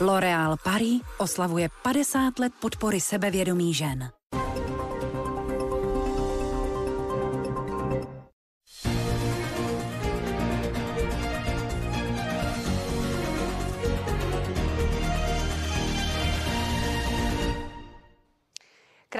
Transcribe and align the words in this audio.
L'Oréal 0.00 0.56
Paris 0.64 1.02
oslavuje 1.18 1.68
50 1.82 2.38
let 2.38 2.52
podpory 2.60 3.00
sebevědomí 3.00 3.74
žen. 3.74 4.17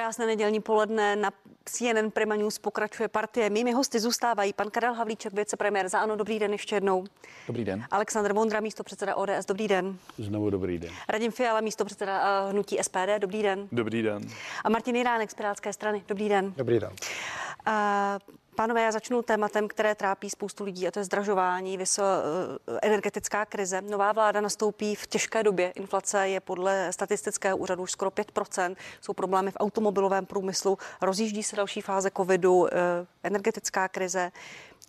Krásné 0.09 0.25
nedělní 0.25 0.59
poledne 0.61 1.15
na 1.15 1.31
CNN 1.65 2.11
Prima 2.13 2.35
News 2.35 2.59
pokračuje 2.59 3.09
partie. 3.09 3.49
Mými 3.49 3.71
hosty 3.71 3.99
zůstávají 3.99 4.53
pan 4.53 4.69
Karel 4.71 4.93
Havlíček, 4.93 5.33
vicepremiér 5.33 5.89
za 5.89 5.99
ANO. 5.99 6.15
Dobrý 6.15 6.39
den 6.39 6.51
ještě 6.51 6.75
jednou. 6.75 7.03
Dobrý 7.47 7.65
den. 7.65 7.85
Aleksandr 7.91 8.33
Vondra, 8.33 8.59
místo 8.59 8.83
předseda 8.83 9.15
ODS. 9.15 9.45
Dobrý 9.47 9.67
den. 9.67 9.97
Znovu 10.17 10.49
dobrý 10.49 10.77
den. 10.77 10.91
Radim 11.09 11.31
Fiala, 11.31 11.61
místo 11.61 11.85
předseda 11.85 12.45
uh, 12.45 12.51
hnutí 12.51 12.77
SPD. 12.81 13.19
Dobrý 13.19 13.43
den. 13.43 13.67
Dobrý 13.71 14.01
den. 14.01 14.21
A 14.63 14.69
Martin 14.69 14.95
Jiránek 14.95 15.31
z 15.31 15.33
Pirátské 15.33 15.73
strany. 15.73 16.03
Dobrý 16.07 16.29
den. 16.29 16.53
Dobrý 16.57 16.79
den. 16.79 16.91
Uh, 17.67 17.73
Pánové, 18.59 18.81
já 18.81 18.91
začnu 18.91 19.21
tématem, 19.21 19.67
které 19.67 19.95
trápí 19.95 20.29
spoustu 20.29 20.63
lidí, 20.63 20.87
a 20.87 20.91
to 20.91 20.99
je 20.99 21.03
zdražování, 21.03 21.77
vyso, 21.77 22.03
eh, 22.03 22.79
energetická 22.81 23.45
krize. 23.45 23.81
Nová 23.81 24.11
vláda 24.11 24.41
nastoupí 24.41 24.95
v 24.95 25.07
těžké 25.07 25.43
době. 25.43 25.69
Inflace 25.69 26.29
je 26.29 26.39
podle 26.39 26.93
statistického 26.93 27.57
úřadu 27.57 27.83
už 27.83 27.91
skoro 27.91 28.11
5%. 28.11 28.77
Jsou 29.01 29.13
problémy 29.13 29.51
v 29.51 29.57
automobilovém 29.59 30.25
průmyslu, 30.25 30.77
rozjíždí 31.01 31.43
se 31.43 31.55
další 31.55 31.81
fáze 31.81 32.11
covidu, 32.17 32.67
eh, 32.67 32.77
energetická 33.23 33.87
krize. 33.87 34.31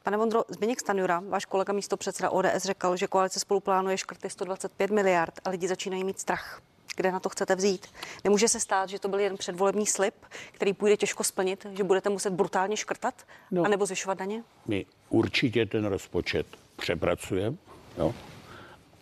Pane 0.02 0.16
Vondro, 0.16 0.44
Zbigněk 0.48 0.80
Stanjura, 0.80 1.22
váš 1.28 1.44
kolega 1.44 1.72
místo 1.72 1.96
předseda 1.96 2.30
ODS, 2.30 2.64
řekl, 2.64 2.96
že 2.96 3.06
koalice 3.06 3.40
spolu 3.40 3.60
plánuje 3.60 3.98
škrty 3.98 4.30
125 4.30 4.90
miliard 4.90 5.34
a 5.44 5.50
lidi 5.50 5.68
začínají 5.68 6.04
mít 6.04 6.20
strach 6.20 6.60
kde 6.96 7.12
na 7.12 7.20
to 7.20 7.28
chcete 7.28 7.54
vzít. 7.54 7.86
Nemůže 8.24 8.48
se 8.48 8.60
stát, 8.60 8.88
že 8.88 8.98
to 8.98 9.08
byl 9.08 9.18
jen 9.18 9.36
předvolební 9.36 9.86
slib, 9.86 10.14
který 10.52 10.72
půjde 10.72 10.96
těžko 10.96 11.24
splnit, 11.24 11.66
že 11.72 11.84
budete 11.84 12.10
muset 12.10 12.30
brutálně 12.30 12.76
škrtat, 12.76 13.14
no, 13.50 13.62
anebo 13.64 13.86
zvyšovat 13.86 14.18
daně? 14.18 14.42
My 14.66 14.86
určitě 15.08 15.66
ten 15.66 15.84
rozpočet 15.84 16.46
přepracujeme, 16.76 17.56
jo. 17.98 18.14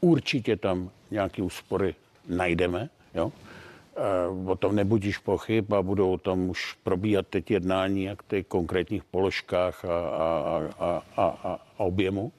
Určitě 0.01 0.57
tam 0.57 0.91
nějaké 1.11 1.43
úspory 1.43 1.95
najdeme, 2.27 2.91
jo. 3.15 3.33
E, 3.97 4.51
o 4.51 4.57
tom 4.57 4.77
nebudíš 4.77 5.19
pochyb 5.19 5.75
a 5.75 5.83
budou 5.83 6.17
tam 6.17 6.51
už 6.51 6.73
probíhat 6.83 7.27
teď 7.27 7.51
jednání 7.51 8.05
jak 8.05 8.23
ty 8.23 8.45
konkrétních 8.45 9.05
položkách 9.05 9.85
a, 9.85 10.09
a, 10.09 10.73
a, 10.79 11.03
a, 11.17 11.25
a 11.27 11.59
objemu 11.77 12.33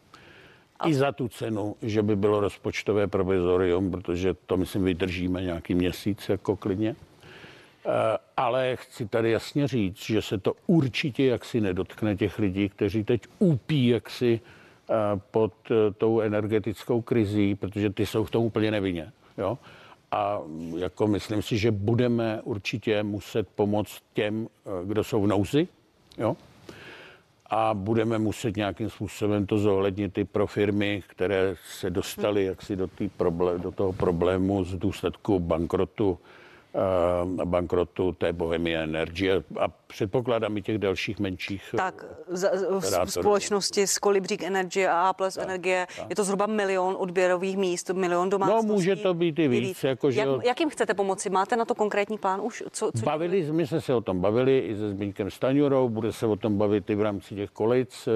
i 0.86 0.94
za 0.94 1.12
tu 1.12 1.28
cenu, 1.28 1.76
že 1.82 2.04
by 2.04 2.16
bylo 2.16 2.40
rozpočtové 2.40 3.08
provizorium, 3.08 3.92
protože 3.92 4.34
to, 4.34 4.58
myslím, 4.58 4.84
vydržíme 4.84 5.42
nějaký 5.42 5.76
měsíc 5.76 6.30
jako 6.30 6.56
klidně. 6.56 6.96
Eh, 7.86 8.18
ale 8.38 8.76
chci 8.76 9.08
tady 9.08 9.32
jasně 9.32 9.68
říct, 9.68 9.98
že 9.98 10.22
se 10.22 10.38
to 10.38 10.54
určitě 10.68 11.26
jaksi 11.26 11.62
nedotkne 11.62 12.16
těch 12.16 12.40
lidí, 12.40 12.70
kteří 12.70 13.04
teď 13.04 13.22
úpí 13.40 13.88
jaksi 13.88 14.40
eh, 14.90 14.94
pod 15.32 15.54
eh, 15.72 15.94
tou 15.98 16.20
energetickou 16.20 17.02
krizí, 17.02 17.56
protože 17.56 17.90
ty 17.90 18.06
jsou 18.06 18.24
v 18.24 18.32
tom 18.32 18.44
úplně 18.44 18.72
nevinně. 18.72 19.12
Jo? 19.38 19.58
A 20.12 20.40
jako 20.78 21.08
myslím 21.08 21.42
si, 21.42 21.58
že 21.58 21.72
budeme 21.72 22.42
určitě 22.44 23.04
muset 23.04 23.48
pomoct 23.48 24.02
těm, 24.14 24.48
kdo 24.86 25.04
jsou 25.04 25.22
v 25.22 25.28
nouzi. 25.28 25.68
Jo? 26.18 26.36
A 27.50 27.74
budeme 27.74 28.20
muset 28.20 28.58
nějakým 28.58 28.90
způsobem 28.90 29.46
to 29.46 29.58
zohlednit 29.58 30.18
i 30.18 30.26
pro 30.26 30.48
firmy, 30.48 31.04
které 31.08 31.56
se 31.80 31.90
dostaly 31.90 32.46
jaksi 32.46 32.76
do, 32.76 32.90
problém, 33.18 33.62
do 33.62 33.72
toho 33.72 33.94
problému 33.94 34.64
z 34.64 34.76
důsledku 34.76 35.40
bankrotu 35.40 36.20
bankrotu 37.46 38.12
té 38.12 38.34
Bohemia 38.34 38.82
Energy 38.82 39.32
a 39.32 39.68
předpokládám 39.88 40.58
i 40.58 40.62
těch 40.62 40.78
dalších 40.78 41.20
menších 41.20 41.64
eh, 41.74 41.78
Tak, 41.78 42.06
z, 42.28 42.52
z, 42.80 43.10
společnosti 43.12 43.88
z 43.88 43.98
Kolibřík 43.98 44.44
Energy 44.44 44.88
a 44.88 45.02
A 45.02 45.14
plus 45.14 45.34
tak, 45.36 45.44
Energie 45.44 45.88
tak. 45.98 46.10
je 46.10 46.16
to 46.16 46.24
zhruba 46.24 46.46
milion 46.46 46.96
odběrových 47.00 47.58
míst, 47.58 47.90
milion 47.90 48.30
domácností. 48.30 48.68
No 48.68 48.74
může 48.74 48.96
to 48.96 49.14
být 49.14 49.40
i 49.40 49.48
víc. 49.48 49.84
Jako, 49.84 50.12
že... 50.12 50.20
Jak, 50.20 50.30
jak 50.46 50.60
jim 50.60 50.70
chcete 50.70 50.94
pomoci? 50.94 51.30
Máte 51.30 51.56
na 51.56 51.66
to 51.66 51.76
konkrétní 51.76 52.18
plán 52.18 52.42
už? 52.42 52.64
Co, 52.72 52.92
co 52.92 53.06
bavili, 53.06 53.52
my 53.52 53.68
jsme 53.68 53.82
se 53.82 53.94
o 53.94 54.02
tom 54.02 54.22
bavili 54.22 54.60
i 54.60 54.76
se 54.76 54.90
Zbyňkem 54.90 55.32
Staňurou, 55.32 55.90
bude 55.90 56.14
se 56.14 56.26
o 56.26 56.36
tom 56.36 56.58
bavit 56.58 56.90
i 56.90 56.96
v 56.96 57.02
rámci 57.02 57.36
těch 57.36 57.50
kolejc. 57.50 58.08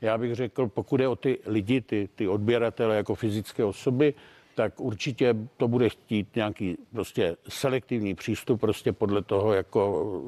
Já 0.00 0.18
bych 0.18 0.34
řekl, 0.34 0.66
pokud 0.68 1.00
je 1.00 1.08
o 1.08 1.16
ty 1.16 1.38
lidi, 1.46 1.80
ty, 1.80 2.08
ty 2.14 2.28
odběratele 2.28 2.96
jako 2.96 3.14
fyzické 3.14 3.64
osoby, 3.64 4.14
tak 4.58 4.80
určitě 4.80 5.36
to 5.56 5.68
bude 5.68 5.88
chtít 5.88 6.36
nějaký 6.36 6.76
prostě 6.92 7.36
selektivní 7.48 8.14
přístup 8.14 8.60
prostě 8.60 8.92
podle 8.92 9.22
toho, 9.22 9.52
jako 9.52 10.22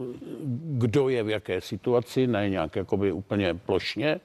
kdo 0.62 1.08
je 1.08 1.22
v 1.22 1.28
jaké 1.28 1.60
situaci, 1.60 2.26
ne 2.26 2.50
nějak 2.50 2.76
jakoby 2.76 3.12
úplně 3.12 3.54
plošně. 3.54 4.20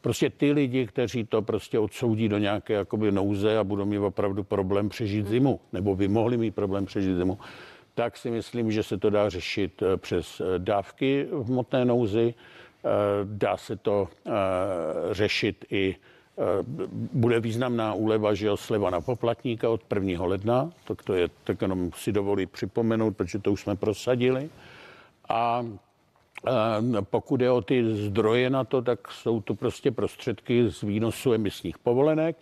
Prostě 0.00 0.30
ty 0.30 0.52
lidi, 0.52 0.86
kteří 0.86 1.24
to 1.24 1.42
prostě 1.42 1.78
odsoudí 1.78 2.28
do 2.28 2.38
nějaké 2.38 2.72
jakoby 2.74 3.12
nouze 3.12 3.58
a 3.58 3.64
budou 3.64 3.84
mít 3.84 3.98
opravdu 3.98 4.44
problém 4.44 4.88
přežít 4.88 5.26
zimu, 5.26 5.60
nebo 5.72 5.96
by 5.96 6.08
mohli 6.08 6.36
mít 6.36 6.54
problém 6.54 6.86
přežít 6.86 7.16
zimu, 7.16 7.38
tak 7.94 8.16
si 8.16 8.30
myslím, 8.30 8.72
že 8.72 8.82
se 8.82 8.98
to 8.98 9.10
dá 9.10 9.28
řešit 9.28 9.82
eh, 9.82 9.96
přes 9.96 10.40
eh, 10.40 10.58
dávky 10.58 11.26
v 11.32 11.48
hmotné 11.48 11.84
nouzi, 11.84 12.34
eh, 12.34 12.88
dá 13.24 13.56
se 13.56 13.76
to 13.76 14.08
řešit 15.12 15.64
i 15.70 15.96
bude 17.12 17.40
významná 17.40 17.94
úleva, 17.94 18.34
že 18.34 18.46
jo, 18.46 18.56
sleva 18.56 18.90
na 18.90 19.00
poplatníka 19.00 19.68
od 19.68 19.84
1. 19.94 20.24
ledna, 20.24 20.70
tak 20.84 21.02
to 21.02 21.14
je, 21.14 21.28
tak 21.44 21.62
jenom 21.62 21.90
si 21.96 22.12
dovolí 22.12 22.46
připomenout, 22.46 23.16
protože 23.16 23.38
to 23.38 23.52
už 23.52 23.60
jsme 23.60 23.76
prosadili. 23.76 24.50
A 25.28 25.66
eh, 26.46 26.50
pokud 27.02 27.40
je 27.40 27.50
o 27.50 27.60
ty 27.60 27.94
zdroje 27.94 28.50
na 28.50 28.64
to, 28.64 28.82
tak 28.82 29.12
jsou 29.12 29.40
to 29.40 29.54
prostě 29.54 29.90
prostředky 29.90 30.70
z 30.70 30.82
výnosu 30.82 31.32
emisních 31.32 31.78
povolenek. 31.78 32.36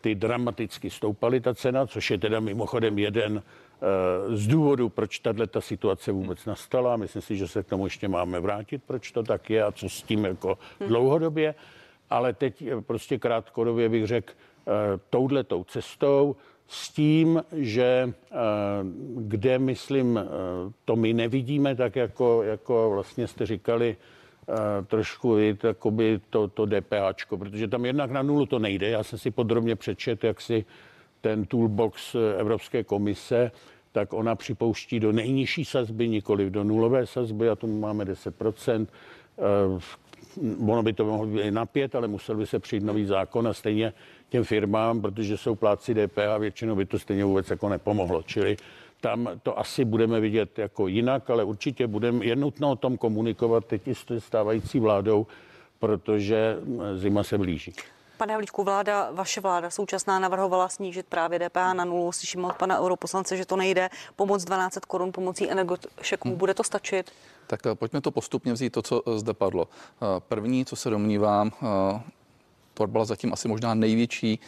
Ty 0.00 0.14
dramaticky 0.14 0.90
stoupaly 0.90 1.40
ta 1.40 1.54
cena, 1.54 1.86
což 1.86 2.10
je 2.10 2.18
teda 2.18 2.40
mimochodem 2.40 2.98
jeden 2.98 3.42
eh, 3.42 4.36
z 4.36 4.46
důvodů, 4.46 4.88
proč 4.88 5.18
tahle 5.18 5.46
ta 5.46 5.60
situace 5.60 6.12
vůbec 6.12 6.44
nastala. 6.44 6.96
Myslím 6.96 7.22
si, 7.22 7.36
že 7.36 7.48
se 7.48 7.62
k 7.62 7.68
tomu 7.68 7.86
ještě 7.86 8.08
máme 8.08 8.40
vrátit, 8.40 8.82
proč 8.86 9.12
to 9.12 9.22
tak 9.22 9.50
je 9.50 9.64
a 9.64 9.72
co 9.72 9.88
s 9.88 10.02
tím 10.02 10.24
jako 10.24 10.58
dlouhodobě 10.88 11.54
ale 12.12 12.32
teď 12.32 12.62
eh, 12.62 12.80
prostě 12.80 13.18
krátkodobě 13.18 13.88
bych 13.88 14.06
řekl 14.06 14.32
eh, 14.32 14.72
touhletou 15.10 15.64
cestou 15.64 16.36
s 16.68 16.90
tím, 16.90 17.42
že 17.52 18.12
eh, 18.12 18.34
kde, 19.16 19.58
myslím, 19.58 20.20
to 20.84 20.96
my 20.96 21.12
nevidíme, 21.12 21.74
tak 21.76 21.96
jako, 21.96 22.42
jako 22.42 22.90
vlastně 22.90 23.26
jste 23.26 23.46
říkali, 23.46 23.96
trošku 24.86 25.36
jakoby 25.64 26.20
to, 26.30 26.48
to 26.48 26.66
DPHčko, 26.66 27.36
protože 27.36 27.68
tam 27.68 27.84
jednak 27.84 28.10
na 28.10 28.22
nulu 28.22 28.46
to 28.46 28.58
nejde. 28.58 28.88
Já 28.88 29.02
jsem 29.02 29.18
si 29.18 29.30
podrobně 29.30 29.76
přečet, 29.76 30.24
jak 30.24 30.40
si 30.40 30.64
ten 31.20 31.44
toolbox 31.44 32.16
Evropské 32.38 32.84
komise, 32.84 33.50
tak 33.92 34.12
ona 34.12 34.34
připouští 34.34 35.00
do 35.00 35.12
nejnižší 35.12 35.64
sazby, 35.64 36.08
nikoli 36.08 36.50
do 36.50 36.64
nulové 36.64 37.06
sazby, 37.06 37.48
a 37.48 37.56
tomu 37.56 37.80
máme 37.80 38.04
10% 38.04 38.86
ono 40.68 40.82
by 40.82 40.92
to 40.92 41.04
mohlo 41.04 41.26
být 41.26 41.50
na 41.50 41.66
pět, 41.66 41.94
ale 41.94 42.08
musel 42.08 42.36
by 42.36 42.46
se 42.46 42.58
přijít 42.58 42.84
nový 42.84 43.04
zákon 43.04 43.48
a 43.48 43.52
stejně 43.52 43.92
těm 44.28 44.44
firmám, 44.44 45.00
protože 45.02 45.36
jsou 45.36 45.54
pláci 45.54 45.94
DPH, 45.94 46.38
většinou 46.38 46.76
by 46.76 46.86
to 46.86 46.98
stejně 46.98 47.24
vůbec 47.24 47.50
jako 47.50 47.68
nepomohlo. 47.68 48.22
Čili 48.22 48.56
tam 49.00 49.28
to 49.42 49.58
asi 49.58 49.84
budeme 49.84 50.20
vidět 50.20 50.58
jako 50.58 50.86
jinak, 50.88 51.30
ale 51.30 51.44
určitě 51.44 51.86
budeme, 51.86 52.24
je 52.24 52.36
nutno 52.36 52.70
o 52.70 52.76
tom 52.76 52.96
komunikovat 52.96 53.64
teď 53.64 53.88
i 53.88 53.94
s 53.94 54.04
stávající 54.18 54.80
vládou, 54.80 55.26
protože 55.78 56.56
zima 56.96 57.22
se 57.22 57.38
blíží. 57.38 57.74
Pane 58.16 58.32
Havlíčku, 58.32 58.64
vláda, 58.64 59.10
vaše 59.10 59.40
vláda 59.40 59.70
současná 59.70 60.18
navrhovala 60.18 60.68
snížit 60.68 61.06
právě 61.06 61.38
DPH 61.38 61.72
na 61.72 61.84
nulu. 61.84 62.12
Slyším 62.12 62.44
od 62.44 62.54
pana 62.54 62.80
europoslance, 62.80 63.36
že 63.36 63.46
to 63.46 63.56
nejde. 63.56 63.88
Pomoc 64.16 64.44
12 64.44 64.78
korun 64.78 65.12
pomocí 65.12 65.50
energošeků. 65.50 66.28
Hmm. 66.28 66.38
Bude 66.38 66.54
to 66.54 66.64
stačit? 66.64 67.10
Tak 67.46 67.66
eh, 67.66 67.74
pojďme 67.74 68.00
to 68.00 68.10
postupně 68.10 68.52
vzít, 68.52 68.70
to, 68.70 68.82
co 68.82 69.02
eh, 69.06 69.18
zde 69.18 69.34
padlo. 69.34 69.68
Eh, 69.68 70.20
první, 70.28 70.64
co 70.64 70.76
se 70.76 70.90
domnívám, 70.90 71.50
to 72.74 72.86
byla 72.86 73.04
zatím 73.04 73.32
asi 73.32 73.48
možná 73.48 73.74
největší 73.74 74.40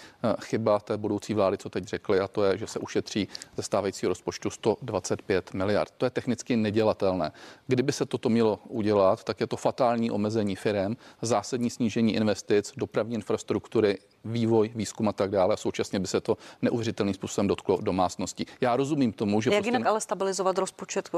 chyba 0.42 0.78
té 0.78 0.96
budoucí 0.96 1.34
vlády, 1.34 1.58
co 1.58 1.70
teď 1.70 1.84
řekli, 1.84 2.20
a 2.20 2.28
to 2.28 2.44
je, 2.44 2.58
že 2.58 2.66
se 2.66 2.78
ušetří 2.78 3.28
ze 3.56 3.62
stávajícího 3.62 4.08
rozpočtu 4.08 4.50
125 4.50 5.54
miliard. 5.54 5.94
To 5.96 6.06
je 6.06 6.10
technicky 6.10 6.56
nedělatelné. 6.56 7.32
Kdyby 7.66 7.92
se 7.92 8.06
toto 8.06 8.28
mělo 8.28 8.58
udělat, 8.68 9.24
tak 9.24 9.40
je 9.40 9.46
to 9.46 9.56
fatální 9.56 10.10
omezení 10.10 10.56
firem, 10.56 10.96
zásadní 11.22 11.70
snížení 11.70 12.14
investic, 12.14 12.72
dopravní 12.76 13.14
infrastruktury, 13.14 13.98
vývoj, 14.24 14.70
výzkum 14.74 15.08
a 15.08 15.12
tak 15.12 15.30
dále. 15.30 15.54
A 15.54 15.56
současně 15.56 16.00
by 16.00 16.06
se 16.06 16.20
to 16.20 16.36
neuvěřitelným 16.62 17.14
způsobem 17.14 17.48
dotklo 17.48 17.78
domácností. 17.80 18.46
Já 18.60 18.76
rozumím 18.76 19.12
tomu, 19.12 19.40
že. 19.40 19.50
Jak 19.50 19.58
prostě... 19.58 19.68
jinak 19.68 19.86
ale 19.86 20.00
stabilizovat 20.00 20.58
rozpočet? 20.58 21.10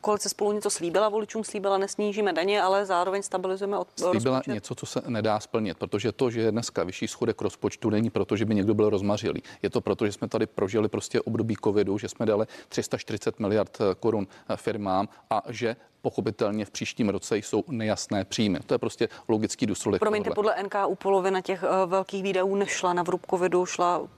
Koalice 0.00 0.28
spolu 0.28 0.52
něco 0.52 0.70
slíbila, 0.70 1.08
voličům 1.08 1.44
slíbila, 1.44 1.78
nesnížíme 1.78 2.32
daně, 2.32 2.62
ale 2.62 2.86
zároveň 2.86 3.22
stabilizujeme 3.22 3.78
od 3.78 3.88
Slíbila 3.96 4.36
rozpočet. 4.36 4.54
něco, 4.54 4.74
co 4.74 4.86
se 4.86 5.02
nedá 5.06 5.40
splnit, 5.40 5.78
protože 5.78 6.12
to, 6.12 6.30
že 6.36 6.42
je 6.42 6.52
dneska 6.52 6.84
vyšší 6.84 7.08
schodek 7.08 7.42
rozpočtu, 7.42 7.90
není 7.90 8.10
proto, 8.10 8.36
že 8.36 8.44
by 8.44 8.54
někdo 8.54 8.74
byl 8.74 8.90
rozmařilý. 8.90 9.42
Je 9.62 9.70
to 9.70 9.80
proto, 9.80 10.06
že 10.06 10.12
jsme 10.12 10.28
tady 10.28 10.46
prožili 10.46 10.88
prostě 10.88 11.20
období 11.20 11.56
covidu, 11.64 11.98
že 11.98 12.08
jsme 12.08 12.26
dali 12.26 12.46
340 12.68 13.40
miliard 13.40 13.78
korun 14.00 14.26
firmám 14.56 15.08
a 15.30 15.42
že 15.48 15.76
pochopitelně 16.02 16.64
v 16.64 16.70
příštím 16.70 17.08
roce 17.08 17.36
jsou 17.36 17.64
nejasné 17.68 18.24
příjmy. 18.24 18.58
To 18.66 18.74
je 18.74 18.78
prostě 18.78 19.08
logický 19.28 19.66
důsledek. 19.66 20.00
Promiňte, 20.00 20.30
podle 20.30 20.54
NKU 20.62 20.94
polovina 20.94 21.40
těch 21.40 21.62
uh, 21.62 21.90
velkých 21.90 22.22
výdajů 22.22 22.54
nešla 22.54 22.92
na 22.92 23.02
vrub 23.02 23.26
covidu, 23.30 23.66
šla 23.66 24.08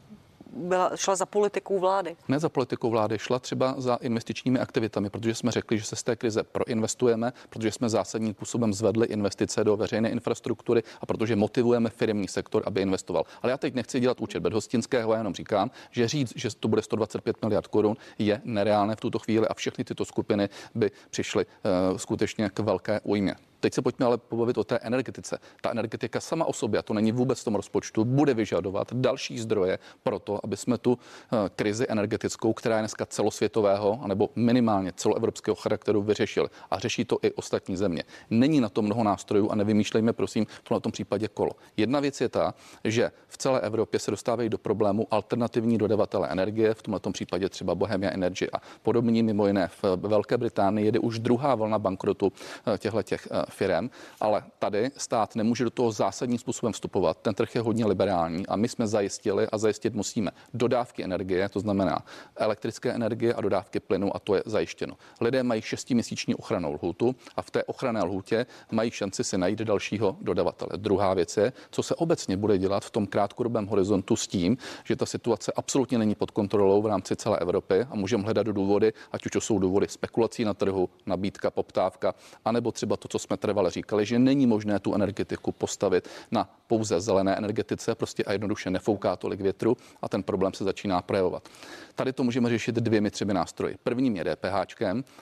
byla, 0.53 0.97
šla 0.97 1.17
za 1.17 1.27
politikou 1.27 1.79
vlády? 1.79 2.17
Ne 2.29 2.39
za 2.39 2.49
politikou 2.49 2.91
vlády, 2.91 3.19
šla 3.19 3.39
třeba 3.39 3.75
za 3.79 3.95
investičními 3.95 4.59
aktivitami, 4.59 5.11
protože 5.11 5.35
jsme 5.35 5.51
řekli, 5.51 5.79
že 5.79 5.85
se 5.85 5.97
z 5.97 6.03
té 6.03 6.17
krize 6.17 6.43
proinvestujeme, 6.43 7.33
protože 7.51 7.73
jsme 7.73 7.89
zásadním 7.89 8.35
způsobem 8.35 8.75
zvedli 8.75 9.07
investice 9.07 9.65
do 9.65 9.77
veřejné 9.77 10.11
infrastruktury 10.11 10.83
a 11.01 11.07
protože 11.07 11.37
motivujeme 11.37 11.91
firmní 11.91 12.29
sektor, 12.29 12.63
aby 12.67 12.83
investoval. 12.83 13.25
Ale 13.43 13.51
já 13.51 13.59
teď 13.59 13.75
nechci 13.75 14.01
dělat 14.01 14.21
účet 14.21 14.41
bedhostinského, 14.41 15.15
jenom 15.15 15.35
říkám, 15.35 15.71
že 15.91 16.09
říct, 16.09 16.33
že 16.37 16.49
to 16.61 16.69
bude 16.69 16.83
125 16.83 17.37
miliard 17.43 17.67
korun, 17.67 17.97
je 18.19 18.41
nereálné 18.45 18.97
v 18.97 19.01
tuto 19.01 19.19
chvíli 19.19 19.49
a 19.49 19.55
všechny 19.55 19.85
tyto 19.85 20.05
skupiny 20.05 20.49
by 20.75 20.91
přišly 21.11 21.47
uh, 21.47 21.97
skutečně 21.97 22.51
k 22.51 22.59
velké 22.59 23.01
újmě. 23.01 23.35
Teď 23.61 23.75
se 23.75 23.83
pojďme 23.83 24.07
ale 24.07 24.19
pobavit 24.19 24.59
o 24.59 24.65
té 24.65 24.79
energetice. 24.79 25.39
Ta 25.61 25.71
energetika 25.71 26.21
sama 26.21 26.45
o 26.45 26.53
sobě, 26.53 26.81
a 26.81 26.83
to 26.83 26.95
není 26.95 27.13
vůbec 27.13 27.41
v 27.41 27.45
tom 27.45 27.55
rozpočtu, 27.55 28.05
bude 28.05 28.35
vyžadovat 28.35 28.93
další 28.93 29.39
zdroje 29.39 29.79
pro 30.03 30.19
to, 30.19 30.41
aby 30.45 30.57
jsme 30.57 30.79
tu 30.79 30.99
eh, 30.99 31.37
krizi 31.57 31.87
energetickou, 31.89 32.53
která 32.53 32.77
je 32.77 32.83
dneska 32.83 33.07
celosvětového 33.07 34.01
nebo 34.07 34.31
minimálně 34.37 34.93
celoevropského 34.93 35.55
charakteru 35.55 36.03
vyřešili. 36.03 36.49
A 36.71 36.79
řeší 36.79 37.05
to 37.05 37.19
i 37.23 37.33
ostatní 37.33 37.77
země. 37.77 38.05
Není 38.31 38.61
na 38.61 38.69
to 38.69 38.83
mnoho 38.83 39.05
nástrojů 39.05 39.51
a 39.51 39.55
nevymýšlejme, 39.55 40.13
prosím, 40.13 40.47
to 40.63 40.75
na 40.75 40.81
tom 40.81 40.93
případě 40.93 41.29
kolo. 41.29 41.51
Jedna 41.77 42.01
věc 42.01 42.21
je 42.21 42.29
ta, 42.29 42.55
že 42.85 43.11
v 43.29 43.39
celé 43.39 43.61
Evropě 43.61 44.01
se 44.01 44.11
dostávají 44.11 44.49
do 44.49 44.59
problému 44.59 45.07
alternativní 45.11 45.79
dodavatele 45.79 46.29
energie, 46.29 46.75
v 46.75 46.83
tomto 46.83 47.11
případě 47.11 47.49
třeba 47.49 47.75
Bohemia 47.75 48.11
Energy 48.11 48.51
a 48.53 48.59
podobně, 48.83 49.23
mimo 49.23 49.47
jiné 49.47 49.69
v 49.69 49.97
Velké 49.97 50.39
Británii 50.39 50.87
jede 50.87 50.99
už 50.99 51.19
druhá 51.19 51.55
vlna 51.55 51.79
bankrotu 51.79 52.33
eh, 52.75 52.79
těchto 52.79 53.03
těch 53.03 53.29
eh, 53.31 53.45
firem, 53.51 53.91
ale 54.21 54.43
tady 54.59 54.91
stát 54.97 55.37
nemůže 55.37 55.65
do 55.65 55.71
toho 55.71 55.93
zásadním 55.93 56.39
způsobem 56.39 56.73
vstupovat. 56.73 57.19
Ten 57.23 57.35
trh 57.35 57.55
je 57.55 57.61
hodně 57.61 57.87
liberální 57.87 58.47
a 58.47 58.57
my 58.57 58.69
jsme 58.69 58.87
zajistili 58.87 59.47
a 59.53 59.59
zajistit 59.59 59.95
musíme 59.95 60.31
dodávky 60.55 61.05
energie, 61.05 61.49
to 61.49 61.61
znamená 61.61 62.05
elektrické 62.37 62.93
energie 62.93 63.35
a 63.35 63.41
dodávky 63.41 63.81
plynu 63.81 64.17
a 64.17 64.19
to 64.19 64.35
je 64.35 64.43
zajištěno. 64.47 64.95
Lidé 65.21 65.43
mají 65.43 65.63
šestiměsíční 65.63 66.35
ochranou 66.35 66.73
lhůtu 66.73 67.15
a 67.37 67.43
v 67.43 67.51
té 67.51 67.65
ochranné 67.65 68.03
lhůtě 68.03 68.47
mají 68.73 68.91
šanci 68.91 69.25
si 69.25 69.39
najít 69.39 69.59
dalšího 69.59 70.17
dodavatele. 70.21 70.71
Druhá 70.77 71.15
věc 71.15 71.37
je, 71.37 71.53
co 71.71 71.83
se 71.83 71.95
obecně 71.95 72.37
bude 72.37 72.59
dělat 72.59 72.85
v 72.85 72.91
tom 72.91 73.07
krátkodobém 73.07 73.67
horizontu 73.67 74.17
s 74.17 74.27
tím, 74.27 74.57
že 74.85 74.97
ta 74.97 75.07
situace 75.07 75.53
absolutně 75.57 75.99
není 75.99 76.15
pod 76.15 76.31
kontrolou 76.31 76.83
v 76.83 76.87
rámci 76.87 77.17
celé 77.17 77.39
Evropy 77.39 77.87
a 77.91 77.95
můžeme 77.95 78.23
hledat 78.23 78.47
důvody, 78.47 78.93
ať 79.13 79.27
už 79.27 79.33
to 79.33 79.41
jsou 79.41 79.59
důvody 79.59 79.89
spekulací 79.89 80.45
na 80.45 80.55
trhu, 80.55 80.89
nabídka, 81.07 81.51
poptávka, 81.51 82.15
anebo 82.45 82.73
třeba 82.73 82.97
to, 82.97 83.09
co 83.09 83.19
jsme 83.19 83.37
trvale 83.39 83.71
říkali, 83.71 84.07
že 84.07 84.19
není 84.19 84.47
možné 84.47 84.79
tu 84.79 84.95
energetiku 84.95 85.53
postavit 85.53 86.09
na 86.31 86.51
pouze 86.67 87.01
zelené 87.01 87.37
energetice, 87.37 87.95
prostě 87.95 88.25
a 88.25 88.33
jednoduše 88.33 88.71
nefouká 88.71 89.17
tolik 89.17 89.41
větru 89.41 89.77
a 90.03 90.09
ten 90.09 90.23
problém 90.23 90.53
se 90.55 90.65
začíná 90.65 91.03
projevovat. 91.03 91.49
Tady 91.95 92.13
to 92.13 92.25
můžeme 92.25 92.49
řešit 92.49 92.75
dvěmi 92.75 93.11
třemi 93.11 93.35
nástroji. 93.35 93.77
Prvním 93.83 94.17
je 94.17 94.25
DPH, 94.25 94.75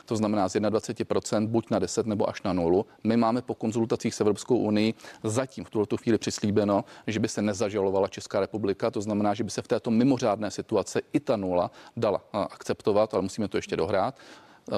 to 0.04 0.16
znamená 0.16 0.48
z 0.48 0.54
21% 0.60 1.46
buď 1.46 1.70
na 1.70 1.78
10 1.78 2.06
nebo 2.06 2.28
až 2.28 2.42
na 2.42 2.52
nulu. 2.52 2.86
My 3.04 3.16
máme 3.16 3.42
po 3.42 3.54
konzultacích 3.54 4.14
s 4.14 4.20
Evropskou 4.20 4.56
unii 4.56 4.94
zatím 5.24 5.64
v 5.64 5.70
tuto 5.70 5.96
chvíli 5.96 6.18
přislíbeno, 6.18 6.84
že 7.06 7.20
by 7.20 7.28
se 7.28 7.42
nezažalovala 7.42 8.08
Česká 8.08 8.40
republika, 8.40 8.90
to 8.90 9.00
znamená, 9.00 9.34
že 9.34 9.44
by 9.44 9.50
se 9.50 9.62
v 9.62 9.68
této 9.68 9.90
mimořádné 9.90 10.50
situaci 10.50 10.98
i 11.12 11.20
ta 11.20 11.36
nula 11.36 11.70
dala 11.96 12.20
akceptovat, 12.32 13.14
ale 13.14 13.22
musíme 13.22 13.48
to 13.48 13.58
ještě 13.58 13.76
dohrát. 13.76 14.18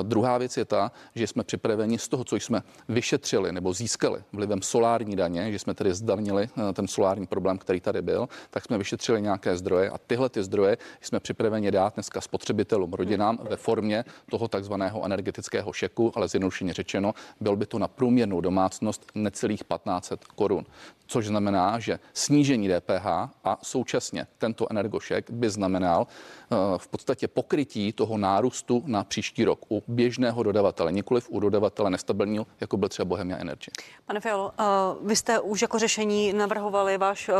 Druhá 0.03 0.39
věc 0.39 0.57
je 0.57 0.65
ta, 0.65 0.93
že 1.15 1.27
jsme 1.27 1.45
připraveni 1.45 1.99
z 1.99 2.09
toho, 2.09 2.25
co 2.25 2.37
jsme 2.37 2.63
vyšetřili 2.89 3.53
nebo 3.53 3.73
získali 3.73 4.23
vlivem 4.33 4.63
solární 4.63 5.17
daně, 5.17 5.53
že 5.53 5.59
jsme 5.59 5.75
tedy 5.75 5.95
zdanili 5.95 6.49
eh, 6.71 6.73
ten 6.73 6.89
solární 6.89 7.27
problém, 7.27 7.59
který 7.59 7.81
tady 7.81 8.03
byl, 8.03 8.29
tak 8.51 8.65
jsme 8.65 8.79
vyšetřili 8.79 9.23
nějaké 9.23 9.57
zdroje 9.57 9.91
a 9.91 9.99
tyhle 9.99 10.29
ty 10.29 10.43
zdroje 10.43 10.79
jsme 11.01 11.21
připraveni 11.21 11.71
dát 11.71 11.95
dneska 11.95 12.21
spotřebitelům, 12.21 12.93
rodinám 12.93 13.39
ve 13.51 13.57
formě 13.57 14.05
toho 14.31 14.49
takzvaného 14.49 15.05
energetického 15.05 15.73
šeku, 15.73 16.13
ale 16.15 16.29
zjednodušeně 16.29 16.73
řečeno, 16.73 17.15
byl 17.41 17.57
by 17.57 17.67
to 17.67 17.79
na 17.79 17.89
průměrnou 17.89 18.41
domácnost 18.41 19.07
necelých 19.15 19.63
1500 19.63 20.25
korun. 20.25 20.67
Což 21.07 21.27
znamená, 21.27 21.79
že 21.79 21.99
snížení 22.13 22.69
DPH 22.69 23.07
a 23.45 23.59
současně 23.63 24.27
tento 24.39 24.67
energošek 24.71 25.31
by 25.31 25.51
znamenal 25.51 26.07
eh, 26.07 26.57
v 26.77 26.89
podstatě 26.89 27.29
pokrytí 27.29 27.93
toho 27.93 28.19
nárůstu 28.19 28.83
na 28.87 29.05
příští 29.05 29.45
rok 29.45 29.61
u 29.69 29.78
běžného 29.89 30.43
dodavatele, 30.43 30.93
nikoliv 30.93 31.27
u 31.31 31.41
dodavatele 31.41 31.91
nestabilního, 31.91 32.47
jako 32.61 32.77
byl 32.77 32.89
třeba 32.89 33.05
Bohemia 33.07 33.39
Energy. 33.39 33.71
Pane 34.07 34.21
Fialo, 34.21 34.53
eh, 34.59 34.65
vy 35.03 35.17
jste 35.17 35.41
už 35.41 35.63
jako 35.63 35.79
řešení 35.79 36.33
navrhovali 36.33 36.99
váš 36.99 37.29
eh, 37.29 37.35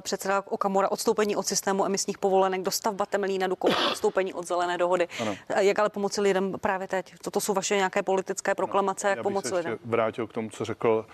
předseda 0.00 0.42
Okamura 0.46 0.90
odstoupení 0.90 1.36
od 1.36 1.46
systému 1.46 1.86
emisních 1.86 2.18
povolenek, 2.18 2.62
dostavba 2.62 3.06
Temelína 3.06 3.46
Dukou, 3.46 3.68
odstoupení 3.90 4.34
od 4.34 4.46
zelené 4.46 4.78
dohody. 4.78 5.08
Ano. 5.20 5.36
Jak 5.56 5.78
ale 5.78 5.88
pomoci 5.88 6.20
lidem 6.20 6.54
právě 6.60 6.88
teď? 6.88 7.14
Toto 7.24 7.40
jsou 7.40 7.54
vaše 7.54 7.76
nějaké 7.76 8.02
politické 8.02 8.54
proklamace, 8.54 9.08
jak 9.08 9.22
pomoci 9.22 9.54
lidem? 9.54 9.78
vrátil 9.84 10.26
k 10.26 10.32
tomu, 10.32 10.50
co 10.50 10.64
řekl 10.64 11.06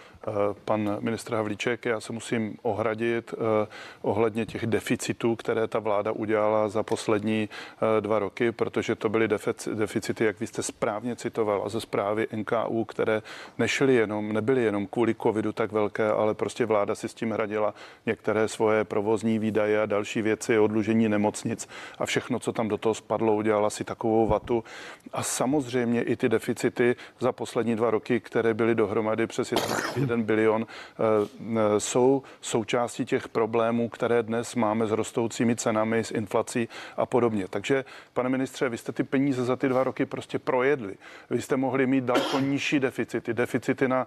pan 0.64 0.96
ministr 1.00 1.34
Havlíček. 1.34 1.84
Já 1.84 2.00
se 2.00 2.12
musím 2.12 2.56
ohradit 2.62 3.34
eh, 3.34 3.66
ohledně 4.02 4.46
těch 4.46 4.66
deficitů, 4.66 5.36
které 5.36 5.68
ta 5.68 5.78
vláda 5.78 6.12
udělala 6.12 6.68
za 6.68 6.82
poslední 6.82 7.48
eh, 7.48 8.00
dva 8.00 8.18
roky, 8.18 8.52
protože 8.52 8.94
to 8.94 9.08
byly 9.08 9.28
deficity, 9.74 10.24
jak 10.24 10.40
vy 10.40 10.46
jste 10.46 10.62
správně 10.66 11.16
citoval, 11.16 11.62
a 11.64 11.68
ze 11.68 11.80
zprávy 11.80 12.26
NKU, 12.36 12.84
které 12.84 13.22
nešly 13.58 13.94
jenom, 13.94 14.32
nebyly 14.32 14.62
jenom 14.62 14.86
kvůli 14.86 15.14
covidu 15.14 15.52
tak 15.52 15.72
velké, 15.72 16.10
ale 16.10 16.34
prostě 16.34 16.66
vláda 16.66 16.94
si 16.94 17.08
s 17.08 17.14
tím 17.14 17.30
hradila 17.30 17.74
některé 18.06 18.48
svoje 18.48 18.84
provozní 18.84 19.38
výdaje 19.38 19.82
a 19.82 19.86
další 19.86 20.22
věci, 20.22 20.58
odlužení 20.58 21.08
nemocnic 21.08 21.68
a 21.98 22.06
všechno, 22.06 22.38
co 22.38 22.52
tam 22.52 22.68
do 22.68 22.78
toho 22.78 22.94
spadlo, 22.94 23.34
udělala 23.34 23.70
si 23.70 23.84
takovou 23.84 24.26
vatu. 24.26 24.64
A 25.12 25.22
samozřejmě 25.22 26.02
i 26.02 26.16
ty 26.16 26.28
deficity 26.28 26.96
za 27.20 27.32
poslední 27.32 27.76
dva 27.76 27.90
roky, 27.90 28.20
které 28.20 28.54
byly 28.54 28.74
dohromady 28.74 29.26
přes 29.26 29.52
1 29.96 30.16
bilion, 30.16 30.66
eh, 30.66 31.80
jsou 31.80 32.22
součástí 32.40 33.04
těch 33.04 33.28
problémů, 33.28 33.88
které 33.88 34.22
dnes 34.22 34.54
máme 34.54 34.86
s 34.86 34.90
rostoucími 34.90 35.56
cenami, 35.56 36.04
s 36.04 36.10
inflací 36.10 36.68
a 36.96 37.06
podobně. 37.06 37.44
Takže, 37.50 37.84
pane 38.12 38.28
ministře, 38.28 38.68
vy 38.68 38.78
jste 38.78 38.92
ty 38.92 39.02
peníze 39.02 39.44
za 39.44 39.56
ty 39.56 39.68
dva 39.68 39.84
roky 39.84 40.06
prostě 40.06 40.38
projedli. 40.56 40.94
Vy 41.30 41.42
jste 41.42 41.56
mohli 41.56 41.86
mít 41.86 42.04
daleko 42.04 42.40
nižší 42.40 42.80
deficity, 42.80 43.34
deficity 43.34 43.88
na 43.88 44.06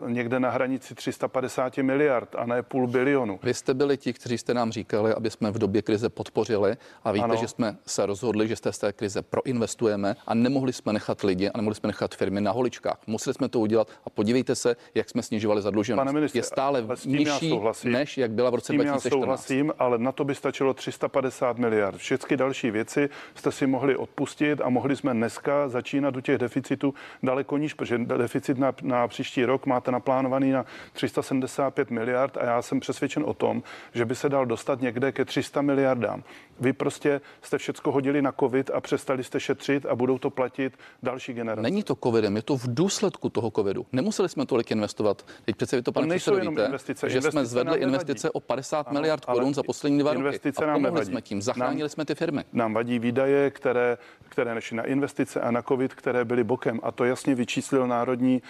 uh, 0.00 0.10
někde 0.10 0.40
na 0.40 0.50
hranici 0.50 0.94
350 0.94 1.78
miliard 1.78 2.34
a 2.38 2.46
ne 2.46 2.62
půl 2.62 2.86
bilionu. 2.86 3.40
Vy 3.42 3.54
jste 3.54 3.74
byli 3.74 3.96
ti, 3.96 4.12
kteří 4.12 4.38
jste 4.38 4.54
nám 4.54 4.72
říkali, 4.72 5.14
aby 5.14 5.30
jsme 5.30 5.50
v 5.50 5.58
době 5.58 5.82
krize 5.82 6.08
podpořili 6.08 6.76
a 7.04 7.12
víte, 7.12 7.24
ano. 7.24 7.36
že 7.36 7.48
jsme 7.48 7.76
se 7.86 8.06
rozhodli, 8.06 8.48
že 8.48 8.56
z 8.56 8.60
té 8.60 8.92
krize 8.92 9.22
proinvestujeme 9.22 10.16
a 10.26 10.34
nemohli 10.34 10.72
jsme 10.72 10.92
nechat 10.92 11.22
lidi 11.22 11.48
a 11.48 11.56
nemohli 11.56 11.74
jsme 11.74 11.86
nechat 11.86 12.14
firmy 12.14 12.40
na 12.40 12.52
holičkách. 12.52 12.98
Museli 13.06 13.34
jsme 13.34 13.48
to 13.48 13.60
udělat 13.60 13.88
a 14.04 14.10
podívejte 14.10 14.54
se, 14.54 14.76
jak 14.94 15.08
jsme 15.08 15.22
snižovali 15.22 15.62
zadluženost. 15.62 16.00
Pane 16.00 16.12
ministře, 16.12 16.38
je 16.38 16.42
stále 16.42 16.84
nižší, 17.06 17.60
než 17.84 18.18
jak 18.18 18.30
byla 18.30 18.50
v 18.50 18.54
roce 18.54 18.72
2014. 18.72 19.04
Já 19.04 19.10
souhlasím, 19.10 19.72
ale 19.78 19.98
na 19.98 20.12
to 20.12 20.24
by 20.24 20.34
stačilo 20.34 20.74
350 20.74 21.58
miliard. 21.58 21.96
Všechny 21.96 22.36
další 22.36 22.70
věci 22.70 23.08
jste 23.34 23.52
si 23.52 23.66
mohli 23.66 23.96
odpustit 23.96 24.60
a 24.60 24.68
mohli 24.68 24.96
jsme 24.96 25.14
dneska 25.14 25.59
začínat 25.68 26.16
u 26.16 26.20
těch 26.20 26.38
deficitů 26.38 26.94
daleko 27.22 27.58
níž, 27.58 27.74
protože 27.74 27.98
deficit 27.98 28.58
na, 28.58 28.72
na 28.82 29.08
příští 29.08 29.44
rok 29.44 29.66
máte 29.66 29.90
naplánovaný 29.90 30.50
na 30.50 30.64
375 30.92 31.90
miliard 31.90 32.36
a 32.36 32.44
já 32.44 32.62
jsem 32.62 32.80
přesvědčen 32.80 33.22
o 33.26 33.34
tom, 33.34 33.62
že 33.94 34.04
by 34.04 34.14
se 34.14 34.28
dal 34.28 34.46
dostat 34.46 34.80
někde 34.80 35.12
ke 35.12 35.24
300 35.24 35.62
miliardám. 35.62 36.22
Vy 36.60 36.72
prostě 36.72 37.20
jste 37.42 37.58
všechno 37.58 37.92
hodili 37.92 38.22
na 38.22 38.32
covid 38.32 38.70
a 38.70 38.80
přestali 38.80 39.24
jste 39.24 39.40
šetřit 39.40 39.86
a 39.86 39.94
budou 39.94 40.18
to 40.18 40.30
platit 40.30 40.72
další 41.02 41.32
generace. 41.32 41.62
Není 41.62 41.82
to 41.82 41.94
covidem, 41.94 42.36
je 42.36 42.42
to 42.42 42.56
v 42.56 42.74
důsledku 42.74 43.28
toho 43.28 43.50
covidu. 43.50 43.86
Nemuseli 43.92 44.28
jsme 44.28 44.46
tolik 44.46 44.70
investovat. 44.70 45.26
Teď 45.44 45.56
přece 45.56 45.76
vy 45.76 45.82
to, 45.82 45.92
pane 45.92 46.08
předsedo, 46.08 46.50
víte, 46.50 46.64
investice, 46.64 47.10
že 47.10 47.22
jsme 47.22 47.46
zvedli 47.46 47.78
investice 47.78 48.30
o 48.30 48.40
50 48.40 48.86
ano, 48.86 48.94
miliard 49.00 49.24
korun 49.24 49.54
za 49.54 49.62
poslední 49.62 49.98
dva 49.98 50.14
roky. 50.14 50.52
A 50.62 50.66
nám 50.66 50.82
nevadí. 50.82 51.06
jsme 51.06 51.22
tím, 51.22 51.42
zachránili 51.42 51.80
nám, 51.80 51.88
jsme 51.88 52.04
ty 52.04 52.14
firmy. 52.14 52.44
Nám 52.52 52.74
vadí 52.74 52.98
výdaje, 52.98 53.50
které, 53.50 53.98
které 54.28 54.54
nešly 54.54 54.76
na 54.76 54.82
investice 54.82 55.40
a 55.40 55.49
na 55.50 55.62
covid, 55.62 55.94
které 55.94 56.24
byly 56.24 56.44
bokem. 56.44 56.80
A 56.82 56.92
to 56.92 57.04
jasně 57.04 57.34
vyčíslil 57.34 57.86
Národní, 57.86 58.42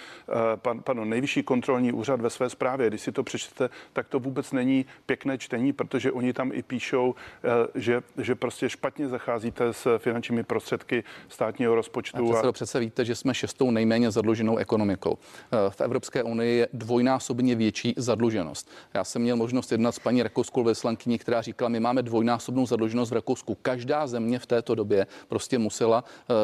pan, 0.57 0.81
pardon, 0.81 1.09
nejvyšší 1.09 1.43
kontrolní 1.43 1.93
úřad 1.93 2.21
ve 2.21 2.31
své 2.31 2.51
zprávě. 2.51 2.89
Když 2.89 3.01
si 3.01 3.13
to 3.13 3.23
přečtete, 3.23 3.71
tak 3.93 4.09
to 4.09 4.19
vůbec 4.19 4.53
není 4.53 4.87
pěkné 5.07 5.39
čtení, 5.39 5.73
protože 5.73 6.13
oni 6.13 6.33
tam 6.33 6.51
i 6.55 6.63
píšou, 6.63 7.15
že, 7.75 8.03
že 8.19 8.35
prostě 8.35 8.69
špatně 8.69 9.09
zacházíte 9.09 9.73
s 9.73 9.99
finančními 9.99 10.43
prostředky 10.43 11.05
státního 11.29 11.75
rozpočtu. 11.75 12.37
A 12.37 12.53
přece 12.53 12.81
víte, 12.81 13.05
že 13.05 13.15
jsme 13.15 13.35
šestou 13.35 13.71
nejméně 13.71 14.11
zadluženou 14.11 14.57
ekonomikou. 14.57 15.19
V 15.69 15.81
Evropské 15.81 16.23
unii 16.23 16.59
je 16.59 16.69
dvojnásobně 16.73 17.55
větší 17.55 17.95
zadluženost. 17.97 18.71
Já 18.95 19.05
jsem 19.05 19.23
měl 19.23 19.37
možnost 19.37 19.73
jednat 19.73 19.93
s 19.93 19.99
paní 19.99 20.23
rakouskou 20.23 20.65
vyslankyní, 20.65 21.19
která 21.19 21.43
říkala, 21.43 21.69
my 21.69 21.81
máme 21.81 22.03
dvojnásobnou 22.03 22.67
zadluženost 22.67 23.11
v 23.11 23.15
Rakousku. 23.15 23.55
Každá 23.63 24.07
země 24.07 24.39
v 24.39 24.47
této 24.47 24.75
době 24.75 25.07
prostě 25.29 25.59
musela 25.59 26.05
uh, 26.05 26.37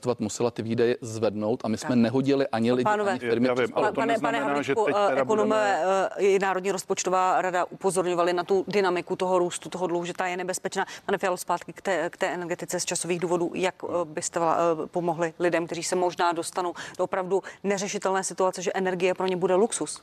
investovat, 0.00 0.20
musela 0.20 0.50
ty 0.50 0.62
výdaje 0.62 0.96
zvednout 1.00 1.60
a 1.64 1.68
my 1.68 1.78
jsme 1.78 1.88
tak. 1.88 1.98
nehodili 1.98 2.48
ani 2.48 2.72
lidi, 2.72 2.84
Pánové, 2.84 3.10
ani 3.10 3.18
firmy. 3.20 3.48
Já 3.48 3.54
vím, 3.54 3.68
ale 3.74 3.88
to 3.88 3.94
pane, 3.94 4.18
pane 4.18 4.40
Havlíčku, 4.40 4.86
ekonome 4.86 5.24
budeme... 5.24 6.08
i 6.18 6.38
Národní 6.38 6.72
rozpočtová 6.72 7.42
rada 7.42 7.64
upozorňovali 7.70 8.32
na 8.32 8.44
tu 8.44 8.64
dynamiku 8.68 9.16
toho 9.16 9.38
růstu, 9.38 9.68
toho 9.68 9.86
dluhu, 9.86 10.04
že 10.04 10.12
ta 10.12 10.26
je 10.26 10.36
nebezpečná. 10.36 10.86
Pane 11.06 11.18
Fialo, 11.18 11.36
zpátky 11.36 11.72
k 11.72 11.82
té, 11.82 12.10
k 12.10 12.16
té 12.16 12.26
energetice 12.26 12.80
z 12.80 12.84
časových 12.84 13.20
důvodů. 13.20 13.52
Jak 13.54 13.74
eh, 13.84 13.88
byste 14.04 14.40
eh, 14.40 14.86
pomohli 14.86 15.34
lidem, 15.38 15.66
kteří 15.66 15.82
se 15.82 15.96
možná 15.96 16.32
dostanou 16.32 16.74
do 16.98 17.04
opravdu 17.04 17.42
neřešitelné 17.64 18.24
situace, 18.24 18.62
že 18.62 18.70
energie 18.74 19.14
pro 19.14 19.26
ně 19.26 19.36
bude 19.36 19.54
luxus? 19.54 20.02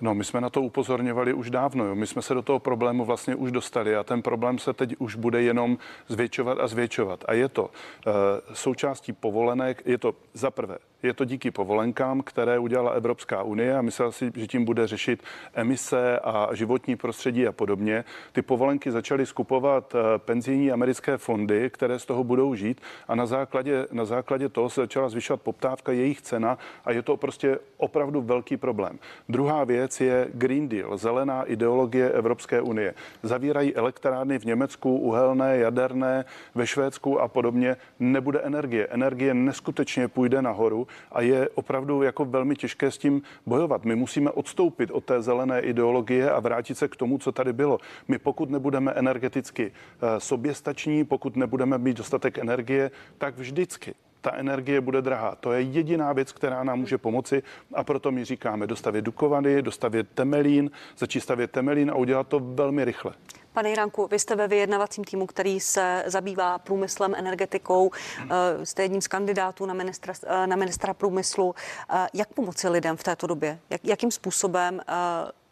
No, 0.00 0.14
my 0.14 0.24
jsme 0.24 0.40
na 0.40 0.50
to 0.50 0.62
upozorňovali 0.62 1.32
už 1.32 1.50
dávno. 1.50 1.84
Jo. 1.84 1.94
My 1.94 2.06
jsme 2.06 2.22
se 2.22 2.34
do 2.34 2.42
toho 2.42 2.58
problému 2.58 3.04
vlastně 3.04 3.34
už 3.34 3.52
dostali 3.52 3.96
a 3.96 4.04
ten 4.04 4.22
problém 4.22 4.58
se 4.58 4.72
teď 4.72 4.96
už 4.98 5.16
bude 5.16 5.42
jenom 5.42 5.78
zvětšovat 6.08 6.58
a 6.60 6.66
zvětšovat. 6.66 7.24
A 7.28 7.32
je 7.32 7.48
to 7.48 7.70
e, 8.06 8.10
součástí 8.54 9.12
povolenek, 9.12 9.82
je 9.86 9.98
to 9.98 10.14
za 10.32 10.50
prvé 10.50 10.78
je 11.04 11.14
to 11.14 11.24
díky 11.24 11.50
povolenkám, 11.50 12.22
které 12.22 12.58
udělala 12.58 12.90
Evropská 12.90 13.42
unie 13.42 13.76
a 13.76 13.82
myslel 13.82 14.12
si, 14.12 14.32
že 14.34 14.46
tím 14.46 14.64
bude 14.64 14.86
řešit 14.86 15.22
emise 15.54 16.18
a 16.18 16.48
životní 16.52 16.96
prostředí 16.96 17.46
a 17.46 17.52
podobně. 17.52 18.04
Ty 18.32 18.42
povolenky 18.42 18.90
začaly 18.90 19.26
skupovat 19.26 19.94
eh, 19.94 20.18
penzijní 20.18 20.72
americké 20.72 21.18
fondy, 21.18 21.70
které 21.70 21.98
z 21.98 22.06
toho 22.06 22.24
budou 22.24 22.54
žít 22.54 22.80
a 23.08 23.14
na 23.14 23.26
základě, 23.26 23.86
na 23.92 24.04
základě 24.04 24.48
toho 24.48 24.70
se 24.70 24.80
začala 24.80 25.08
zvyšovat 25.08 25.42
poptávka, 25.42 25.92
jejich 25.92 26.22
cena 26.22 26.58
a 26.84 26.92
je 26.92 27.02
to 27.02 27.16
prostě 27.16 27.58
opravdu 27.76 28.22
velký 28.22 28.56
problém. 28.56 28.98
Druhá 29.28 29.64
věc 29.64 30.00
je 30.00 30.28
Green 30.34 30.68
Deal, 30.68 30.96
zelená 30.96 31.42
ideologie 31.42 32.10
Evropské 32.10 32.60
unie. 32.60 32.94
Zavírají 33.22 33.76
elektrárny 33.76 34.38
v 34.38 34.44
Německu, 34.44 34.98
uhelné, 34.98 35.56
jaderné, 35.56 36.24
ve 36.54 36.66
Švédsku 36.66 37.20
a 37.20 37.28
podobně. 37.28 37.76
Nebude 37.98 38.40
energie. 38.40 38.86
Energie 38.86 39.34
neskutečně 39.34 40.08
půjde 40.08 40.42
nahoru 40.42 40.86
a 41.12 41.20
je 41.20 41.48
opravdu 41.48 42.02
jako 42.02 42.24
velmi 42.24 42.56
těžké 42.56 42.90
s 42.90 42.98
tím 42.98 43.22
bojovat. 43.46 43.84
My 43.84 43.96
musíme 43.96 44.30
odstoupit 44.30 44.90
od 44.90 45.04
té 45.04 45.22
zelené 45.22 45.60
ideologie 45.60 46.30
a 46.30 46.40
vrátit 46.40 46.78
se 46.78 46.88
k 46.88 46.96
tomu, 46.96 47.18
co 47.18 47.32
tady 47.32 47.52
bylo. 47.52 47.78
My 48.08 48.18
pokud 48.18 48.50
nebudeme 48.50 48.92
energeticky 48.92 49.72
eh, 49.72 50.20
soběstační, 50.20 51.04
pokud 51.04 51.36
nebudeme 51.36 51.78
mít 51.78 51.96
dostatek 51.96 52.38
energie, 52.38 52.90
tak 53.18 53.38
vždycky 53.38 53.94
ta 54.24 54.32
energie 54.34 54.80
bude 54.80 55.02
drahá. 55.02 55.34
To 55.34 55.52
je 55.52 55.60
jediná 55.60 56.12
věc, 56.12 56.32
která 56.32 56.64
nám 56.64 56.78
může 56.78 56.98
pomoci 56.98 57.42
a 57.74 57.84
proto 57.84 58.10
my 58.10 58.24
říkáme 58.24 58.66
dostavět 58.66 59.02
Dukovany, 59.02 59.62
dostavět 59.62 60.08
Temelín, 60.14 60.70
začít 60.98 61.20
stavět 61.20 61.50
Temelín 61.50 61.90
a 61.90 61.94
udělat 61.94 62.28
to 62.28 62.40
velmi 62.40 62.84
rychle. 62.84 63.12
Pane 63.54 63.70
Jiranku, 63.70 64.08
vy 64.10 64.18
jste 64.18 64.36
ve 64.36 64.48
vyjednavacím 64.48 65.04
týmu, 65.04 65.26
který 65.26 65.60
se 65.60 66.04
zabývá 66.06 66.58
průmyslem, 66.58 67.14
energetikou. 67.14 67.90
Eh, 68.20 68.66
jste 68.66 68.82
jedním 68.82 69.00
z 69.00 69.08
kandidátů 69.08 69.66
na 69.66 69.74
ministra, 69.74 70.14
eh, 70.26 70.46
na 70.46 70.56
ministra 70.56 70.94
průmyslu. 70.94 71.54
Eh, 71.90 72.08
jak 72.14 72.28
pomoci 72.28 72.68
lidem 72.68 72.96
v 72.96 73.02
této 73.02 73.26
době? 73.26 73.58
Jak, 73.70 73.80
jakým 73.84 74.10
způsobem 74.10 74.80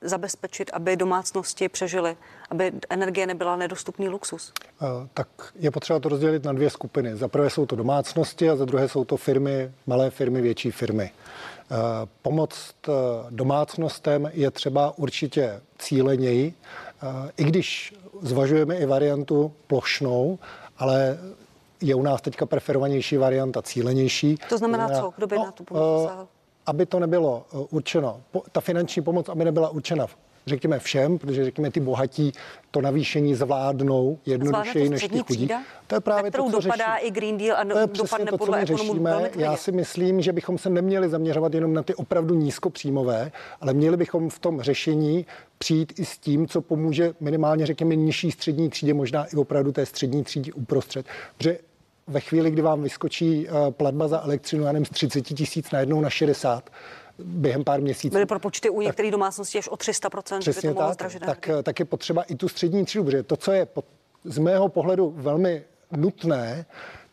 zabezpečit, 0.01 0.71
aby 0.73 0.97
domácnosti 0.97 1.69
přežily, 1.69 2.17
aby 2.51 2.73
energie 2.91 3.27
nebyla 3.27 3.57
nedostupný 3.57 4.09
luxus? 4.09 4.53
Tak 5.15 5.29
je 5.55 5.71
potřeba 5.71 5.99
to 5.99 6.09
rozdělit 6.09 6.45
na 6.45 6.53
dvě 6.53 6.71
skupiny. 6.71 7.17
Za 7.17 7.29
prvé 7.29 7.51
jsou 7.51 7.67
to 7.67 7.77
domácnosti 7.77 8.51
a 8.51 8.57
za 8.57 8.65
druhé 8.65 8.89
jsou 8.89 9.05
to 9.05 9.17
firmy, 9.17 9.73
malé 9.87 10.11
firmy, 10.11 10.41
větší 10.41 10.71
firmy. 10.71 11.11
Pomoc 12.23 12.75
domácnostem 13.31 14.31
je 14.35 14.51
třeba 14.51 14.99
určitě 14.99 15.61
cíleněji, 15.79 16.55
i 17.37 17.45
když 17.45 17.95
zvažujeme 18.21 18.77
i 18.77 18.87
variantu 18.87 19.53
plošnou, 19.67 20.39
ale 20.79 21.19
je 21.81 21.95
u 21.95 22.03
nás 22.03 22.21
teďka 22.21 22.47
preferovanější 22.47 23.17
varianta 23.17 23.63
cílenější. 23.63 24.37
To 24.49 24.59
znamená 24.59 24.89
co? 24.89 25.13
Kdo 25.17 25.27
by 25.27 25.37
no, 25.37 25.45
na 25.45 25.53
tu 25.53 25.65
pomoc 25.65 26.11
Aby 26.67 26.87
to 26.87 27.01
nebylo 27.01 27.47
určeno, 27.71 28.21
ta 28.53 28.61
finanční 28.61 29.03
pomoc, 29.03 29.29
aby 29.29 29.45
nebyla 29.45 29.69
určena 29.69 30.07
řekněme 30.47 30.79
všem, 30.79 31.19
protože 31.19 31.45
řekněme 31.45 31.71
ty 31.71 31.81
bohatí 31.81 32.33
to 32.71 32.81
navýšení 32.81 33.35
zvládnou 33.35 34.19
jednodušeji 34.27 34.89
než 34.89 35.09
ty 35.09 35.19
chudí. 35.19 35.49
To 35.87 35.95
je 35.95 36.01
právě 36.01 36.31
to, 36.31 36.51
co 36.51 36.61
dopadá 36.61 36.95
řeší. 36.95 37.07
i 37.07 37.11
Green 37.11 37.39
Deal 37.39 37.57
a 37.57 37.65
to 37.65 37.79
je 37.79 37.87
dopadne 37.87 38.27
to, 38.27 38.39
co 38.39 38.53
my 38.53 38.65
řešíme. 38.65 39.31
Já 39.37 39.57
si 39.57 39.73
myslím, 39.73 40.21
že 40.21 40.33
bychom 40.33 40.59
se 40.59 40.71
neměli 40.71 41.09
zaměřovat 41.09 41.55
jenom 41.55 41.75
na 41.75 41.83
ty 41.83 41.95
opravdu 41.95 42.35
nízkopříjmové, 42.35 43.33
ale 43.61 43.75
měli 43.75 43.97
bychom 43.97 44.31
v 44.31 44.39
tom 44.39 44.61
řešení 44.61 45.27
přijít 45.59 45.93
i 45.99 46.05
s 46.05 46.19
tím, 46.19 46.49
co 46.49 46.61
pomůže 46.61 47.15
minimálně, 47.21 47.67
řekněme, 47.67 47.97
nižší 47.97 48.31
střední 48.31 48.71
třídě, 48.71 48.95
možná 48.95 49.25
i 49.25 49.37
opravdu 49.37 49.73
té 49.73 49.87
střední 49.87 50.25
třídě 50.25 50.53
uprostřed. 50.53 51.07
Protože 51.37 51.59
ve 52.07 52.21
chvíli, 52.21 52.51
kdy 52.51 52.63
vám 52.63 52.83
vyskočí 52.83 53.49
eh, 53.49 53.71
platba 53.71 54.09
za 54.09 54.21
elektřinu, 54.21 54.65
já 54.65 54.73
nevím, 54.73 54.87
z 54.87 54.91
30 54.91 55.21
tisíc 55.21 55.71
najednou 55.71 56.01
na 56.01 56.11
60, 56.11 56.71
během 57.25 57.65
pár 57.65 57.81
měsíců. 57.81 58.13
Byly 58.13 58.27
pro 58.27 58.39
počty 58.39 58.71
u 58.71 58.81
některých 58.81 59.13
domácností 59.13 59.59
až 59.59 59.69
o 59.69 59.75
300%, 59.75 60.39
Přesně 60.39 60.69
by 60.71 60.75
to 60.75 60.95
tak, 60.97 61.19
tak, 61.27 61.49
tak 61.63 61.79
je 61.79 61.85
potřeba 61.85 62.23
i 62.23 62.35
tu 62.35 62.49
střední 62.49 62.85
třídu, 62.85 63.05
protože 63.05 63.23
to, 63.23 63.37
co 63.37 63.53
je 63.53 63.67
z 64.25 64.39
mého 64.39 64.69
pohledu 64.69 65.15
velmi 65.17 65.63
nutné, 65.97 66.67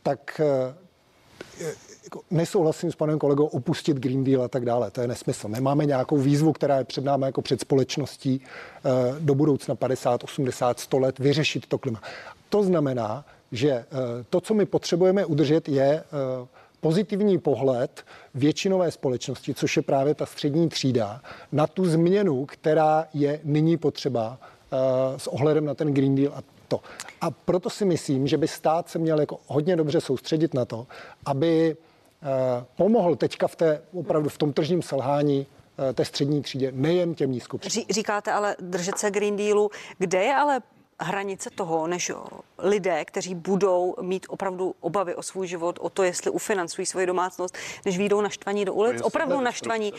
tak 0.04 0.42
eh, 0.44 1.66
jako 2.04 2.22
nesouhlasím 2.32 2.92
s 2.92 2.96
panem 2.96 3.20
kolegou 3.20 3.46
opustit 3.46 3.98
Green 3.98 4.24
Deal 4.24 4.44
a 4.44 4.48
tak 4.48 4.66
dále. 4.66 4.92
To 4.92 5.02
je 5.02 5.08
nesmysl. 5.08 5.48
My 5.48 5.62
máme 5.62 5.86
nějakou 5.86 6.18
výzvu, 6.18 6.54
která 6.54 6.78
je 6.78 6.84
před 6.84 7.04
námi 7.04 7.26
jako 7.26 7.42
před 7.42 7.62
společností 7.62 8.42
eh, 8.42 8.90
do 9.20 9.36
budoucna 9.36 9.76
50, 9.76 10.24
80, 10.24 10.80
100 10.80 11.00
let 11.00 11.20
vyřešit 11.20 11.66
to 11.66 11.78
klima. 11.78 12.02
To 12.50 12.64
znamená, 12.64 13.26
že 13.52 13.70
eh, 13.70 13.86
to, 14.30 14.42
co 14.42 14.54
my 14.54 14.66
potřebujeme 14.66 15.26
udržet, 15.26 15.70
je 15.70 16.04
pozitivní 16.82 17.40
pohled 17.40 18.06
většinové 18.34 18.92
společnosti, 18.92 19.54
což 19.54 19.78
je 19.78 19.82
právě 19.84 20.16
ta 20.16 20.26
střední 20.26 20.70
třída, 20.70 21.22
na 21.52 21.68
tu 21.68 21.86
změnu, 21.86 22.46
která 22.46 23.08
je 23.14 23.40
nyní 23.44 23.78
potřeba 23.78 24.38
uh, 24.72 24.78
s 25.18 25.28
ohledem 25.28 25.66
na 25.66 25.74
ten 25.74 25.94
Green 25.94 26.16
Deal 26.16 26.34
a 26.36 26.42
to. 26.68 26.80
A 27.22 27.32
proto 27.32 27.70
si 27.70 27.86
myslím, 27.86 28.28
že 28.28 28.38
by 28.38 28.48
stát 28.48 28.90
se 28.90 29.00
měl 29.00 29.20
jako 29.20 29.40
hodně 29.48 29.76
dobře 29.76 30.02
soustředit 30.02 30.54
na 30.54 30.66
to, 30.66 30.88
aby 31.26 31.76
uh, 31.76 32.28
pomohl 32.76 33.16
teďka 33.16 33.48
v 33.48 33.56
té, 33.56 33.82
opravdu 33.94 34.30
v 34.30 34.38
tom 34.38 34.54
tržním 34.54 34.82
selhání 34.82 35.40
uh, 35.40 35.94
té 35.94 36.06
střední 36.06 36.42
třídě, 36.42 36.72
nejen 36.76 37.16
těm 37.16 37.32
nízkopříjmům. 37.32 37.88
Říkáte 37.90 38.32
ale 38.32 38.56
držet 38.60 38.98
se 38.98 39.12
Green 39.12 39.36
Dealu. 39.36 39.70
Kde 39.98 40.24
je 40.24 40.36
ale 40.36 40.62
hranice 41.00 41.50
toho, 41.50 41.88
než 41.88 42.12
lidé, 42.58 43.06
kteří 43.06 43.36
budou 43.36 43.96
mít 44.02 44.26
opravdu 44.30 44.76
obavy 44.80 45.16
o 45.16 45.24
svůj 45.24 45.48
život, 45.48 45.80
o 45.82 45.90
to, 45.90 46.04
jestli 46.04 46.32
ufinancují 46.32 46.86
svoji 46.86 47.06
domácnost, 47.06 47.58
než 47.86 47.98
výjdou 47.98 48.22
naštvaní 48.22 48.66
do 48.66 48.74
ulic, 48.74 49.02
opravdu 49.02 49.42
naštvaní. 49.42 49.94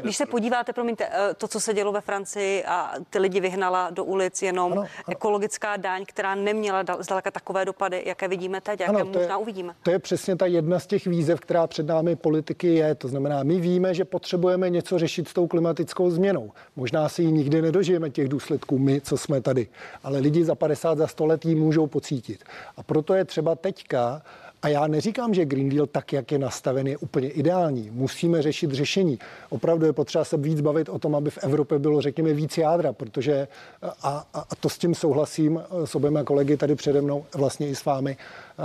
Když 0.00 0.16
se 0.16 0.26
podíváte, 0.26 0.72
promiňte, 0.72 1.08
eh, 1.12 1.34
to, 1.34 1.48
co 1.48 1.60
se 1.60 1.74
dělo 1.74 1.92
ve 1.92 2.00
Francii 2.00 2.64
a 2.64 2.92
ty 3.10 3.18
lidi 3.18 3.40
vyhnala 3.40 3.90
do 3.90 4.04
ulic 4.04 4.42
jenom 4.42 4.72
ano, 4.72 4.82
ano. 4.82 4.90
ekologická 5.08 5.76
daň, 5.76 6.04
která 6.08 6.34
neměla 6.34 6.84
zdaleka 6.98 7.30
takové 7.30 7.64
dopady, 7.64 8.02
jaké 8.06 8.28
vidíme 8.28 8.60
teď, 8.60 8.80
jaké 8.80 8.92
ano, 8.92 9.04
možná 9.04 9.34
je, 9.34 9.36
uvidíme. 9.36 9.74
To 9.82 9.90
je 9.90 9.98
přesně 9.98 10.36
ta 10.36 10.46
jedna 10.46 10.78
z 10.78 10.86
těch 10.86 11.06
výzev, 11.06 11.40
která 11.40 11.66
před 11.66 11.86
námi 11.86 12.16
politiky 12.16 12.74
je. 12.74 12.94
To 12.94 13.08
znamená, 13.08 13.42
my 13.42 13.60
víme, 13.60 13.94
že 13.94 14.04
potřebujeme 14.04 14.70
něco 14.70 14.98
řešit 14.98 15.28
s 15.28 15.32
tou 15.32 15.46
klimatickou 15.46 16.10
změnou. 16.10 16.52
Možná 16.76 17.08
si 17.08 17.22
ji 17.22 17.32
nikdy 17.32 17.62
nedožijeme 17.62 18.10
těch 18.10 18.28
důsledků, 18.28 18.78
my, 18.78 19.00
co 19.00 19.16
jsme 19.16 19.40
tady. 19.40 19.68
Ale 20.02 20.18
lidi 20.18 20.35
lidi 20.36 20.44
za 20.44 20.54
50, 20.54 20.98
za 20.98 21.06
100 21.06 21.26
let 21.26 21.44
ji 21.44 21.54
můžou 21.54 21.86
pocítit. 21.86 22.44
A 22.76 22.82
proto 22.82 23.14
je 23.14 23.24
třeba 23.24 23.54
teďka, 23.54 24.22
a 24.62 24.68
já 24.68 24.86
neříkám, 24.86 25.34
že 25.34 25.44
Green 25.44 25.68
Deal 25.68 25.86
tak, 25.86 26.12
jak 26.12 26.32
je 26.32 26.38
nastaven, 26.38 26.86
je 26.86 26.96
úplně 26.96 27.28
ideální. 27.28 27.90
Musíme 27.92 28.42
řešit 28.42 28.72
řešení. 28.72 29.18
Opravdu 29.48 29.86
je 29.86 29.92
potřeba 29.92 30.24
se 30.24 30.36
víc 30.36 30.60
bavit 30.60 30.88
o 30.88 30.98
tom, 30.98 31.14
aby 31.14 31.30
v 31.30 31.38
Evropě 31.38 31.78
bylo, 31.78 32.00
řekněme, 32.00 32.32
víc 32.32 32.58
jádra, 32.58 32.92
protože, 32.92 33.48
a, 33.82 34.26
a, 34.34 34.44
a 34.50 34.54
to 34.60 34.68
s 34.68 34.78
tím 34.78 34.94
souhlasím 34.94 35.62
s 35.84 35.94
oběma 35.94 36.24
kolegy 36.24 36.56
tady 36.56 36.74
přede 36.74 37.00
mnou, 37.00 37.24
vlastně 37.34 37.68
i 37.68 37.74
s 37.74 37.84
vámi, 37.84 38.16
uh, 38.16 38.64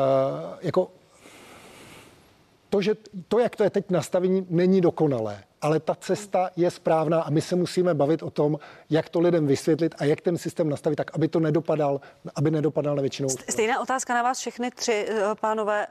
jako 0.62 0.88
to, 2.72 2.82
že 2.82 2.96
to, 3.28 3.40
jak 3.40 3.56
to 3.56 3.64
je 3.64 3.70
teď 3.70 3.90
nastavení, 3.90 4.48
není 4.50 4.82
dokonalé 4.82 5.44
ale 5.62 5.80
ta 5.80 5.96
cesta 5.96 6.50
je 6.56 6.72
správná 6.72 7.22
a 7.22 7.30
my 7.30 7.42
se 7.42 7.56
musíme 7.56 7.94
bavit 7.94 8.24
o 8.24 8.30
tom, 8.30 8.60
jak 8.90 9.10
to 9.10 9.20
lidem 9.20 9.48
vysvětlit 9.48 9.96
a 9.98 10.06
jak 10.06 10.22
ten 10.22 10.38
systém 10.38 10.70
nastavit 10.70 10.96
tak, 10.96 11.16
aby 11.16 11.28
to 11.28 11.40
nedopadal, 11.40 12.02
aby 12.36 12.52
nedopadal 12.52 12.96
na 12.96 13.02
většinou. 13.02 13.30
Stejná 13.30 13.82
otázka 13.82 14.14
na 14.14 14.24
vás 14.24 14.40
všechny 14.40 14.72
tři, 14.72 15.06
eh, 15.10 15.36
pánové. 15.42 15.88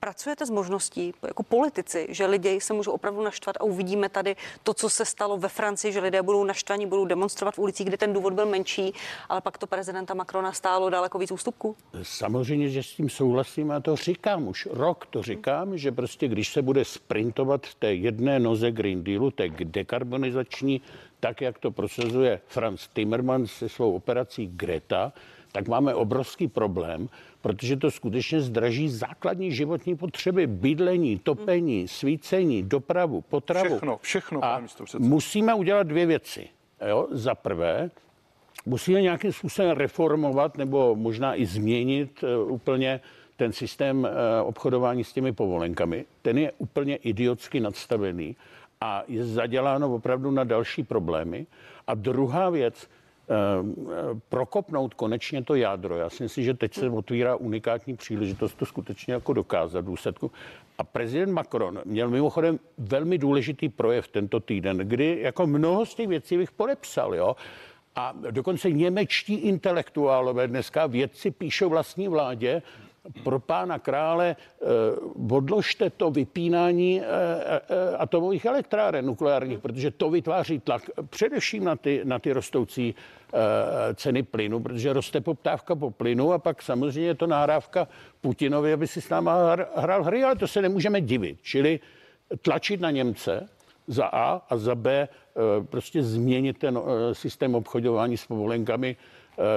Pracujete 0.00 0.46
s 0.46 0.50
možností 0.50 1.14
jako 1.26 1.42
politici, 1.42 2.06
že 2.10 2.26
lidi 2.26 2.60
se 2.60 2.72
můžou 2.74 2.92
opravdu 2.92 3.22
naštvat 3.22 3.56
a 3.56 3.64
uvidíme 3.64 4.08
tady 4.08 4.36
to, 4.62 4.74
co 4.74 4.90
se 4.90 5.04
stalo 5.04 5.38
ve 5.38 5.48
Francii, 5.48 5.92
že 5.92 6.00
lidé 6.00 6.22
budou 6.22 6.44
naštvaní, 6.44 6.86
budou 6.86 7.04
demonstrovat 7.04 7.54
v 7.54 7.58
ulicích, 7.58 7.86
kde 7.86 7.96
ten 7.96 8.12
důvod 8.12 8.32
byl 8.32 8.46
menší, 8.46 8.92
ale 9.28 9.40
pak 9.40 9.58
to 9.58 9.66
prezidenta 9.66 10.14
Macrona 10.14 10.52
stálo 10.52 10.90
daleko 10.90 11.18
víc 11.18 11.30
ústupků? 11.30 11.76
Samozřejmě, 12.02 12.68
že 12.68 12.82
s 12.82 12.92
tím 12.92 13.08
souhlasím 13.08 13.70
a 13.70 13.80
to 13.80 13.96
říkám 13.96 14.48
už 14.48 14.68
rok. 14.70 15.06
To 15.06 15.22
říkám, 15.22 15.78
že 15.78 15.92
prostě 15.92 16.28
když 16.28 16.52
se 16.52 16.62
bude 16.62 16.84
sprintovat 16.84 17.66
v 17.66 17.74
té 17.74 17.94
jedné 17.94 18.38
noze 18.38 18.70
Green 18.70 19.04
Dealu, 19.04 19.30
té 19.30 19.48
dekarbonizační, 19.48 20.80
tak 21.20 21.40
jak 21.40 21.58
to 21.58 21.70
prosazuje 21.70 22.40
Franz 22.46 22.88
Timmermans 22.88 23.52
se 23.52 23.68
svou 23.68 23.94
operací 23.94 24.46
Greta, 24.46 25.12
tak 25.52 25.68
máme 25.68 25.94
obrovský 25.94 26.48
problém, 26.48 27.08
protože 27.40 27.76
to 27.76 27.90
skutečně 27.90 28.40
zdraží 28.40 28.88
základní 28.88 29.52
životní 29.52 29.96
potřeby, 29.96 30.46
bydlení, 30.46 31.18
topení, 31.18 31.88
svícení, 31.88 32.62
dopravu, 32.62 33.20
potravu. 33.20 33.68
Všechno, 33.68 33.98
všechno, 34.02 34.44
A 34.44 34.62
musíme 34.98 35.54
udělat 35.54 35.86
dvě 35.86 36.06
věci. 36.06 36.48
Jo? 36.88 37.08
Za 37.10 37.34
prvé, 37.34 37.90
musíme 38.66 39.02
nějakým 39.02 39.32
způsobem 39.32 39.70
reformovat 39.70 40.58
nebo 40.58 40.96
možná 40.96 41.34
i 41.34 41.46
změnit 41.46 42.22
uh, 42.22 42.52
úplně 42.52 43.00
ten 43.36 43.52
systém 43.52 43.98
uh, 43.98 44.08
obchodování 44.48 45.04
s 45.04 45.12
těmi 45.12 45.32
povolenkami. 45.32 46.04
Ten 46.22 46.38
je 46.38 46.52
úplně 46.58 46.96
idiotsky 46.96 47.60
nadstavený 47.60 48.36
a 48.80 49.02
je 49.08 49.24
zaděláno 49.24 49.94
opravdu 49.94 50.30
na 50.30 50.44
další 50.44 50.82
problémy. 50.82 51.46
A 51.86 51.94
druhá 51.94 52.50
věc, 52.50 52.88
Eh, 52.88 52.99
prokopnout 54.28 54.94
konečně 54.94 55.44
to 55.44 55.54
jádro. 55.54 55.96
Já 55.96 56.10
si 56.10 56.22
myslím, 56.22 56.44
že 56.44 56.54
teď 56.54 56.74
se 56.74 56.90
otvírá 56.90 57.36
unikátní 57.36 57.96
příležitost 57.96 58.54
to 58.54 58.66
skutečně 58.66 59.14
jako 59.14 59.32
dokázat 59.32 59.84
důsledku. 59.84 60.30
A 60.78 60.84
prezident 60.84 61.32
Macron 61.32 61.80
měl 61.84 62.08
mimochodem 62.08 62.58
velmi 62.78 63.18
důležitý 63.18 63.68
projev 63.68 64.08
tento 64.08 64.40
týden, 64.40 64.76
kdy 64.76 65.18
jako 65.20 65.46
mnoho 65.46 65.86
z 65.86 65.94
těch 65.94 66.08
věcí 66.08 66.36
bych 66.36 66.52
podepsal, 66.52 67.14
jo. 67.14 67.36
A 67.96 68.14
dokonce 68.30 68.70
němečtí 68.70 69.34
intelektuálové 69.34 70.48
dneska 70.48 70.86
vědci 70.86 71.30
píšou 71.30 71.68
vlastní 71.68 72.08
vládě, 72.08 72.62
pro 73.24 73.40
pána 73.40 73.78
krále 73.78 74.36
eh, 74.36 74.66
odložte 75.30 75.90
to 75.90 76.10
vypínání 76.10 77.00
eh, 77.00 77.04
eh, 77.04 77.96
atomových 77.96 78.44
elektráren 78.44 79.06
nukleárních, 79.06 79.58
protože 79.58 79.90
to 79.90 80.10
vytváří 80.10 80.58
tlak 80.58 80.90
především 81.10 81.64
na 81.64 81.76
ty, 81.76 82.00
na 82.04 82.18
ty 82.18 82.32
rostoucí 82.32 82.94
ceny 83.94 84.22
plynu, 84.22 84.60
protože 84.60 84.92
roste 84.92 85.20
poptávka 85.20 85.74
po 85.74 85.90
plynu 85.90 86.32
a 86.32 86.38
pak 86.38 86.62
samozřejmě 86.62 87.06
je 87.06 87.14
to 87.14 87.26
nahrávka 87.26 87.88
Putinovi, 88.20 88.72
aby 88.72 88.86
si 88.86 89.00
s 89.00 89.08
náma 89.08 89.56
hrál 89.76 90.04
hry, 90.04 90.24
ale 90.24 90.36
to 90.36 90.48
se 90.48 90.62
nemůžeme 90.62 91.00
divit. 91.00 91.38
Čili 91.42 91.80
tlačit 92.42 92.80
na 92.80 92.90
Němce 92.90 93.48
za 93.92 94.06
A 94.06 94.42
a 94.50 94.56
za 94.56 94.74
B 94.74 95.08
prostě 95.70 96.02
změnit 96.02 96.58
ten 96.58 96.78
systém 97.12 97.54
obchodování 97.54 98.16
s 98.16 98.26
povolenkami, 98.26 98.96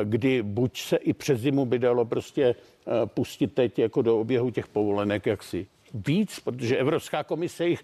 kdy 0.03 0.43
buď 0.43 0.81
se 0.81 0.95
i 0.95 1.13
přes 1.13 1.39
zimu 1.39 1.65
by 1.65 1.79
dalo 1.79 2.05
prostě 2.05 2.55
Eh, 2.87 3.05
pustit 3.05 3.47
teď 3.47 3.79
jako 3.79 4.01
do 4.01 4.19
oběhu 4.19 4.51
těch 4.51 4.67
povolenek 4.67 5.25
jaksi 5.25 5.67
víc, 5.93 6.39
protože 6.39 6.77
Evropská 6.77 7.23
komise 7.23 7.67
jich 7.67 7.83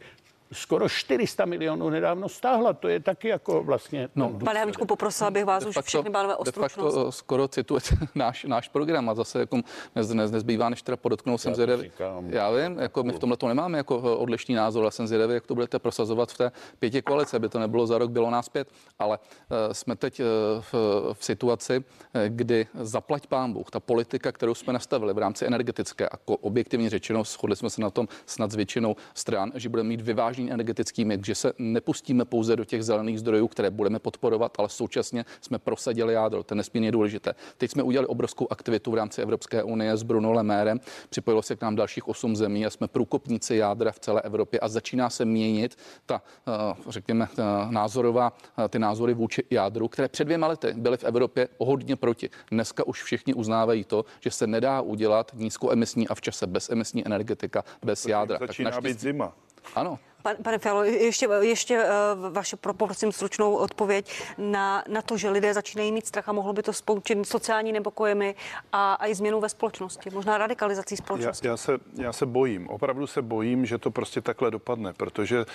skoro 0.51 0.89
400 0.89 1.45
milionů 1.45 1.89
nedávno 1.89 2.29
stáhla. 2.29 2.73
To 2.73 2.87
je 2.87 2.99
taky 2.99 3.27
jako 3.27 3.63
vlastně... 3.63 4.09
No, 4.15 4.39
pane 4.45 4.59
Havlíčku, 4.59 4.85
poprosil 4.85 5.31
bych 5.31 5.45
vás 5.45 5.65
už 5.65 5.77
všechny 5.81 6.09
pánové 6.09 6.35
o 6.35 6.45
stručnost. 6.45 6.95
facto 6.95 7.11
skoro 7.11 7.47
citujete 7.47 7.95
náš, 8.15 8.43
náš 8.43 8.67
program 8.67 9.09
a 9.09 9.15
zase 9.15 9.39
jako 9.39 9.61
nez, 9.95 10.09
nez, 10.09 10.31
nezbývá, 10.31 10.69
než 10.69 10.81
teda 10.81 10.97
podotknout, 10.97 11.41
jsem 11.41 11.55
zvědavý. 11.55 11.91
Já 12.27 12.51
vím, 12.51 12.79
jako 12.79 13.03
my 13.03 13.13
v 13.13 13.19
tomhle 13.19 13.37
to 13.37 13.47
nemáme 13.47 13.77
jako 13.77 14.01
eh, 14.05 14.15
odlišný 14.15 14.55
názor, 14.55 14.83
ale 14.83 14.91
jsem 14.91 15.07
zvědavý, 15.07 15.33
jak 15.33 15.47
to 15.47 15.55
budete 15.55 15.79
prosazovat 15.79 16.31
v 16.31 16.37
té 16.37 16.51
pěti 16.79 17.01
koalice, 17.01 17.37
aby 17.37 17.49
to 17.49 17.59
nebylo 17.59 17.87
za 17.87 17.97
rok, 17.97 18.11
bylo 18.11 18.29
nás 18.29 18.49
pět, 18.49 18.67
ale 18.99 19.17
uh, 19.17 19.73
jsme 19.73 19.95
teď 19.95 20.19
uh, 20.19 20.25
v, 20.61 20.73
v 21.13 21.25
situaci, 21.25 21.77
uh, 21.77 21.83
kdy 22.27 22.67
zaplať 22.73 23.27
pán 23.27 23.53
Bůh, 23.53 23.71
ta 23.71 23.79
politika, 23.79 24.31
kterou 24.31 24.55
jsme 24.55 24.73
nastavili 24.73 25.13
v 25.13 25.17
rámci 25.17 25.45
energetické, 25.45 26.03
jako 26.11 26.35
objektivně 26.35 26.89
řečeno, 26.89 27.23
shodli 27.23 27.55
jsme 27.55 27.69
se 27.69 27.81
na 27.81 27.89
tom 27.89 28.07
snad 28.25 28.51
s 28.51 28.55
většinou 28.55 28.95
stran, 29.13 29.51
že 29.55 29.69
budeme 29.69 29.89
mít 29.89 30.01
vyvážený 30.01 30.38
vyvážený 30.39 30.51
energetický 30.53 31.05
mix, 31.05 31.25
že 31.25 31.35
se 31.35 31.53
nepustíme 31.57 32.25
pouze 32.25 32.55
do 32.55 32.65
těch 32.65 32.83
zelených 32.83 33.19
zdrojů, 33.19 33.47
které 33.47 33.69
budeme 33.69 33.99
podporovat, 33.99 34.55
ale 34.57 34.69
současně 34.69 35.25
jsme 35.41 35.59
prosadili 35.59 36.13
jádro. 36.13 36.43
To 36.43 36.53
je 36.53 36.55
nesmírně 36.55 36.91
důležité. 36.91 37.33
Teď 37.57 37.71
jsme 37.71 37.83
udělali 37.83 38.07
obrovskou 38.07 38.47
aktivitu 38.49 38.91
v 38.91 38.95
rámci 38.95 39.21
Evropské 39.21 39.63
unie 39.63 39.97
s 39.97 40.03
Bruno 40.03 40.31
Lemérem. 40.31 40.79
Připojilo 41.09 41.41
se 41.41 41.55
k 41.55 41.61
nám 41.61 41.75
dalších 41.75 42.07
osm 42.07 42.35
zemí 42.35 42.65
a 42.65 42.69
jsme 42.69 42.87
průkopníci 42.87 43.55
jádra 43.55 43.91
v 43.91 43.99
celé 43.99 44.21
Evropě 44.21 44.59
a 44.59 44.67
začíná 44.67 45.09
se 45.09 45.25
měnit 45.25 45.75
ta, 46.05 46.21
eh, 46.47 46.75
řekněme, 46.89 47.27
ta 47.35 47.67
názorová, 47.71 48.33
eh, 48.57 48.67
ty 48.69 48.79
názory 48.79 49.13
vůči 49.13 49.43
jádru, 49.49 49.87
které 49.87 50.07
před 50.07 50.23
dvěma 50.23 50.47
lety 50.47 50.73
byly 50.77 50.97
v 50.97 51.03
Evropě 51.03 51.47
hodně 51.57 51.95
proti. 51.95 52.29
Dneska 52.51 52.87
už 52.87 53.03
všichni 53.03 53.33
uznávají 53.33 53.83
to, 53.83 54.05
že 54.19 54.31
se 54.31 54.47
nedá 54.47 54.81
udělat 54.81 55.31
nízkoemisní 55.35 56.07
a 56.07 56.15
v 56.15 56.21
čase 56.21 56.47
bezemisní 56.47 57.05
energetika 57.05 57.63
bez 57.85 58.05
jádra. 58.05 58.37
Začíná 58.47 58.71
tak 58.71 58.83
být 58.83 58.99
zima. 58.99 59.33
Ano, 59.75 59.99
Pan, 60.23 60.35
pane 60.43 60.57
Fialo, 60.57 60.83
ještě, 60.83 61.27
ještě 61.41 61.83
uh, 61.83 62.33
vaše, 62.33 62.55
poprosím 62.55 63.11
stručnou 63.11 63.55
odpověď 63.55 64.23
na, 64.37 64.83
na 64.87 65.01
to, 65.01 65.17
že 65.17 65.29
lidé 65.29 65.53
začínají 65.53 65.91
mít 65.91 66.07
strach 66.07 66.29
a 66.29 66.31
mohlo 66.31 66.53
by 66.53 66.63
to 66.63 66.73
spoučit 66.73 67.27
sociální 67.27 67.71
nepokojemi 67.71 68.35
a, 68.71 68.93
a 68.93 69.07
i 69.07 69.15
změnou 69.15 69.41
ve 69.41 69.49
společnosti, 69.49 70.09
možná 70.09 70.37
radikalizací 70.37 70.97
společnosti. 70.97 71.47
Já, 71.47 71.51
já, 71.51 71.57
se, 71.57 71.77
já 71.93 72.13
se 72.13 72.25
bojím, 72.25 72.67
opravdu 72.67 73.07
se 73.07 73.21
bojím, 73.21 73.65
že 73.65 73.77
to 73.77 73.91
prostě 73.91 74.21
takhle 74.21 74.51
dopadne, 74.51 74.93
protože 74.93 75.39
uh, 75.39 75.45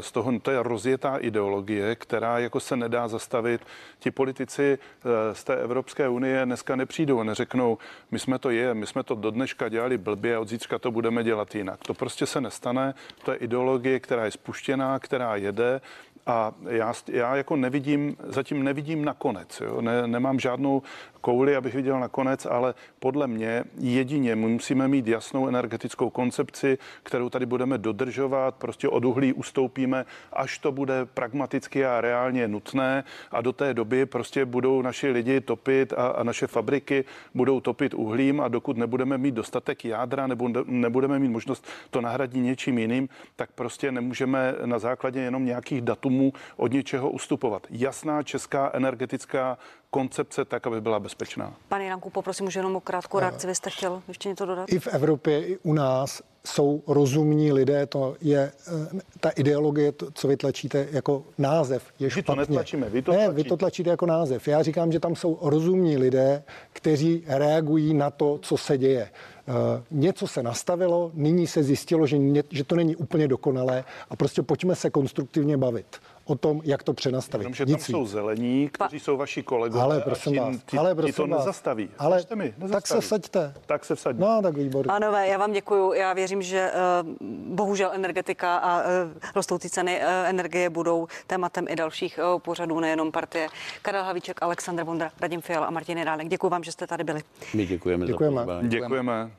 z 0.00 0.12
toho 0.12 0.40
to 0.40 0.50
je 0.50 0.62
rozjetá 0.62 1.16
ideologie, 1.16 1.96
která 1.96 2.38
jako 2.38 2.60
se 2.60 2.76
nedá 2.76 3.08
zastavit. 3.08 3.60
Ti 3.98 4.10
politici 4.10 4.78
uh, 4.78 5.10
z 5.32 5.44
té 5.44 5.56
Evropské 5.56 6.08
unie 6.08 6.46
dneska 6.46 6.76
nepřijdou 6.76 7.20
a 7.20 7.24
neřeknou, 7.24 7.78
my 8.10 8.18
jsme 8.18 8.38
to 8.38 8.50
je, 8.50 8.74
my 8.74 8.86
jsme 8.86 9.02
to 9.02 9.14
do 9.14 9.30
dneška 9.30 9.68
dělali 9.68 9.98
blbě, 9.98 10.38
od 10.38 10.48
zítřka 10.48 10.78
to 10.78 10.90
budeme 10.90 11.24
dělat 11.24 11.54
jinak. 11.54 11.80
To 11.86 11.94
prostě 11.94 12.26
se 12.26 12.40
nestane, 12.40 12.94
to 13.24 13.32
je 13.32 13.36
ideologie, 13.38 14.00
která 14.10 14.24
je 14.24 14.30
spuštěná, 14.30 14.98
která 14.98 15.36
jede 15.36 15.80
a 16.26 16.52
já, 16.68 16.92
já 17.08 17.36
jako 17.36 17.56
nevidím, 17.56 18.16
zatím 18.22 18.64
nevidím 18.64 19.04
nakonec. 19.04 19.60
Jo? 19.60 19.80
Ne, 19.80 20.06
nemám 20.06 20.40
žádnou 20.40 20.82
kouli, 21.20 21.56
abych 21.56 21.74
viděl 21.74 22.00
nakonec, 22.00 22.46
ale 22.46 22.74
podle 22.98 23.26
mě 23.26 23.64
jedině 23.78 24.36
my 24.36 24.48
musíme 24.48 24.88
mít 24.88 25.08
jasnou 25.08 25.48
energetickou 25.48 26.10
koncepci, 26.10 26.78
kterou 27.02 27.28
tady 27.28 27.46
budeme 27.46 27.78
dodržovat, 27.78 28.54
prostě 28.54 28.88
od 28.88 29.04
uhlí 29.04 29.32
ustoupíme, 29.32 30.04
až 30.32 30.58
to 30.58 30.72
bude 30.72 31.06
pragmaticky 31.14 31.86
a 31.86 32.00
reálně 32.00 32.48
nutné. 32.48 33.04
A 33.30 33.40
do 33.40 33.52
té 33.52 33.74
doby 33.74 34.06
prostě 34.06 34.44
budou 34.44 34.82
naši 34.82 35.10
lidi 35.10 35.40
topit 35.40 35.92
a, 35.92 36.06
a 36.06 36.22
naše 36.22 36.46
fabriky 36.46 37.04
budou 37.34 37.60
topit 37.60 37.94
uhlím. 37.94 38.40
A 38.40 38.48
dokud 38.48 38.76
nebudeme 38.76 39.18
mít 39.18 39.34
dostatek 39.34 39.84
jádra 39.84 40.26
nebo 40.26 40.48
nebudeme 40.66 41.18
mít 41.18 41.28
možnost 41.28 41.66
to 41.90 42.00
nahradit 42.00 42.40
něčím 42.40 42.78
jiným, 42.78 43.08
tak 43.36 43.50
prostě 43.52 43.92
nemůžeme 43.92 44.54
na 44.64 44.78
základě 44.78 45.20
jenom 45.20 45.44
nějakých 45.44 45.80
datumů 45.80 46.32
od 46.56 46.72
něčeho 46.72 47.10
ustupovat. 47.10 47.66
Jasná 47.70 48.22
česká 48.22 48.70
energetická 48.74 49.58
koncepce 49.90 50.44
tak, 50.44 50.66
aby 50.66 50.80
byla 50.80 51.00
bezpečná. 51.00 51.54
Pane 51.68 51.84
Janku, 51.84 52.10
poprosím 52.10 52.46
už 52.46 52.54
jenom 52.54 52.76
o 52.76 52.80
krátkou 52.80 53.18
reakci. 53.18 53.46
Vy 53.46 53.54
jste 53.54 53.70
chtěl 53.70 54.02
ještě 54.08 54.28
něco 54.28 54.46
dodat? 54.46 54.72
I 54.72 54.78
v 54.78 54.86
Evropě, 54.86 55.46
i 55.46 55.58
u 55.62 55.72
nás 55.72 56.22
jsou 56.46 56.82
rozumní 56.86 57.52
lidé, 57.52 57.86
to 57.86 58.16
je 58.20 58.52
eh, 58.68 59.00
ta 59.20 59.30
ideologie, 59.30 59.92
to, 59.92 60.10
co 60.10 60.28
vytlačíte 60.28 60.88
jako 60.90 61.24
název, 61.38 61.92
je 61.98 62.10
špatně. 62.10 62.22
to 62.22 62.34
netlačíme, 62.34 62.90
vy 62.90 63.02
to 63.02 63.12
ne, 63.12 63.16
tlačíte. 63.16 63.34
vy 63.34 63.44
to 63.44 63.56
tlačíte 63.56 63.90
jako 63.90 64.06
název. 64.06 64.48
Já 64.48 64.62
říkám, 64.62 64.92
že 64.92 65.00
tam 65.00 65.16
jsou 65.16 65.38
rozumní 65.42 65.96
lidé, 65.96 66.42
kteří 66.72 67.24
reagují 67.26 67.94
na 67.94 68.10
to, 68.10 68.38
co 68.42 68.56
se 68.56 68.78
děje. 68.78 69.10
Uh, 69.48 69.54
něco 69.90 70.26
se 70.26 70.42
nastavilo, 70.42 71.10
nyní 71.14 71.46
se 71.46 71.62
zjistilo, 71.62 72.06
že, 72.06 72.18
ně, 72.18 72.42
že 72.50 72.64
to 72.64 72.76
není 72.76 72.96
úplně 72.96 73.28
dokonalé 73.28 73.84
a 74.10 74.16
prostě 74.16 74.42
pojďme 74.42 74.74
se 74.74 74.90
konstruktivně 74.90 75.56
bavit 75.56 75.86
o 76.30 76.34
tom, 76.34 76.60
jak 76.64 76.82
to 76.82 76.92
přenastavit. 76.92 77.42
Jenomže 77.44 77.66
tam 77.66 77.80
jsou 77.80 78.06
zelení, 78.06 78.68
kteří 78.72 79.00
jsou 79.00 79.16
vaši 79.16 79.42
kolegové. 79.42 79.82
Ale 79.82 80.00
prosím 80.00 80.36
vás, 80.36 80.56
ti, 80.66 80.78
ale 80.78 80.94
prosím 80.94 81.14
to 81.14 81.26
vás, 81.26 81.38
nezastaví. 81.38 81.90
Ale 81.98 82.24
mi, 82.34 82.44
nezastaví. 82.44 82.72
tak 82.72 82.86
se 82.86 83.00
vsaďte. 83.00 83.54
Tak 83.66 83.84
se 83.84 83.94
vsaďte. 83.94 84.22
No, 84.22 84.42
tak 84.42 84.56
výborně. 84.56 84.86
Pánové, 84.88 85.28
já 85.28 85.38
vám 85.38 85.52
děkuji. 85.52 85.92
Já 85.92 86.12
věřím, 86.12 86.42
že 86.42 86.72
uh, 87.02 87.26
bohužel 87.54 87.90
energetika 87.92 88.56
a 88.56 88.80
uh, 88.80 88.86
rostoucí 89.34 89.70
ceny 89.70 90.00
uh, 90.00 90.04
energie 90.28 90.70
budou 90.70 91.06
tématem 91.26 91.66
i 91.68 91.76
dalších 91.76 92.20
uh, 92.34 92.40
pořadů, 92.40 92.80
nejenom 92.80 93.12
partie. 93.12 93.48
Karel 93.82 94.04
Havíček, 94.04 94.42
Aleksandr 94.42 94.82
Vondra, 94.82 95.10
Radim 95.20 95.40
Fiala 95.40 95.66
a 95.66 95.70
Martin 95.70 96.02
Rálek. 96.02 96.28
Děkuji 96.28 96.48
vám, 96.48 96.64
že 96.64 96.72
jste 96.72 96.86
tady 96.86 97.04
byli. 97.04 97.20
My 97.54 97.66
děkujeme. 97.66 98.06
Děkujeme. 98.06 98.44
Za 98.46 98.62
děkujeme. 98.62 99.30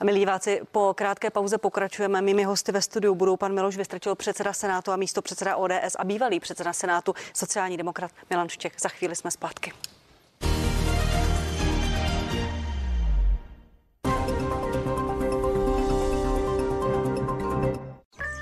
A 0.00 0.04
milí 0.04 0.18
diváci, 0.18 0.60
po 0.72 0.94
krátké 0.96 1.30
pauze 1.30 1.58
pokračujeme. 1.58 2.22
Mými 2.22 2.44
hosty 2.44 2.72
ve 2.72 2.82
studiu 2.82 3.14
budou 3.14 3.36
pan 3.36 3.54
Miloš 3.54 3.76
Vystrčil, 3.76 4.14
předseda 4.14 4.52
Senátu 4.52 4.92
a 4.92 4.96
místo 4.96 5.22
předseda 5.22 5.56
ODS 5.56 5.96
a 5.98 6.04
bývalý 6.04 6.40
předseda 6.40 6.72
Senátu 6.72 7.14
sociální 7.34 7.76
demokrat 7.76 8.10
Milan 8.30 8.48
Šček. 8.48 8.80
Za 8.80 8.88
chvíli 8.88 9.16
jsme 9.16 9.30
zpátky. 9.30 9.72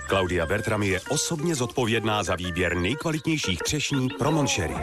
Claudia 0.08 0.46
Bertram 0.46 0.82
je 0.82 1.00
osobně 1.08 1.54
zodpovědná 1.54 2.22
za 2.22 2.36
výběr 2.36 2.76
nejkvalitnějších 2.76 3.62
třešní 3.62 4.08
pro 4.08 4.32
Monchery. 4.32 4.74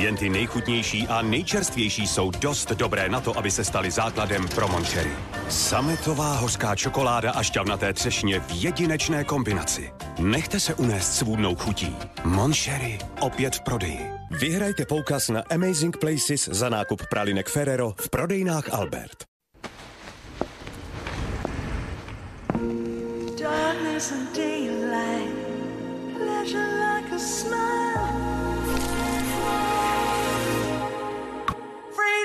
Jen 0.00 0.16
ty 0.16 0.28
nejchutnější 0.28 1.08
a 1.08 1.22
nejčerstvější 1.22 2.06
jsou 2.06 2.30
dost 2.30 2.72
dobré 2.72 3.08
na 3.08 3.20
to, 3.20 3.38
aby 3.38 3.50
se 3.50 3.64
staly 3.64 3.90
základem 3.90 4.48
pro 4.48 4.68
Monchery. 4.68 5.10
Sametová 5.48 6.36
hořká 6.36 6.76
čokoláda 6.76 7.32
a 7.32 7.42
šťavnaté 7.42 7.92
třešně 7.92 8.40
v 8.40 8.44
jedinečné 8.50 9.24
kombinaci. 9.24 9.92
Nechte 10.18 10.60
se 10.60 10.74
unést 10.74 11.12
svůdnou 11.12 11.56
chutí. 11.56 11.96
Monchery 12.24 12.98
opět 13.20 13.56
v 13.56 13.60
prodeji. 13.60 14.10
Vyhrajte 14.30 14.84
poukaz 14.86 15.28
na 15.28 15.42
Amazing 15.54 15.96
Places 15.96 16.48
za 16.52 16.68
nákup 16.68 17.02
pralinek 17.10 17.48
Ferrero 17.48 17.94
v 18.00 18.10
prodejnách 18.10 18.74
Albert. 18.74 19.24
Darkness 23.40 24.12
and 24.12 24.36
daylight, 24.36 25.36
pleasure 26.16 26.68
like 26.84 27.14
a 27.14 27.18
smile. 27.18 28.39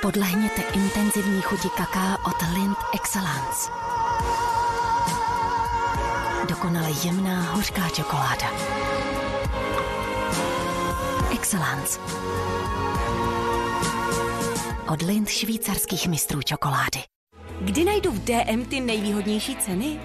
Podlehněte 0.05 0.61
intenzivní 0.61 1.41
chuti 1.41 1.69
kaká 1.77 2.17
od 2.25 2.35
Lind 2.53 2.77
Excellence. 2.95 3.71
Dokonale 6.49 6.89
jemná 7.03 7.41
hořká 7.41 7.89
čokoláda. 7.89 8.51
Excellence. 11.33 11.99
Od 14.93 15.01
Lind 15.01 15.29
švýcarských 15.29 16.07
mistrů 16.07 16.41
čokolády. 16.41 16.99
Kdy 17.61 17.85
najdu 17.85 18.11
v 18.11 18.19
DM 18.19 18.65
ty 18.65 18.79
nejvýhodnější 18.79 19.55
ceny? 19.55 19.99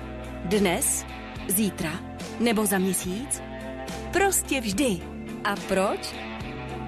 Dnes? 0.45 1.05
Zítra? 1.49 1.93
Nebo 2.41 2.67
za 2.67 2.79
měsíc? 2.79 3.43
Prostě 4.13 4.61
vždy. 4.61 5.01
A 5.45 5.57
proč? 5.69 6.15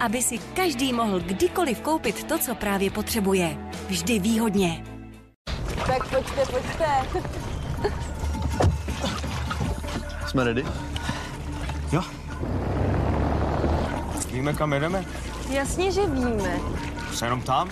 Aby 0.01 0.23
si 0.23 0.39
každý 0.39 0.93
mohl 0.93 1.21
kdykoliv 1.21 1.81
koupit 1.81 2.25
to, 2.25 2.39
co 2.39 2.55
právě 2.55 2.91
potřebuje. 2.91 3.57
Vždy 3.89 4.19
výhodně. 4.19 4.85
Tak 5.87 6.09
pojďte, 6.09 6.47
pojďte. 6.51 6.87
Jsme 10.27 10.45
ready? 10.45 10.65
Jo. 11.93 12.03
Víme, 14.33 14.53
kam 14.53 14.73
jedeme? 14.73 15.05
Jasně, 15.49 15.93
že 15.93 16.07
víme. 16.07 16.57
Se 17.15 17.27
jenom 17.27 17.43
tam? 17.43 17.71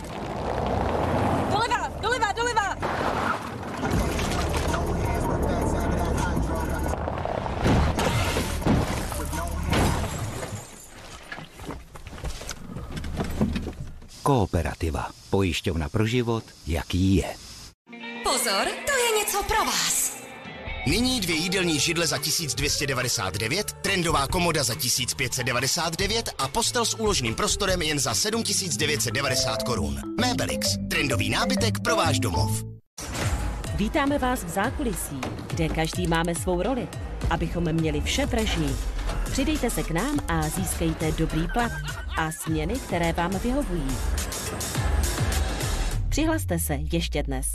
Pojišťovna 15.41 15.89
pro 15.89 16.05
život, 16.05 16.45
jaký 16.67 17.17
je. 17.17 17.29
Pozor, 18.25 18.65
to 18.87 18.93
je 18.93 19.19
něco 19.19 19.43
pro 19.49 19.65
vás. 19.65 20.21
Nyní 20.87 21.21
dvě 21.21 21.37
jídelní 21.37 21.81
židle 21.81 22.07
za 22.07 22.19
1299, 22.19 23.73
trendová 23.73 24.27
komoda 24.27 24.63
za 24.63 24.75
1599 24.75 26.31
a 26.39 26.49
postel 26.49 26.85
s 26.85 26.95
úložným 26.95 27.35
prostorem 27.35 27.83
jen 27.83 27.99
za 27.99 28.15
7990 28.15 29.63
korun. 29.63 30.01
Mébelix. 30.21 30.77
Trendový 30.91 31.31
nábytek 31.31 31.81
pro 31.81 31.97
váš 31.97 32.21
domov. 32.21 32.65
Vítáme 33.75 34.19
vás 34.19 34.45
v 34.45 34.49
zákulisí, 34.49 35.21
kde 35.47 35.69
každý 35.69 36.07
máme 36.07 36.35
svou 36.35 36.63
roli, 36.63 36.89
abychom 37.31 37.73
měli 37.73 38.01
vše 38.01 38.27
režii. 38.33 38.77
Přidejte 39.33 39.71
se 39.71 39.83
k 39.83 39.91
nám 39.91 40.21
a 40.29 40.49
získejte 40.49 41.13
dobrý 41.13 41.49
plat 41.53 41.73
a 42.17 42.33
směny, 42.33 42.75
které 42.75 43.13
vám 43.13 43.31
vyhovují. 43.31 43.97
Přihlaste 46.21 46.59
se 46.59 46.79
ještě 46.93 47.23
dnes. 47.23 47.47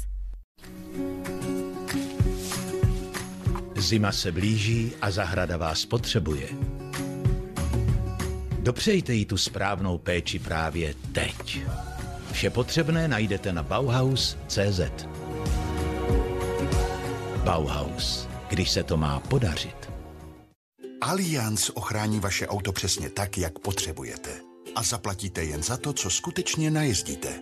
Zima 3.75 4.12
se 4.12 4.32
blíží 4.32 4.91
a 5.01 5.12
zahrada 5.12 5.58
vás 5.58 5.86
potřebuje. 5.86 6.47
Dopřejte 8.60 9.13
jí 9.13 9.25
tu 9.25 9.38
správnou 9.38 9.97
péči 9.97 10.39
právě 10.39 10.95
teď. 11.12 11.60
Vše 12.32 12.49
potřebné 12.49 13.08
najdete 13.08 13.54
na 13.54 13.63
Bauhaus.cz. 13.63 15.06
Bauhaus, 17.43 18.28
když 18.49 18.71
se 18.71 18.84
to 18.84 18.97
má 18.97 19.19
podařit. 19.19 19.91
Allianz 21.01 21.69
ochrání 21.69 22.19
vaše 22.19 22.47
auto 22.47 22.71
přesně 22.71 23.10
tak, 23.10 23.38
jak 23.38 23.60
potřebujete. 23.60 24.30
A 24.75 24.84
zaplatíte 24.84 25.43
jen 25.43 25.63
za 25.63 25.78
to, 25.78 25.93
co 25.93 26.10
skutečně 26.10 26.71
najezdíte. 26.71 27.39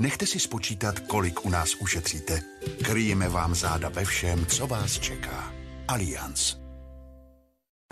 Nechte 0.00 0.26
si 0.26 0.40
spočítat, 0.40 1.00
kolik 1.00 1.44
u 1.44 1.50
nás 1.50 1.74
ušetříte. 1.74 2.42
Kryjeme 2.84 3.28
vám 3.28 3.54
záda 3.54 3.88
ve 3.88 4.04
všem, 4.04 4.46
co 4.46 4.66
vás 4.66 4.98
čeká. 4.98 5.52
Allianz. 5.88 6.56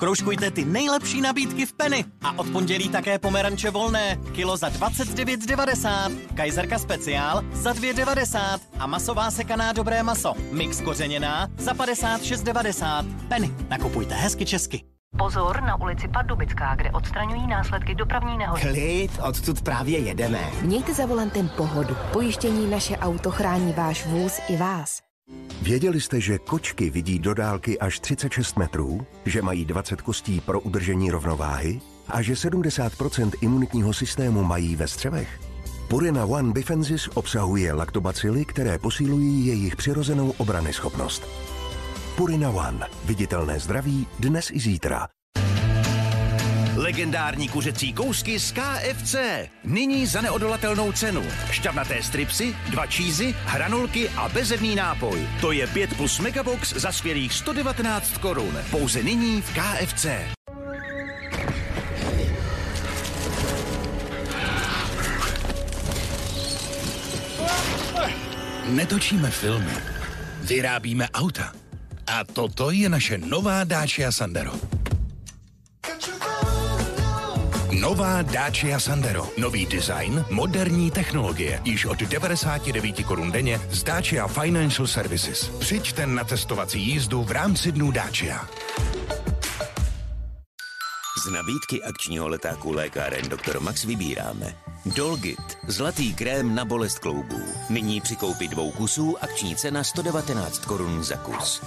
Kroužkujte 0.00 0.50
ty 0.50 0.64
nejlepší 0.64 1.20
nabídky 1.20 1.66
v 1.66 1.72
Penny. 1.72 2.04
A 2.22 2.38
od 2.38 2.50
pondělí 2.52 2.88
také 2.88 3.18
pomeranče 3.18 3.70
volné. 3.70 4.20
Kilo 4.32 4.56
za 4.56 4.68
29,90. 4.68 6.18
Kajzerka 6.34 6.78
speciál 6.78 7.42
za 7.52 7.72
2,90. 7.72 8.60
A 8.78 8.86
masová 8.86 9.30
sekaná 9.30 9.72
dobré 9.72 10.02
maso. 10.02 10.34
Mix 10.52 10.80
kořeněná 10.80 11.48
za 11.58 11.72
56,90. 11.72 13.28
Penny. 13.28 13.54
Nakupujte 13.68 14.14
hezky 14.14 14.46
česky. 14.46 14.93
Pozor 15.18 15.62
na 15.62 15.80
ulici 15.80 16.08
Pardubická, 16.08 16.74
kde 16.74 16.90
odstraňují 16.90 17.46
následky 17.46 17.94
dopravní 17.94 18.38
nehody. 18.38 18.62
Klid, 18.62 19.10
odtud 19.28 19.62
právě 19.62 19.98
jedeme. 19.98 20.50
Mějte 20.62 20.94
za 20.94 21.06
volantem 21.06 21.48
pohodu. 21.48 21.96
Pojištění 22.12 22.70
naše 22.70 22.96
auto 22.96 23.30
chrání 23.30 23.72
váš 23.72 24.06
vůz 24.06 24.40
i 24.48 24.56
vás. 24.56 24.98
Věděli 25.62 26.00
jste, 26.00 26.20
že 26.20 26.38
kočky 26.38 26.90
vidí 26.90 27.18
do 27.18 27.34
dálky 27.34 27.78
až 27.78 28.00
36 28.00 28.56
metrů, 28.56 29.06
že 29.26 29.42
mají 29.42 29.64
20 29.64 30.02
kostí 30.02 30.40
pro 30.40 30.60
udržení 30.60 31.10
rovnováhy 31.10 31.80
a 32.08 32.22
že 32.22 32.32
70% 32.32 33.30
imunitního 33.40 33.92
systému 33.92 34.44
mají 34.44 34.76
ve 34.76 34.88
střevech? 34.88 35.40
Purina 35.88 36.24
One 36.26 36.52
Bifensis 36.52 37.08
obsahuje 37.14 37.72
laktobacily, 37.72 38.44
které 38.44 38.78
posilují 38.78 39.46
jejich 39.46 39.76
přirozenou 39.76 40.34
obrany 40.38 40.72
schopnost. 40.72 41.22
Purina 42.14 42.50
One. 42.50 42.86
Viditelné 43.04 43.58
zdraví 43.58 44.06
dnes 44.18 44.50
i 44.50 44.60
zítra. 44.60 45.08
Legendární 46.76 47.48
kuřecí 47.48 47.92
kousky 47.92 48.40
z 48.40 48.52
KFC. 48.52 49.14
Nyní 49.64 50.06
za 50.06 50.20
neodolatelnou 50.20 50.92
cenu. 50.92 51.22
Šťavnaté 51.50 52.02
stripsy, 52.02 52.56
dva 52.70 52.86
čízy, 52.86 53.34
hranolky 53.44 54.08
a 54.08 54.28
bezedný 54.28 54.74
nápoj. 54.74 55.26
To 55.40 55.52
je 55.52 55.66
5 55.66 55.96
plus 55.96 56.18
megabox 56.20 56.72
za 56.72 56.92
svělých 56.92 57.32
119 57.32 58.18
korun. 58.18 58.58
Pouze 58.70 59.02
nyní 59.02 59.42
v 59.42 59.54
KFC. 59.54 60.06
Netočíme 68.70 69.30
filmy, 69.30 69.72
vyrábíme 70.42 71.08
auta. 71.08 71.63
A 72.06 72.24
toto 72.24 72.70
je 72.70 72.88
naše 72.88 73.18
nová 73.18 73.64
Dacia 73.64 74.12
Sandero. 74.12 74.52
Nová 77.80 78.22
Dacia 78.22 78.80
Sandero. 78.80 79.28
Nový 79.36 79.66
design, 79.66 80.24
moderní 80.30 80.90
technologie. 80.90 81.60
Již 81.64 81.84
od 81.84 81.98
99 81.98 83.02
korun 83.04 83.32
denně 83.32 83.60
z 83.70 83.82
Dacia 83.82 84.26
Financial 84.26 84.86
Services. 84.86 85.48
Přijďte 85.48 86.06
na 86.06 86.24
testovací 86.24 86.80
jízdu 86.80 87.22
v 87.22 87.30
rámci 87.30 87.72
dnů 87.72 87.90
Dacia. 87.90 88.48
Z 91.16 91.30
nabídky 91.30 91.82
akčního 91.82 92.28
letáku 92.28 92.72
lékáren 92.72 93.28
Dr. 93.28 93.60
Max 93.60 93.84
vybíráme 93.84 94.56
Dolgit, 94.86 95.58
zlatý 95.66 96.14
krém 96.14 96.54
na 96.54 96.64
bolest 96.64 96.98
kloubů. 96.98 97.40
Nyní 97.70 98.00
při 98.00 98.16
koupi 98.16 98.48
dvou 98.48 98.70
kusů 98.72 99.16
akční 99.20 99.56
cena 99.56 99.84
119 99.84 100.58
korun 100.58 101.04
za 101.04 101.16
kus. 101.16 101.62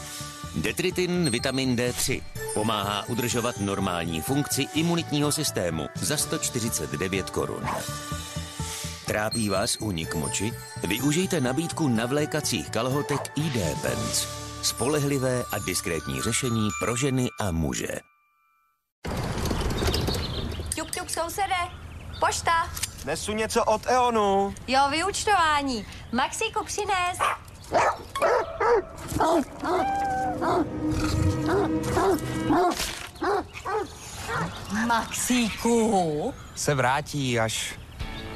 Detritin 0.56 1.30
vitamin 1.30 1.76
D3 1.76 2.22
pomáhá 2.54 3.04
udržovat 3.08 3.60
normální 3.60 4.22
funkci 4.22 4.66
imunitního 4.74 5.32
systému 5.32 5.88
za 5.96 6.18
149 6.18 7.30
korun. 7.30 7.64
Trápí 9.06 9.50
vás 9.50 9.78
únik 9.80 10.16
moči? 10.16 10.54
Využijte 10.88 11.42
nabídku 11.42 11.88
navlékacích 11.88 12.70
kalhotek 12.70 13.22
ID 13.36 13.82
Pens. 13.82 14.28
Spolehlivé 14.62 15.44
a 15.52 15.60
diskrétní 15.60 16.22
řešení 16.22 16.70
pro 16.80 16.96
ženy 16.96 17.28
a 17.40 17.52
muže. 17.52 18.17
Sousede. 21.30 21.56
Pošta. 22.20 22.70
Nesu 23.06 23.32
něco 23.32 23.64
od 23.64 23.82
Eonu. 23.88 24.56
Jo, 24.68 24.82
vyučtování. 24.92 25.86
Maxíku 26.12 26.66
přines. 26.66 27.18
Maxíku. 34.88 36.34
Se 36.56 36.76
vrátí, 36.76 37.40
až 37.40 37.80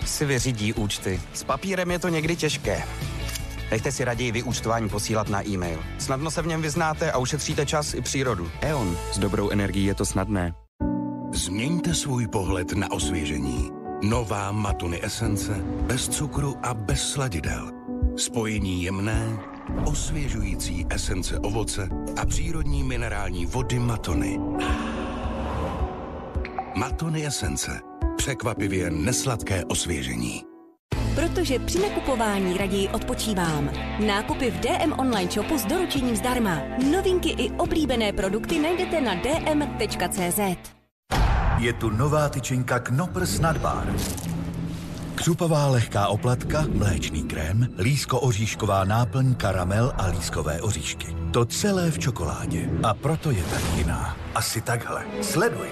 si 0.06 0.26
vyřídí 0.26 0.74
účty. 0.74 1.22
S 1.34 1.44
papírem 1.44 1.92
je 1.92 2.00
to 2.00 2.10
někdy 2.10 2.36
těžké. 2.36 2.84
Nechte 3.72 3.92
si 3.92 4.04
raději 4.04 4.32
vyúčtování 4.32 4.90
posílat 4.90 5.30
na 5.30 5.48
e-mail. 5.48 5.84
Snadno 6.00 6.32
se 6.32 6.42
v 6.42 6.48
něm 6.48 6.62
vyznáte 6.62 7.12
a 7.12 7.18
ušetříte 7.18 7.66
čas 7.66 7.94
i 7.94 8.02
přírodu. 8.02 8.52
E.ON. 8.62 8.98
S 9.12 9.20
dobrou 9.20 9.50
energií 9.50 9.86
je 9.86 9.96
to 9.96 10.06
snadné. 10.06 10.54
Změňte 11.42 11.94
svůj 11.94 12.28
pohled 12.28 12.72
na 12.72 12.92
osvěžení. 12.92 13.70
Nová 14.04 14.52
Matuny 14.52 15.04
esence 15.04 15.54
bez 15.64 16.10
cukru 16.10 16.56
a 16.64 16.74
bez 16.74 17.10
sladidel. 17.10 17.72
Spojení 18.16 18.84
jemné, 18.84 19.40
osvěžující 19.86 20.86
esence 20.90 21.40
ovoce 21.40 21.90
a 22.22 22.26
přírodní 22.26 22.84
minerální 22.84 23.46
vody 23.46 23.80
Matony. 23.80 24.40
Matony 26.76 27.26
esence. 27.28 27.82
Překvapivě 28.18 28.90
nesladké 28.90 29.66
osvěžení. 29.66 30.44
Protože 31.16 31.60
při 31.60 31.80
nakupování 31.80 32.58
raději 32.58 32.90
odpočívám. 32.90 33.72
Nákupy 34.08 34.52
v 34.52 34.60
DM 34.60 34.94
online 34.98 35.32
shopu 35.32 35.58
s 35.58 35.66
doručením 35.66 36.16
zdarma. 36.16 36.62
Novinky 36.92 37.30
i 37.30 37.52
oblíbené 37.52 38.14
produkty 38.14 38.60
najdete 38.60 39.02
na 39.02 39.16
dm.cz. 39.16 40.81
Je 41.62 41.74
tu 41.74 41.90
nová 41.90 42.30
tyčinka 42.30 42.80
Knoppers 42.80 43.40
Nadbar. 43.40 43.94
Křupová 45.16 45.68
lehká 45.68 46.08
oplatka, 46.08 46.66
mléčný 46.74 47.24
krém, 47.24 47.68
lísko-oříšková 47.78 48.86
náplň, 48.86 49.36
karamel 49.36 49.94
a 49.98 50.08
lískové 50.08 50.62
oříšky. 50.62 51.16
To 51.32 51.46
celé 51.46 51.92
v 51.92 52.00
čokoládě. 52.00 52.70
A 52.84 52.94
proto 52.94 53.32
je 53.32 53.44
tak 53.44 53.62
jiná. 53.76 54.18
Asi 54.36 54.62
takhle. 54.62 55.06
Sleduj. 55.22 55.68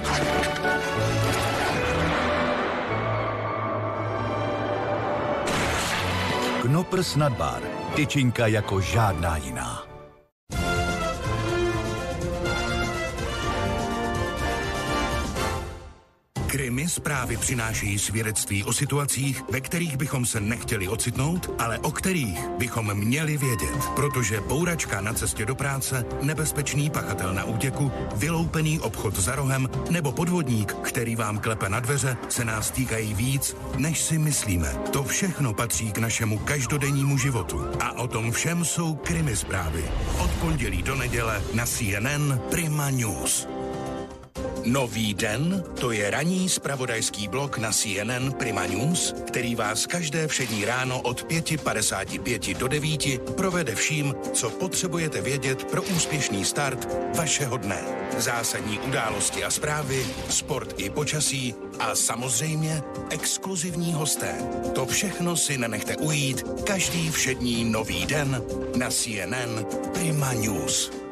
Knoppers 6.62 7.15
Nadbar. 7.15 7.62
Tyčinka 7.95 8.47
jako 8.47 8.82
žádná 8.82 9.38
jiná. 9.38 9.88
Krimi 16.50 16.90
zprávy 16.90 17.38
přinášejí 17.38 18.00
svědectví 18.00 18.64
o 18.64 18.74
situacích, 18.74 19.44
ve 19.52 19.62
kterých 19.62 19.98
bychom 19.98 20.26
se 20.26 20.40
nechtěli 20.40 20.88
ocitnout, 20.88 21.50
ale 21.60 21.80
o 21.80 21.92
kterých 21.92 22.50
bychom 22.58 22.94
měli 22.94 23.38
vědět. 23.38 23.90
Protože 23.96 24.42
bouračka 24.42 25.02
na 25.02 25.14
cestě 25.14 25.46
do 25.46 25.56
práce, 25.56 26.06
nebezpečný 26.22 26.90
pachatel 26.90 27.34
na 27.34 27.44
útěku, 27.44 27.92
vyloupený 28.16 28.80
obchod 28.80 29.20
za 29.20 29.36
rohem 29.36 29.70
nebo 29.90 30.12
podvodník, 30.12 30.74
který 30.74 31.16
vám 31.16 31.40
klepe 31.40 31.70
na 31.70 31.80
dveře, 31.80 32.18
se 32.30 32.46
nás 32.46 32.72
týkají 32.72 33.14
víc, 33.14 33.56
než 33.78 34.02
si 34.02 34.18
myslíme. 34.18 34.76
To 34.92 35.04
všechno 35.04 35.54
patří 35.54 35.92
k 35.92 35.98
našemu 35.98 36.38
každodennímu 36.38 37.18
životu. 37.18 37.66
A 37.80 37.92
o 37.92 38.08
tom 38.08 38.32
všem 38.32 38.66
jsou 38.66 38.96
krimi 38.96 39.36
zprávy. 39.36 39.84
Od 40.20 40.32
pondělí 40.32 40.84
do 40.84 40.96
neděle 40.96 41.44
na 41.54 41.66
CNN 41.66 42.40
Prima 42.50 42.90
News. 42.90 43.59
Nový 44.70 45.14
den, 45.14 45.64
to 45.80 45.92
je 45.92 46.12
ranní 46.12 46.50
spravodajský 46.50 47.28
blok 47.28 47.58
na 47.58 47.72
CNN 47.72 48.32
Prima 48.38 48.66
News, 48.66 49.16
který 49.28 49.56
vás 49.56 49.86
každé 49.86 50.28
všední 50.28 50.66
ráno 50.66 51.02
od 51.02 51.26
5.55 51.28 52.58
do 52.58 52.68
9 52.68 53.20
provede 53.36 53.76
vším, 53.76 54.16
co 54.34 54.50
potřebujete 54.50 55.22
vědět 55.22 55.64
pro 55.64 55.84
úspěšný 55.84 56.46
start 56.46 56.88
vašeho 57.18 57.58
dne. 57.58 57.82
Zásadní 58.18 58.80
události 58.80 59.44
a 59.44 59.52
zprávy, 59.52 60.06
sport 60.30 60.74
i 60.78 60.90
počasí 60.90 61.56
a 61.80 61.96
samozřejmě 61.96 62.82
exkluzivní 63.10 63.94
hosté. 63.94 64.36
To 64.76 64.86
všechno 64.86 65.38
si 65.38 65.58
nenechte 65.58 65.98
ujít 65.98 66.46
každý 66.64 67.12
všední 67.12 67.66
nový 67.66 68.06
den 68.06 68.44
na 68.76 68.90
CNN 68.90 69.66
Prima 69.94 70.34
News. 70.34 71.09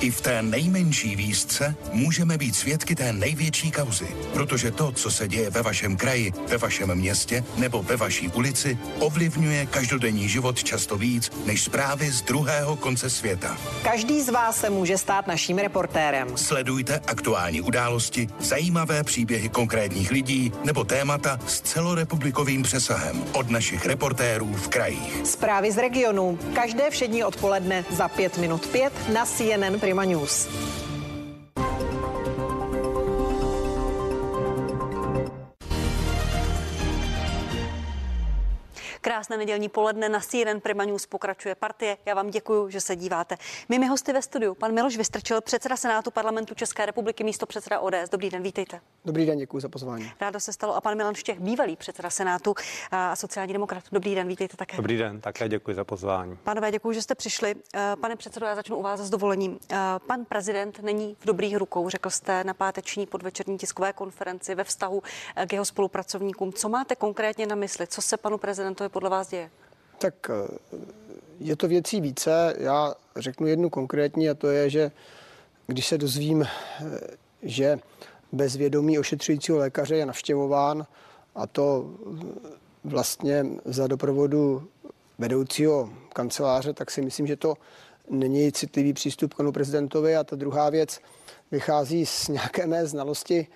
I 0.00 0.10
v 0.10 0.20
té 0.20 0.42
nejmenší 0.42 1.16
výzce 1.16 1.74
můžeme 1.92 2.38
být 2.38 2.56
svědky 2.56 2.94
té 2.94 3.12
největší 3.12 3.70
kauzy, 3.70 4.06
protože 4.32 4.70
to, 4.70 4.92
co 4.92 5.10
se 5.10 5.28
děje 5.28 5.50
ve 5.50 5.62
vašem 5.62 5.96
kraji, 5.96 6.32
ve 6.48 6.58
vašem 6.58 6.94
městě 6.94 7.44
nebo 7.56 7.82
ve 7.82 7.96
vaší 7.96 8.28
ulici, 8.28 8.78
ovlivňuje 8.98 9.66
každodenní 9.66 10.28
život 10.28 10.64
často 10.64 10.96
víc 10.96 11.30
než 11.46 11.62
zprávy 11.62 12.10
z 12.10 12.22
druhého 12.22 12.76
konce 12.76 13.10
světa. 13.10 13.58
Každý 13.82 14.22
z 14.22 14.28
vás 14.28 14.60
se 14.60 14.70
může 14.70 14.98
stát 14.98 15.26
naším 15.26 15.58
reportérem. 15.58 16.28
Sledujte 16.36 17.00
aktuální 17.06 17.60
události, 17.60 18.28
zajímavé 18.38 19.04
příběhy 19.04 19.48
konkrétních 19.48 20.10
lidí 20.10 20.52
nebo 20.64 20.84
témata 20.84 21.38
s 21.46 21.60
celorepublikovým 21.60 22.62
přesahem 22.62 23.24
od 23.32 23.50
našich 23.50 23.86
reportérů 23.86 24.54
v 24.54 24.68
krajích. 24.68 25.20
Zprávy 25.24 25.72
z 25.72 25.78
regionu. 25.78 26.38
Každé 26.54 26.90
všední 26.90 27.24
odpoledne 27.24 27.84
za 27.90 28.08
pět 28.08 28.38
minut 28.38 28.66
pět 28.66 28.92
na 29.12 29.26
CNN 29.26 29.80
Prima 29.90 30.06
News. 30.06 30.89
Krásné 39.00 39.36
nedělní 39.36 39.68
poledne 39.68 40.08
na 40.08 40.20
CNN 40.20 40.60
Prima 40.62 40.84
News 40.84 41.06
pokračuje 41.06 41.54
partie. 41.54 41.96
Já 42.06 42.14
vám 42.14 42.30
děkuji, 42.30 42.68
že 42.70 42.80
se 42.80 42.96
díváte. 42.96 43.36
Mými 43.68 43.86
hosty 43.86 44.12
ve 44.12 44.22
studiu 44.22 44.54
pan 44.54 44.74
Miloš 44.74 44.96
Vystrčil, 44.96 45.40
předseda 45.40 45.76
Senátu 45.76 46.10
parlamentu 46.10 46.54
České 46.54 46.86
republiky, 46.86 47.24
místo 47.24 47.46
předseda 47.46 47.80
ODS. 47.80 48.08
Dobrý 48.10 48.30
den, 48.30 48.42
vítejte. 48.42 48.80
Dobrý 49.04 49.26
den, 49.26 49.38
děkuji 49.38 49.60
za 49.60 49.68
pozvání. 49.68 50.12
Rádo 50.20 50.40
se 50.40 50.52
stalo. 50.52 50.76
A 50.76 50.80
pan 50.80 50.96
Milan 50.96 51.14
Štěch, 51.14 51.40
bývalý 51.40 51.76
předseda 51.76 52.10
Senátu 52.10 52.54
a 52.90 53.16
sociální 53.16 53.52
demokrat. 53.52 53.84
Dobrý 53.92 54.14
den, 54.14 54.28
vítejte 54.28 54.56
také. 54.56 54.76
Dobrý 54.76 54.96
den, 54.96 55.20
také 55.20 55.48
děkuji 55.48 55.74
za 55.76 55.84
pozvání. 55.84 56.38
Pánové, 56.44 56.70
děkuji, 56.70 56.92
že 56.92 57.02
jste 57.02 57.14
přišli. 57.14 57.54
Eh, 57.74 57.96
Pane 58.00 58.16
předsedo, 58.16 58.46
já 58.46 58.54
začnu 58.54 58.76
u 58.76 58.82
vás 58.82 59.00
s 59.00 59.10
dovolením. 59.10 59.58
Eh, 59.72 59.76
Pan 60.06 60.24
prezident 60.24 60.78
není 60.82 61.16
v 61.20 61.26
dobrých 61.26 61.56
rukou, 61.56 61.88
řekl 61.88 62.10
jste 62.10 62.44
na 62.44 62.54
páteční 62.54 63.06
podvečerní 63.06 63.58
tiskové 63.58 63.92
konferenci 63.92 64.54
ve 64.54 64.64
vztahu 64.64 65.02
k 65.46 65.52
jeho 65.52 65.64
spolupracovníkům. 65.64 66.52
Co 66.52 66.68
máte 66.68 66.96
konkrétně 66.96 67.46
na 67.46 67.54
mysli? 67.54 67.86
Co 67.86 68.02
se 68.02 68.16
panu 68.16 68.38
prezidentovi 68.38 68.89
podle 68.90 69.10
vás 69.10 69.28
děje? 69.28 69.50
Tak 69.98 70.14
eh, 70.30 70.58
je 71.40 71.56
to 71.56 71.68
věcí 71.68 72.00
více. 72.00 72.54
Já 72.58 72.94
řeknu 73.16 73.46
jednu 73.46 73.70
konkrétní 73.70 74.30
a 74.30 74.34
to 74.34 74.48
je, 74.48 74.70
že 74.70 74.90
když 75.66 75.86
se 75.86 75.98
dozvím, 75.98 76.42
eh, 76.42 77.00
že 77.42 77.78
bez 78.32 78.56
vědomí 78.56 78.98
ošetřujícího 78.98 79.58
lékaře 79.58 79.96
je 79.96 80.06
navštěvován 80.06 80.86
a 81.34 81.46
to 81.46 81.90
eh, 81.90 82.26
vlastně 82.84 83.46
za 83.64 83.86
doprovodu 83.86 84.68
vedoucího 85.18 85.90
kanceláře, 86.12 86.72
tak 86.72 86.90
si 86.90 87.02
myslím, 87.02 87.26
že 87.26 87.36
to 87.36 87.54
není 88.10 88.52
citlivý 88.52 88.92
přístup 88.92 89.34
k 89.34 89.36
panu 89.36 89.52
prezidentovi. 89.52 90.16
A 90.16 90.24
ta 90.24 90.36
druhá 90.36 90.70
věc 90.70 91.00
vychází 91.50 92.06
z 92.06 92.28
nějaké 92.28 92.66
mé 92.66 92.86
znalosti 92.86 93.46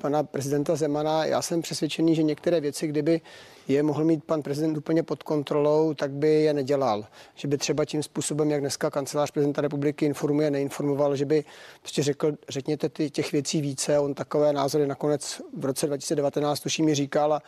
pana 0.00 0.22
prezidenta 0.22 0.76
Zemana. 0.76 1.24
Já 1.24 1.42
jsem 1.42 1.62
přesvědčený, 1.62 2.14
že 2.14 2.22
některé 2.22 2.60
věci, 2.60 2.86
kdyby 2.86 3.20
je 3.68 3.82
mohl 3.82 4.04
mít 4.04 4.24
pan 4.24 4.42
prezident 4.42 4.76
úplně 4.76 5.02
pod 5.02 5.22
kontrolou, 5.22 5.94
tak 5.94 6.10
by 6.10 6.28
je 6.28 6.54
nedělal. 6.54 7.06
Že 7.34 7.48
by 7.48 7.58
třeba 7.58 7.84
tím 7.84 8.02
způsobem, 8.02 8.50
jak 8.50 8.60
dneska 8.60 8.90
kancelář 8.90 9.30
prezidenta 9.30 9.60
republiky 9.60 10.06
informuje, 10.06 10.50
neinformoval, 10.50 11.16
že 11.16 11.24
by 11.24 11.44
prostě 11.80 12.02
řekl, 12.02 12.32
řekněte 12.48 12.88
ty, 12.88 13.10
těch 13.10 13.32
věcí 13.32 13.60
více. 13.60 13.98
On 13.98 14.14
takové 14.14 14.52
názory 14.52 14.86
nakonec 14.86 15.42
v 15.58 15.64
roce 15.64 15.86
2019 15.86 16.60
tuším 16.60 16.84
mi 16.84 16.94
říkal 16.94 17.32
a 17.32 17.42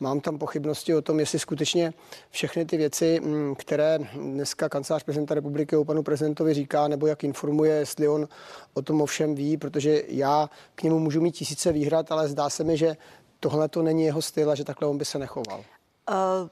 mám 0.00 0.20
tam 0.20 0.38
pochybnosti 0.38 0.94
o 0.94 1.02
tom, 1.02 1.20
jestli 1.20 1.38
skutečně 1.38 1.92
všechny 2.30 2.64
ty 2.64 2.76
věci, 2.76 3.20
mm, 3.20 3.54
které 3.54 3.98
dneska 4.14 4.68
kancelář 4.68 5.02
prezidenta 5.02 5.34
republiky 5.34 5.76
o 5.76 5.84
panu 5.84 6.02
prezidentovi 6.02 6.54
říká, 6.54 6.88
nebo 6.88 7.06
jak 7.06 7.24
informuje, 7.24 7.74
jestli 7.74 8.08
on 8.08 8.28
o 8.74 8.82
tom 8.82 9.00
ovšem 9.00 9.34
ví, 9.34 9.56
protože 9.56 10.02
já 10.08 10.50
k 10.74 10.82
němu 10.82 10.98
můžu 10.98 11.20
mít 11.20 11.32
tisíce 11.32 11.72
výhrad, 11.72 12.12
ale 12.12 12.28
zdá 12.28 12.50
se 12.50 12.64
mi, 12.64 12.76
že 12.76 12.96
tohle 13.40 13.68
to 13.68 13.82
není 13.82 14.04
jeho 14.04 14.22
styl 14.22 14.50
a 14.50 14.54
že 14.54 14.64
takhle 14.64 14.88
on 14.88 14.98
by 14.98 15.04
se 15.04 15.18
nechoval. 15.18 15.58
Uh, 15.58 16.48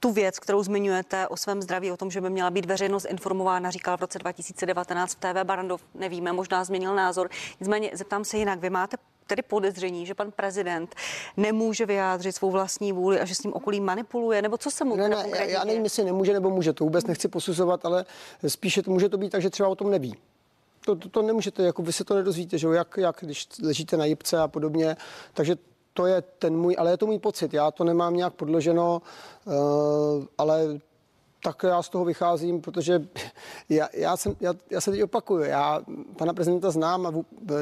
tu 0.00 0.12
věc, 0.12 0.38
kterou 0.38 0.62
zmiňujete 0.62 1.28
o 1.28 1.36
svém 1.36 1.62
zdraví, 1.62 1.92
o 1.92 1.96
tom, 1.96 2.10
že 2.10 2.20
by 2.20 2.30
měla 2.30 2.50
být 2.50 2.66
veřejnost 2.66 3.04
informována, 3.04 3.70
říkal 3.70 3.96
v 3.96 4.00
roce 4.00 4.18
2019 4.18 5.14
v 5.14 5.18
TV 5.18 5.44
Barandov, 5.44 5.82
nevíme, 5.94 6.32
možná 6.32 6.64
změnil 6.64 6.94
názor. 6.94 7.30
Nicméně 7.60 7.90
zeptám 7.92 8.24
se 8.24 8.36
jinak, 8.36 8.60
vy 8.60 8.70
máte 8.70 8.96
tedy 9.26 9.42
podezření, 9.42 10.06
že 10.06 10.14
pan 10.14 10.30
prezident 10.30 10.94
nemůže 11.36 11.86
vyjádřit 11.86 12.32
svou 12.32 12.50
vlastní 12.50 12.92
vůli 12.92 13.20
a 13.20 13.24
že 13.24 13.34
s 13.34 13.42
ním 13.42 13.52
okolí 13.52 13.80
manipuluje, 13.80 14.42
nebo 14.42 14.58
co 14.58 14.70
se 14.70 14.84
mu 14.84 14.96
ne, 14.96 15.08
ne, 15.08 15.24
já, 15.28 15.44
já 15.44 15.64
nevím, 15.64 15.84
jestli 15.84 16.04
nemůže 16.04 16.32
nebo 16.32 16.50
může, 16.50 16.72
to 16.72 16.84
vůbec 16.84 17.06
nechci 17.06 17.28
posuzovat, 17.28 17.84
ale 17.84 18.04
spíše 18.46 18.82
to 18.82 18.90
může 18.90 19.08
to 19.08 19.18
být 19.18 19.30
tak, 19.30 19.42
že 19.42 19.50
třeba 19.50 19.68
o 19.68 19.74
tom 19.74 19.90
neví. 19.90 20.16
To, 20.84 20.96
to, 20.96 21.08
to 21.08 21.22
nemůžete, 21.22 21.62
jako 21.62 21.82
vy 21.82 21.92
se 21.92 22.04
to 22.04 22.14
nedozvíte, 22.14 22.58
že 22.58 22.66
jo, 22.66 22.72
jak, 22.72 22.96
jak 22.96 23.16
když 23.20 23.48
ležíte 23.62 23.96
na 23.96 24.04
jibce 24.04 24.38
a 24.38 24.48
podobně, 24.48 24.96
takže 25.32 25.56
to 25.94 26.06
je 26.06 26.22
ten 26.22 26.56
můj, 26.56 26.76
ale 26.78 26.90
je 26.90 26.96
to 26.96 27.06
můj 27.06 27.18
pocit, 27.18 27.54
já 27.54 27.70
to 27.70 27.84
nemám 27.84 28.16
nějak 28.16 28.34
podloženo, 28.34 29.02
uh, 29.46 30.24
ale 30.38 30.80
tak 31.44 31.62
já 31.62 31.82
z 31.82 31.88
toho 31.88 32.04
vycházím, 32.04 32.60
protože 32.60 33.02
já, 33.68 33.88
já, 33.92 34.16
jsem, 34.16 34.36
já, 34.40 34.54
já 34.70 34.80
se 34.80 34.90
teď 34.90 35.02
opakuju, 35.02 35.44
já 35.44 35.80
pana 36.16 36.32
prezidenta 36.32 36.70
znám 36.70 37.06
a 37.06 37.12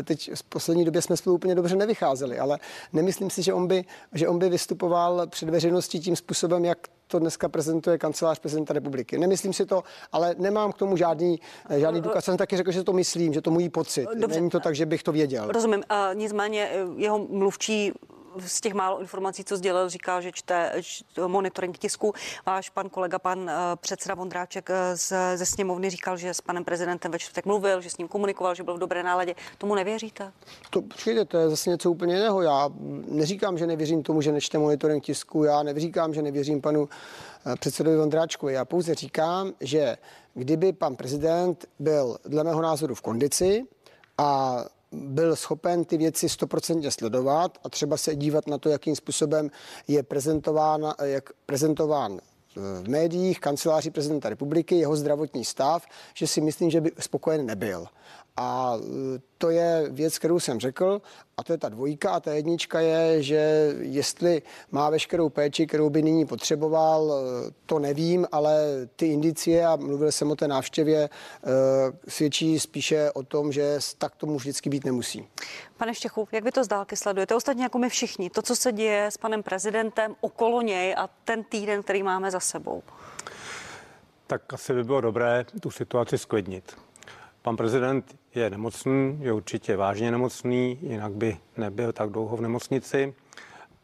teď 0.04 0.30
v 0.34 0.42
poslední 0.42 0.84
době 0.84 1.02
jsme 1.02 1.16
spolu 1.16 1.36
úplně 1.36 1.54
dobře 1.54 1.76
nevycházeli, 1.76 2.38
ale 2.38 2.58
nemyslím 2.92 3.30
si, 3.30 3.42
že 3.42 3.54
on 3.54 3.66
by, 3.66 3.84
že 4.12 4.28
on 4.28 4.38
by 4.38 4.48
vystupoval 4.48 5.26
před 5.26 5.48
veřejností 5.48 6.00
tím 6.00 6.16
způsobem, 6.16 6.64
jak 6.64 6.78
to 7.06 7.18
dneska 7.18 7.48
prezentuje 7.48 7.98
kancelář 7.98 8.38
prezidenta 8.38 8.74
republiky. 8.74 9.18
Nemyslím 9.18 9.52
si 9.52 9.66
to, 9.66 9.82
ale 10.12 10.34
nemám 10.38 10.72
k 10.72 10.78
tomu 10.78 10.96
žádný, 10.96 11.40
žádný 11.76 12.00
důkaz. 12.00 12.24
Jsem 12.24 12.36
taky 12.36 12.56
řekl, 12.56 12.72
že 12.72 12.84
to 12.84 12.92
myslím, 12.92 13.32
že 13.32 13.40
to 13.40 13.50
můj 13.50 13.68
pocit. 13.68 14.08
Dobře. 14.14 14.40
Není 14.40 14.50
to 14.50 14.60
tak, 14.60 14.74
že 14.74 14.86
bych 14.86 15.02
to 15.02 15.12
věděl. 15.12 15.48
Rozumím. 15.48 15.82
Uh, 15.90 16.14
nicméně 16.14 16.70
jeho 16.96 17.18
mluvčí 17.18 17.92
z 18.38 18.60
těch 18.60 18.74
málo 18.74 19.00
informací, 19.00 19.44
co 19.44 19.56
sdělil, 19.56 19.88
říká, 19.88 20.20
že 20.20 20.32
čte, 20.32 20.72
monitoring 21.26 21.78
tisku. 21.78 22.12
Váš 22.46 22.70
pan 22.70 22.88
kolega, 22.88 23.18
pan 23.18 23.38
uh, 23.38 23.48
předseda 23.76 24.14
Vondráček 24.14 24.68
uh, 24.68 24.74
z, 24.94 25.12
ze 25.36 25.46
sněmovny 25.46 25.90
říkal, 25.90 26.16
že 26.16 26.34
s 26.34 26.40
panem 26.40 26.64
prezidentem 26.64 27.12
ve 27.12 27.18
čtvrtek 27.18 27.46
mluvil, 27.46 27.80
že 27.80 27.90
s 27.90 27.96
ním 27.96 28.08
komunikoval, 28.08 28.54
že 28.54 28.62
byl 28.62 28.74
v 28.74 28.78
dobré 28.78 29.02
náladě. 29.02 29.34
Tomu 29.58 29.74
nevěříte? 29.74 30.32
To 30.70 30.82
přijde, 30.82 31.24
to 31.24 31.38
je 31.38 31.50
zase 31.50 31.70
něco 31.70 31.90
úplně 31.90 32.14
jiného. 32.14 32.42
Já 32.42 32.70
neříkám, 33.08 33.58
že 33.58 33.66
nevěřím 33.66 34.02
tomu, 34.02 34.22
že 34.22 34.32
nečte 34.32 34.58
monitoring 34.58 35.04
tisku, 35.04 35.44
já 35.44 35.62
neříkám, 35.62 36.14
že 36.14 36.22
nevěřím 36.22 36.60
panu 36.60 36.80
uh, 36.82 36.88
předsedovi 37.60 37.96
Vondráčkovi. 37.96 38.52
Já 38.52 38.64
pouze 38.64 38.94
říkám, 38.94 39.52
že 39.60 39.96
kdyby 40.34 40.72
pan 40.72 40.96
prezident 40.96 41.64
byl 41.78 42.16
dle 42.24 42.44
mého 42.44 42.62
názoru 42.62 42.94
v 42.94 43.00
kondici 43.00 43.64
a 44.18 44.56
byl 44.92 45.36
schopen 45.36 45.84
ty 45.84 45.96
věci 45.96 46.28
stoprocentně 46.28 46.90
sledovat 46.90 47.58
a 47.64 47.68
třeba 47.68 47.96
se 47.96 48.16
dívat 48.16 48.46
na 48.46 48.58
to, 48.58 48.68
jakým 48.68 48.96
způsobem 48.96 49.50
je 49.88 50.02
prezentován, 50.02 50.94
jak 51.02 51.30
prezentován 51.46 52.20
v 52.56 52.88
médiích, 52.88 53.40
kanceláři 53.40 53.90
prezidenta 53.90 54.28
republiky, 54.28 54.76
jeho 54.76 54.96
zdravotní 54.96 55.44
stav, 55.44 55.86
že 56.14 56.26
si 56.26 56.40
myslím, 56.40 56.70
že 56.70 56.80
by 56.80 56.92
spokojen 56.98 57.46
nebyl. 57.46 57.86
A 58.36 58.76
e, 58.76 59.20
to 59.38 59.50
je 59.50 59.86
věc, 59.90 60.18
kterou 60.18 60.40
jsem 60.40 60.60
řekl, 60.60 61.02
a 61.36 61.44
to 61.44 61.52
je 61.52 61.58
ta 61.58 61.68
dvojka. 61.68 62.10
A 62.10 62.20
ta 62.20 62.32
jednička 62.32 62.80
je, 62.80 63.22
že 63.22 63.72
jestli 63.80 64.42
má 64.70 64.90
veškerou 64.90 65.28
péči, 65.28 65.66
kterou 65.66 65.90
by 65.90 66.02
nyní 66.02 66.26
potřeboval, 66.26 67.12
e, 67.12 67.50
to 67.66 67.78
nevím, 67.78 68.26
ale 68.32 68.62
ty 68.96 69.06
indicie, 69.06 69.66
a 69.66 69.76
mluvil 69.76 70.12
jsem 70.12 70.30
o 70.30 70.36
té 70.36 70.48
návštěvě, 70.48 70.98
e, 70.98 71.10
svědčí 72.08 72.60
spíše 72.60 73.10
o 73.12 73.22
tom, 73.22 73.52
že 73.52 73.78
tak 73.98 74.16
tomu 74.16 74.36
vždycky 74.36 74.70
být 74.70 74.84
nemusí. 74.84 75.28
Pane 75.76 75.94
Štěchu, 75.94 76.28
jak 76.32 76.44
vy 76.44 76.52
to 76.52 76.64
z 76.64 76.68
dálky 76.68 76.96
sledujete? 76.96 77.34
Ostatně 77.34 77.62
jako 77.62 77.78
my 77.78 77.88
všichni, 77.88 78.30
to, 78.30 78.42
co 78.42 78.56
se 78.56 78.72
děje 78.72 79.06
s 79.06 79.16
panem 79.16 79.42
prezidentem 79.42 80.14
okolo 80.20 80.62
něj 80.62 80.94
a 80.98 81.08
ten 81.24 81.44
týden, 81.44 81.82
který 81.82 82.02
máme 82.02 82.30
za 82.30 82.40
sebou. 82.40 82.82
Tak 84.26 84.52
asi 84.52 84.74
by 84.74 84.84
bylo 84.84 85.00
dobré 85.00 85.44
tu 85.60 85.70
situaci 85.70 86.18
sklidnit. 86.18 86.76
Pan 87.42 87.56
prezident 87.56 88.18
je 88.34 88.50
nemocný, 88.50 89.18
je 89.20 89.32
určitě 89.32 89.76
vážně 89.76 90.10
nemocný, 90.10 90.78
jinak 90.82 91.12
by 91.12 91.38
nebyl 91.56 91.92
tak 91.92 92.10
dlouho 92.10 92.36
v 92.36 92.40
nemocnici. 92.40 93.14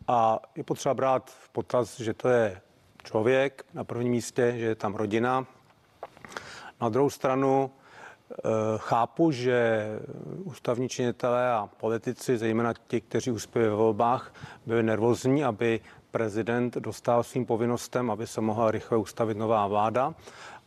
A 0.09 0.38
je 0.57 0.64
potřeba 0.64 0.94
brát 0.94 1.31
v 1.31 1.49
potaz, 1.49 2.01
že 2.01 2.14
to 2.14 2.29
je 2.29 2.61
člověk 3.05 3.64
na 3.75 3.85
prvním 3.85 4.12
místě, 4.12 4.55
že 4.57 4.64
je 4.64 4.75
tam 4.75 4.94
rodina. 4.94 5.47
Na 6.81 6.88
druhou 6.88 7.11
stranu 7.11 7.71
eh, 7.71 8.42
chápu, 8.77 9.31
že 9.31 9.87
ústavní 10.44 10.88
činitelé 10.88 11.53
a 11.53 11.68
politici, 11.77 12.38
zejména 12.38 12.75
ti, 12.88 13.01
kteří 13.01 13.31
uspěli 13.31 13.68
ve 13.68 13.75
volbách, 13.75 14.35
byli 14.66 14.83
nervózní, 14.83 15.44
aby 15.44 15.81
prezident 16.11 16.77
dostal 16.77 17.23
svým 17.23 17.47
povinnostem, 17.47 18.11
aby 18.11 18.27
se 18.27 18.40
mohla 18.40 18.71
rychle 18.71 18.99
ustavit 18.99 19.37
nová 19.37 19.66
vláda. 19.66 20.14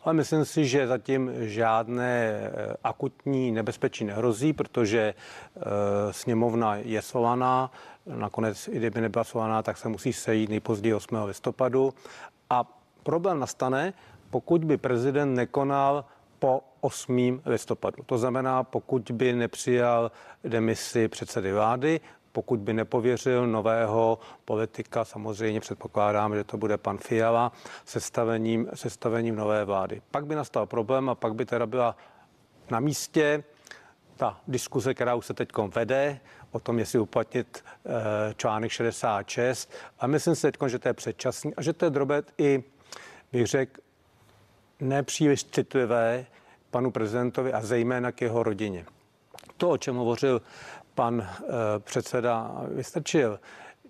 Ale 0.04 0.14
myslím 0.14 0.46
si, 0.46 0.66
že 0.66 0.88
zatím 0.88 1.32
žádné 1.40 2.32
eh, 2.32 2.76
akutní 2.84 3.52
nebezpečí 3.52 4.06
nehrozí, 4.06 4.54
protože 4.54 5.14
eh, 5.58 5.62
sněmovna 6.14 6.76
je 6.76 7.02
svolaná. 7.02 7.72
Nakonec, 8.06 8.68
i 8.68 8.78
kdyby 8.78 9.02
nebyla 9.02 9.24
svolaná, 9.24 9.64
tak 9.64 9.78
se 9.78 9.90
musí 9.90 10.14
sejít 10.14 10.50
nejpozději 10.50 10.94
8. 10.94 11.16
listopadu. 11.26 11.94
A 12.50 12.64
problém 13.04 13.40
nastane, 13.40 13.94
pokud 14.30 14.64
by 14.64 14.78
prezident 14.78 15.36
nekonal 15.36 16.06
po 16.40 16.62
8. 16.82 17.42
listopadu. 17.46 18.04
To 18.06 18.18
znamená, 18.18 18.64
pokud 18.64 19.12
by 19.12 19.34
nepřijal 19.34 20.12
demisi 20.44 21.08
předsedy 21.08 21.54
vlády, 21.54 22.00
pokud 22.32 22.60
by 22.60 22.74
nepověřil 22.74 23.48
nového 23.48 24.20
politika, 24.46 25.06
samozřejmě 25.06 25.60
předpokládám, 25.60 26.36
že 26.36 26.44
to 26.44 26.58
bude 26.58 26.78
pan 26.78 26.98
Fiala, 26.98 27.52
sestavením, 27.86 28.70
sestavením 28.74 29.36
nové 29.36 29.66
vlády. 29.66 30.02
Pak 30.12 30.26
by 30.26 30.36
nastal 30.36 30.66
problém 30.66 31.10
a 31.10 31.16
pak 31.16 31.36
by 31.36 31.46
teda 31.46 31.66
byla 31.66 31.96
na 32.72 32.80
místě 32.80 33.44
ta 34.16 34.40
diskuze, 34.48 34.94
která 34.94 35.16
už 35.16 35.26
se 35.26 35.34
teď 35.34 35.50
vede, 35.76 36.20
o 36.52 36.60
tom, 36.60 36.80
jestli 36.80 37.00
uplatnit 37.00 37.64
e, 37.86 38.34
článek 38.34 38.72
66. 38.72 39.72
A 40.00 40.08
myslím 40.08 40.36
si 40.36 40.42
teď, 40.42 40.56
že 40.68 40.80
to 40.80 40.88
je 40.88 40.94
předčasný 40.94 41.56
a 41.56 41.62
že 41.62 41.74
to 41.74 41.86
je 41.86 41.92
drobet 41.92 42.34
i, 42.38 42.64
bych 43.32 43.48
řekl, 43.48 43.82
nepříliš 44.80 45.44
citlivé 45.44 46.26
panu 46.72 46.92
prezidentovi 46.92 47.54
a 47.54 47.62
zejména 47.62 48.12
k 48.12 48.22
jeho 48.22 48.44
rodině. 48.44 48.86
To, 49.58 49.70
o 49.70 49.78
čem 49.78 49.96
hovořil 49.96 50.42
pan 51.02 51.22
eh, 51.22 51.46
předseda 51.80 52.62
Vystrčil, 52.68 53.40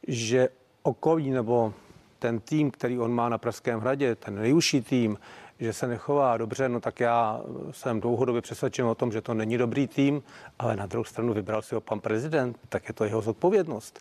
že 0.08 0.50
okolí 0.84 1.32
nebo 1.32 1.74
ten 2.20 2.40
tým, 2.40 2.72
který 2.72 3.00
on 3.00 3.12
má 3.12 3.30
na 3.30 3.38
Pražském 3.38 3.80
hradě, 3.80 4.16
ten 4.16 4.36
nejužší 4.36 4.82
tým, 4.82 5.18
že 5.60 5.74
se 5.74 5.88
nechová 5.88 6.38
dobře, 6.38 6.70
no 6.70 6.80
tak 6.80 7.00
já 7.00 7.42
jsem 7.72 8.02
dlouhodobě 8.02 8.42
přesvědčen 8.42 8.86
o 8.86 8.96
tom, 8.96 9.12
že 9.12 9.22
to 9.22 9.34
není 9.34 9.58
dobrý 9.58 9.88
tým, 9.88 10.24
ale 10.60 10.76
na 10.76 10.86
druhou 10.86 11.04
stranu 11.04 11.34
vybral 11.34 11.62
si 11.62 11.76
ho 11.76 11.82
pan 11.82 12.00
prezident, 12.00 12.58
tak 12.70 12.88
je 12.88 12.94
to 12.94 13.04
jeho 13.04 13.22
zodpovědnost. 13.22 14.00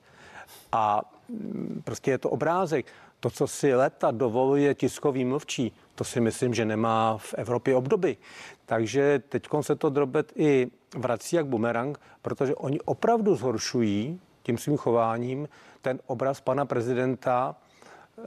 A 0.72 1.02
mm, 1.28 1.82
prostě 1.84 2.10
je 2.10 2.18
to 2.18 2.30
obrázek. 2.30 2.86
To, 3.20 3.30
co 3.30 3.46
si 3.46 3.74
leta 3.74 4.10
dovoluje 4.10 4.74
tiskový 4.74 5.24
mluvčí, 5.24 5.72
to 5.94 6.04
si 6.04 6.20
myslím, 6.20 6.54
že 6.54 6.64
nemá 6.64 7.16
v 7.18 7.34
Evropě 7.34 7.76
obdoby. 7.76 8.16
Takže 8.66 9.22
teď 9.28 9.48
se 9.60 9.76
to 9.76 9.90
drobet 9.90 10.32
i 10.36 10.70
vrací 10.96 11.36
jak 11.36 11.46
bumerang, 11.46 12.00
protože 12.22 12.54
oni 12.54 12.80
opravdu 12.80 13.34
zhoršují 13.34 14.20
tím 14.42 14.58
svým 14.58 14.76
chováním 14.76 15.48
ten 15.82 16.00
obraz 16.06 16.40
pana 16.40 16.64
prezidenta 16.64 17.56
eh, 18.18 18.24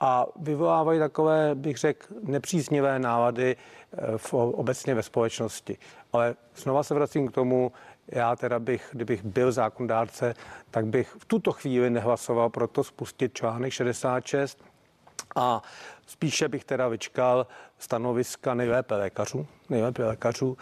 a 0.00 0.26
vyvolávají 0.36 0.98
takové, 0.98 1.54
bych 1.54 1.76
řekl, 1.76 2.06
nepříznivé 2.22 2.98
nálady 2.98 3.56
eh, 3.56 4.18
v, 4.18 4.34
obecně 4.34 4.94
ve 4.94 5.02
společnosti. 5.02 5.78
Ale 6.12 6.34
znova 6.56 6.82
se 6.82 6.94
vracím 6.94 7.28
k 7.28 7.32
tomu, 7.32 7.72
já 8.08 8.36
teda 8.36 8.58
bych, 8.58 8.88
kdybych 8.92 9.24
byl 9.24 9.52
zákondárce, 9.52 10.34
tak 10.70 10.86
bych 10.86 11.16
v 11.18 11.24
tuto 11.24 11.52
chvíli 11.52 11.90
nehlasoval 11.90 12.50
pro 12.50 12.66
to 12.68 12.84
spustit 12.84 13.34
článek 13.34 13.72
66 13.72 14.64
a 15.36 15.62
spíše 16.06 16.48
bych 16.48 16.64
teda 16.64 16.88
vyčkal 16.88 17.46
stanoviska 17.78 18.54
nejlépe 18.54 18.94
lékařů, 18.94 19.46
nejlépe 19.68 20.04
lékařů, 20.04 20.56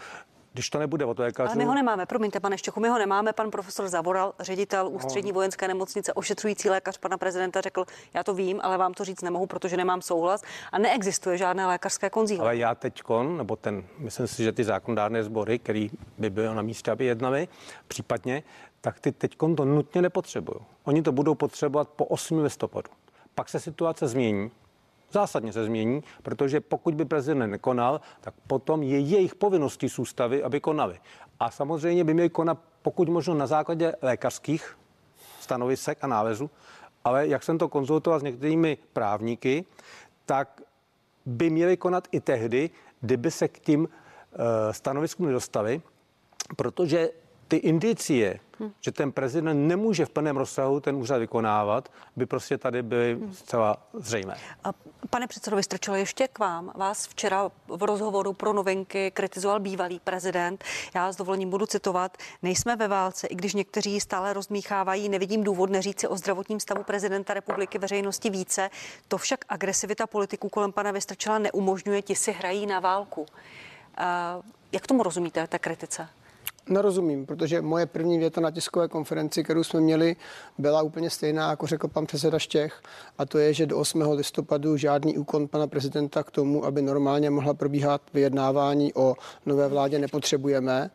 když 0.57 0.69
to 0.69 0.79
nebude 0.79 1.05
od 1.05 1.19
lékařů. 1.19 1.47
Ale 1.47 1.55
my 1.55 1.65
ho 1.65 1.75
nemáme, 1.75 2.05
promiňte, 2.05 2.39
pane 2.39 2.57
Štěchu, 2.57 2.79
my 2.79 2.89
ho 2.89 2.97
nemáme. 2.97 3.33
Pan 3.33 3.51
profesor 3.51 3.87
Zavoral, 3.87 4.33
ředitel 4.39 4.87
ústřední 4.87 5.31
vojenské 5.31 5.67
nemocnice, 5.67 6.13
ošetřující 6.13 6.69
lékař 6.69 6.97
pana 6.97 7.17
prezidenta, 7.17 7.61
řekl, 7.61 7.85
já 8.13 8.23
to 8.23 8.33
vím, 8.33 8.59
ale 8.63 8.77
vám 8.77 8.93
to 8.93 9.05
říct 9.05 9.21
nemohu, 9.21 9.45
protože 9.45 9.77
nemám 9.77 10.01
souhlas 10.01 10.43
a 10.71 10.79
neexistuje 10.79 11.37
žádné 11.37 11.67
lékařské 11.67 12.09
konzíl. 12.09 12.41
Ale 12.41 12.57
já 12.57 12.75
teď, 12.75 13.01
nebo 13.37 13.55
ten, 13.55 13.83
myslím 13.97 14.27
si, 14.27 14.43
že 14.43 14.51
ty 14.51 14.63
zákonodárné 14.63 15.23
sbory, 15.23 15.59
který 15.59 15.91
by 16.17 16.29
byl 16.29 16.55
na 16.55 16.61
místě, 16.61 16.91
aby 16.91 17.05
jednali, 17.05 17.47
případně, 17.87 18.43
tak 18.81 18.99
ty 18.99 19.11
teď 19.11 19.37
to 19.37 19.65
nutně 19.65 20.01
nepotřebují. 20.01 20.59
Oni 20.83 21.01
to 21.01 21.11
budou 21.11 21.35
potřebovat 21.35 21.89
po 21.89 22.05
8. 22.05 22.43
listopadu. 22.43 22.89
Pak 23.35 23.49
se 23.49 23.59
situace 23.59 24.07
změní, 24.07 24.51
zásadně 25.11 25.53
se 25.53 25.63
změní, 25.63 26.03
protože 26.23 26.61
pokud 26.61 26.95
by 26.95 27.05
prezident 27.05 27.51
nekonal, 27.51 28.01
tak 28.21 28.33
potom 28.47 28.83
je 28.83 28.99
jejich 28.99 29.35
povinností 29.35 29.89
z 29.89 29.99
aby 30.43 30.59
konali. 30.59 30.99
A 31.39 31.51
samozřejmě 31.51 32.03
by 32.03 32.13
měli 32.13 32.29
konat 32.29 32.59
pokud 32.81 33.09
možno 33.09 33.33
na 33.33 33.47
základě 33.47 33.93
lékařských 34.01 34.77
stanovisek 35.39 35.97
a 36.01 36.07
nálezu, 36.07 36.49
ale 37.03 37.27
jak 37.27 37.43
jsem 37.43 37.57
to 37.57 37.69
konzultoval 37.69 38.19
s 38.19 38.23
některými 38.23 38.77
právníky, 38.93 39.65
tak 40.25 40.61
by 41.25 41.49
měli 41.49 41.77
konat 41.77 42.07
i 42.11 42.19
tehdy, 42.19 42.69
kdyby 43.01 43.31
se 43.31 43.47
k 43.47 43.59
tím 43.59 43.81
uh, 43.81 43.87
stanoviskům 44.71 45.25
nedostali, 45.25 45.81
protože 46.55 47.09
ty 47.47 47.55
indicie, 47.55 48.39
hmm. 48.59 48.71
že 48.81 48.91
ten 48.91 49.11
prezident 49.11 49.67
nemůže 49.67 50.05
v 50.05 50.09
plném 50.09 50.37
rozsahu 50.37 50.79
ten 50.79 50.95
úřad 50.95 51.17
vykonávat, 51.17 51.91
by 52.15 52.25
prostě 52.25 52.57
tady 52.57 52.83
byly 52.83 53.13
hmm. 53.13 53.33
zcela 53.33 53.77
zřejmé. 53.93 54.35
A 54.63 54.73
pane 55.09 55.27
předsedo 55.27 55.55
Vystrčilo, 55.55 55.95
ještě 55.95 56.27
k 56.27 56.39
vám. 56.39 56.71
Vás 56.75 57.07
včera 57.07 57.51
v 57.67 57.83
rozhovoru 57.83 58.33
pro 58.33 58.53
novinky 58.53 59.11
kritizoval 59.11 59.59
bývalý 59.59 59.99
prezident. 59.99 60.63
Já 60.95 61.11
s 61.11 61.15
dovolením 61.15 61.49
budu 61.49 61.65
citovat. 61.65 62.17
Nejsme 62.41 62.75
ve 62.75 62.87
válce, 62.87 63.27
i 63.27 63.35
když 63.35 63.53
někteří 63.53 63.99
stále 63.99 64.33
rozmíchávají, 64.33 65.09
nevidím 65.09 65.43
důvod 65.43 65.69
neříci 65.69 66.07
o 66.07 66.17
zdravotním 66.17 66.59
stavu 66.59 66.83
prezidenta 66.83 67.33
republiky 67.33 67.77
veřejnosti 67.77 68.29
více. 68.29 68.69
To 69.07 69.17
však 69.17 69.45
agresivita 69.49 70.07
politiků 70.07 70.49
kolem 70.49 70.71
pana 70.71 70.91
Vystrčila 70.91 71.37
neumožňuje, 71.39 72.01
ti 72.01 72.15
si 72.15 72.31
hrají 72.31 72.65
na 72.65 72.79
válku. 72.79 73.21
Uh, 73.21 73.27
jak 74.71 74.87
tomu 74.87 75.03
rozumíte, 75.03 75.47
té 75.47 75.59
kritice? 75.59 76.09
Nerozumím, 76.69 77.25
protože 77.25 77.61
moje 77.61 77.85
první 77.85 78.17
věta 78.17 78.41
na 78.41 78.51
tiskové 78.51 78.87
konferenci, 78.87 79.43
kterou 79.43 79.63
jsme 79.63 79.81
měli, 79.81 80.15
byla 80.57 80.81
úplně 80.81 81.09
stejná, 81.09 81.49
jako 81.49 81.67
řekl 81.67 81.87
pan 81.87 82.05
předseda 82.05 82.39
Štěch, 82.39 82.81
a 83.17 83.25
to 83.25 83.37
je, 83.37 83.53
že 83.53 83.65
do 83.65 83.77
8. 83.77 84.01
listopadu 84.11 84.77
žádný 84.77 85.17
úkon 85.17 85.47
pana 85.47 85.67
prezidenta 85.67 86.23
k 86.23 86.31
tomu, 86.31 86.65
aby 86.65 86.81
normálně 86.81 87.29
mohla 87.29 87.53
probíhat 87.53 88.01
vyjednávání 88.13 88.93
o 88.93 89.15
nové 89.45 89.67
vládě, 89.67 89.99
nepotřebujeme. 89.99 90.91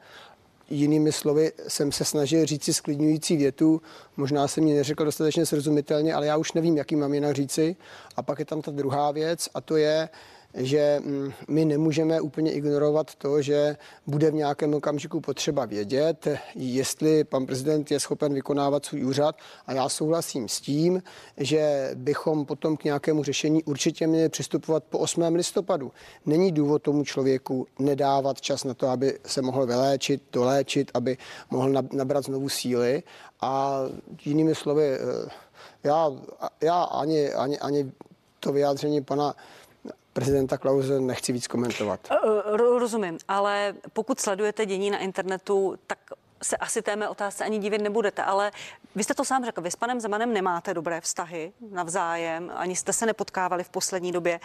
Jinými 0.70 1.12
slovy 1.12 1.52
jsem 1.68 1.92
se 1.92 2.04
snažil 2.04 2.46
říct 2.46 2.64
si 2.64 2.74
sklidňující 2.74 3.36
větu, 3.36 3.82
možná 4.16 4.48
jsem 4.48 4.64
mi 4.64 4.74
neřekl 4.74 5.04
dostatečně 5.04 5.46
srozumitelně, 5.46 6.14
ale 6.14 6.26
já 6.26 6.36
už 6.36 6.52
nevím, 6.52 6.76
jaký 6.76 6.96
mám 6.96 7.14
jinak 7.14 7.34
říci. 7.34 7.76
A 8.16 8.22
pak 8.22 8.38
je 8.38 8.44
tam 8.44 8.62
ta 8.62 8.70
druhá 8.70 9.10
věc 9.10 9.48
a 9.54 9.60
to 9.60 9.76
je, 9.76 10.08
že 10.54 11.00
mm, 11.04 11.32
my 11.48 11.64
nemůžeme 11.64 12.20
úplně 12.20 12.52
ignorovat 12.52 13.14
to, 13.14 13.42
že 13.42 13.76
bude 14.06 14.30
v 14.30 14.34
nějakém 14.34 14.74
okamžiku 14.74 15.20
potřeba 15.20 15.64
vědět, 15.64 16.28
jestli 16.54 17.24
pan 17.24 17.46
prezident 17.46 17.90
je 17.90 18.00
schopen 18.00 18.34
vykonávat 18.34 18.84
svůj 18.84 19.04
úřad. 19.04 19.36
A 19.66 19.72
já 19.72 19.88
souhlasím 19.88 20.48
s 20.48 20.60
tím, 20.60 21.02
že 21.36 21.90
bychom 21.94 22.44
potom 22.44 22.76
k 22.76 22.84
nějakému 22.84 23.24
řešení 23.24 23.64
určitě 23.64 24.06
měli 24.06 24.28
přistupovat 24.28 24.84
po 24.84 24.98
8. 24.98 25.22
listopadu. 25.22 25.92
Není 26.26 26.52
důvod 26.52 26.82
tomu 26.82 27.04
člověku 27.04 27.66
nedávat 27.78 28.40
čas 28.40 28.64
na 28.64 28.74
to, 28.74 28.88
aby 28.88 29.18
se 29.26 29.42
mohl 29.42 29.66
vyléčit, 29.66 30.22
doléčit, 30.32 30.90
aby 30.94 31.16
mohl 31.50 31.72
nabrat 31.92 32.24
znovu 32.24 32.48
síly. 32.48 33.02
A 33.40 33.80
jinými 34.24 34.54
slovy, 34.54 34.84
eh, 34.84 35.30
já, 35.84 36.10
já 36.60 36.82
ani, 36.82 37.32
ani, 37.32 37.58
ani 37.58 37.92
to 38.40 38.52
vyjádření 38.52 39.04
pana 39.04 39.34
prezidenta 40.12 40.58
Klauze 40.58 41.00
nechci 41.00 41.32
víc 41.32 41.46
komentovat. 41.46 42.00
Eh, 42.10 42.16
eh, 42.46 42.56
rozumím, 42.56 43.18
ale 43.28 43.74
pokud 43.92 44.20
sledujete 44.20 44.66
dění 44.66 44.90
na 44.90 44.98
internetu, 44.98 45.78
tak 45.86 45.98
se 46.42 46.56
asi 46.56 46.82
té 46.82 46.96
mé 46.96 47.08
otázce 47.08 47.44
ani 47.44 47.58
divit 47.58 47.82
nebudete, 47.82 48.22
ale 48.22 48.50
vy 48.94 49.04
jste 49.04 49.14
to 49.14 49.24
sám 49.24 49.44
řekl, 49.44 49.60
vy 49.60 49.70
s 49.70 49.76
panem 49.76 50.00
Zemanem 50.00 50.32
nemáte 50.32 50.74
dobré 50.74 51.00
vztahy 51.00 51.52
navzájem, 51.70 52.52
ani 52.54 52.76
jste 52.76 52.92
se 52.92 53.06
nepotkávali 53.06 53.64
v 53.64 53.68
poslední 53.68 54.12
době. 54.12 54.40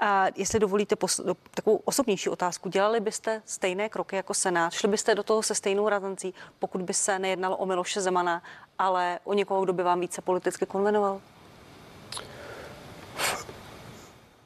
A 0.00 0.26
jestli 0.36 0.58
dovolíte 0.58 0.94
posl- 0.94 1.36
takovou 1.50 1.80
osobnější 1.84 2.28
otázku, 2.28 2.68
dělali 2.68 3.00
byste 3.00 3.42
stejné 3.44 3.88
kroky 3.88 4.16
jako 4.16 4.34
Senát, 4.34 4.72
šli 4.72 4.88
byste 4.88 5.14
do 5.14 5.22
toho 5.22 5.42
se 5.42 5.54
stejnou 5.54 5.88
razancí, 5.88 6.34
pokud 6.58 6.82
by 6.82 6.94
se 6.94 7.18
nejednalo 7.18 7.56
o 7.56 7.66
Miloše 7.66 8.00
Zemana, 8.00 8.42
ale 8.78 9.18
o 9.24 9.34
někoho, 9.34 9.64
kdo 9.64 9.72
by 9.72 9.82
vám 9.82 10.00
více 10.00 10.22
politicky 10.22 10.66
konvenoval? 10.66 11.20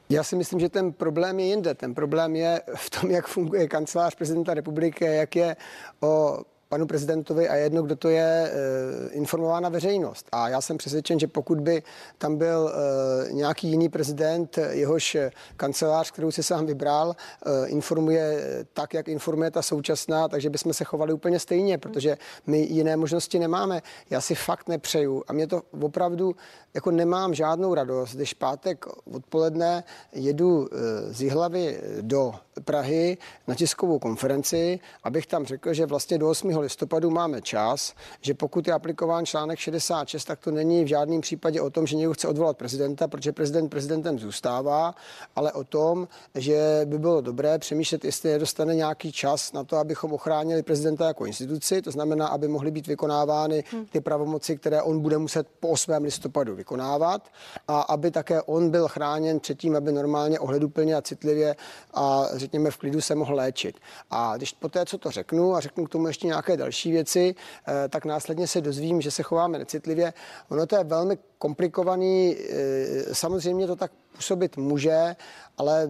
Já 0.09 0.23
si 0.23 0.35
myslím, 0.35 0.59
že 0.59 0.69
ten 0.69 0.93
problém 0.93 1.39
je 1.39 1.45
jinde. 1.45 1.73
Ten 1.73 1.95
problém 1.95 2.35
je 2.35 2.61
v 2.75 2.89
tom, 2.89 3.11
jak 3.11 3.27
funguje 3.27 3.67
kancelář 3.67 4.15
prezidenta 4.15 4.53
republiky, 4.53 5.05
jak 5.05 5.35
je 5.35 5.55
o 6.01 6.39
panu 6.75 6.87
prezidentovi 6.87 7.49
a 7.49 7.55
jedno, 7.55 7.83
kdo 7.83 7.95
to 7.95 8.09
je, 8.09 8.51
eh, 8.51 9.09
informována 9.11 9.69
veřejnost. 9.69 10.27
A 10.31 10.49
já 10.49 10.61
jsem 10.61 10.77
přesvědčen, 10.77 11.19
že 11.19 11.27
pokud 11.27 11.59
by 11.59 11.83
tam 12.17 12.37
byl 12.37 12.71
eh, 12.71 13.33
nějaký 13.33 13.67
jiný 13.67 13.89
prezident, 13.89 14.59
jehož 14.69 15.17
kancelář, 15.57 16.11
kterou 16.11 16.31
si 16.31 16.43
sám 16.43 16.65
vybral, 16.65 17.15
eh, 17.15 17.67
informuje 17.67 18.43
tak, 18.73 18.93
jak 18.93 19.07
informuje 19.07 19.51
ta 19.51 19.61
současná, 19.61 20.27
takže 20.27 20.49
bychom 20.49 20.73
se 20.73 20.83
chovali 20.83 21.13
úplně 21.13 21.39
stejně, 21.39 21.77
protože 21.77 22.17
my 22.47 22.59
jiné 22.59 22.97
možnosti 22.97 23.39
nemáme. 23.39 23.81
Já 24.09 24.21
si 24.21 24.35
fakt 24.35 24.67
nepřeju 24.67 25.23
a 25.27 25.33
mě 25.33 25.47
to 25.47 25.61
opravdu 25.81 26.35
jako 26.73 26.91
nemám 26.91 27.33
žádnou 27.33 27.73
radost, 27.73 28.15
když 28.15 28.33
pátek 28.33 28.85
odpoledne 29.13 29.83
jedu 30.11 30.67
z 31.11 31.21
Jihlavy 31.21 31.81
do 32.01 32.35
Prahy 32.65 33.17
na 33.47 33.55
tiskovou 33.55 33.99
konferenci, 33.99 34.79
abych 35.03 35.27
tam 35.27 35.45
řekl, 35.45 35.73
že 35.73 35.85
vlastně 35.85 36.17
do 36.17 36.29
8. 36.29 36.64
listopadu 36.65 37.09
máme 37.09 37.41
čas, 37.41 37.93
že 38.21 38.33
pokud 38.33 38.67
je 38.67 38.73
aplikován 38.73 39.25
článek 39.25 39.59
66, 39.59 40.25
tak 40.25 40.39
to 40.39 40.51
není 40.51 40.83
v 40.83 40.87
žádném 40.87 41.21
případě 41.21 41.61
o 41.61 41.69
tom, 41.69 41.87
že 41.87 41.95
někdo 41.95 42.13
chce 42.13 42.27
odvolat 42.27 42.57
prezidenta, 42.57 43.07
protože 43.07 43.31
prezident 43.31 43.69
prezidentem 43.69 44.19
zůstává, 44.19 44.95
ale 45.35 45.51
o 45.51 45.63
tom, 45.63 46.07
že 46.35 46.81
by 46.85 46.99
bylo 46.99 47.21
dobré 47.21 47.59
přemýšlet, 47.59 48.05
jestli 48.05 48.31
nedostane 48.31 48.75
nějaký 48.75 49.11
čas 49.11 49.53
na 49.53 49.63
to, 49.63 49.77
abychom 49.77 50.13
ochránili 50.13 50.63
prezidenta 50.63 51.07
jako 51.07 51.25
instituci, 51.25 51.81
to 51.81 51.91
znamená, 51.91 52.27
aby 52.27 52.47
mohly 52.47 52.71
být 52.71 52.87
vykonávány 52.87 53.63
hm. 53.73 53.85
ty 53.85 54.01
pravomoci, 54.01 54.57
které 54.57 54.81
on 54.81 54.99
bude 54.99 55.17
muset 55.17 55.47
po 55.59 55.67
8. 55.67 55.91
listopadu 56.01 56.55
vykonávat 56.55 57.21
a 57.67 57.81
aby 57.81 58.11
také 58.11 58.41
on 58.41 58.69
byl 58.69 58.87
chráněn 58.87 59.39
předtím, 59.39 59.75
aby 59.75 59.91
normálně 59.91 60.39
ohleduplně 60.39 60.95
a 60.95 61.01
citlivě 61.01 61.55
a 61.93 62.25
řekněme 62.33 62.71
v 62.71 62.77
klidu 62.77 63.01
se 63.01 63.15
mohl 63.15 63.35
léčit. 63.35 63.79
A 64.11 64.37
když 64.37 64.51
po 64.51 64.69
té, 64.69 64.85
co 64.85 64.97
to 64.97 65.11
řeknu 65.11 65.55
a 65.55 65.59
řeknu 65.59 65.85
k 65.85 65.89
tomu 65.89 66.07
ještě 66.07 66.27
nějaké 66.27 66.54
další 66.57 66.91
věci, 66.91 67.35
eh, 67.67 67.89
tak 67.89 68.05
následně 68.05 68.47
se 68.47 68.61
dozvím, 68.61 69.01
že 69.01 69.11
se 69.11 69.23
chováme 69.23 69.59
necitlivě. 69.59 70.13
Ono 70.49 70.65
to 70.67 70.75
je 70.75 70.83
velmi 70.83 71.17
komplikovaný, 71.37 72.35
eh, 72.37 73.15
samozřejmě 73.15 73.67
to 73.67 73.75
tak 73.75 73.91
působit 74.15 74.57
může, 74.57 75.15
ale 75.57 75.89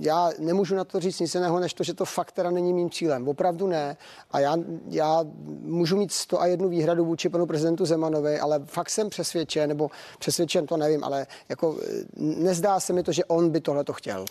já 0.00 0.30
nemůžu 0.38 0.74
na 0.74 0.84
to 0.84 1.00
říct 1.00 1.20
nic 1.20 1.34
jiného, 1.34 1.60
než 1.60 1.74
to, 1.74 1.84
že 1.84 1.94
to 1.94 2.04
fakt 2.04 2.32
teda 2.32 2.50
není 2.50 2.72
mým 2.72 2.90
cílem. 2.90 3.28
Opravdu 3.28 3.66
ne. 3.66 3.96
A 4.30 4.40
já, 4.40 4.56
já 4.88 5.24
můžu 5.60 5.96
mít 5.96 6.12
101 6.12 6.66
výhradu 6.66 7.04
vůči 7.04 7.28
panu 7.28 7.46
prezidentu 7.46 7.86
Zemanovi, 7.86 8.40
ale 8.40 8.60
fakt 8.66 8.90
jsem 8.90 9.10
přesvědčen, 9.10 9.68
nebo 9.68 9.90
přesvědčen 10.18 10.66
to 10.66 10.76
nevím, 10.76 11.04
ale 11.04 11.26
jako 11.48 11.76
nezdá 12.16 12.80
se 12.80 12.92
mi 12.92 13.02
to, 13.02 13.12
že 13.12 13.24
on 13.24 13.50
by 13.50 13.60
tohle 13.60 13.84
to 13.84 13.92
chtěl. 13.92 14.24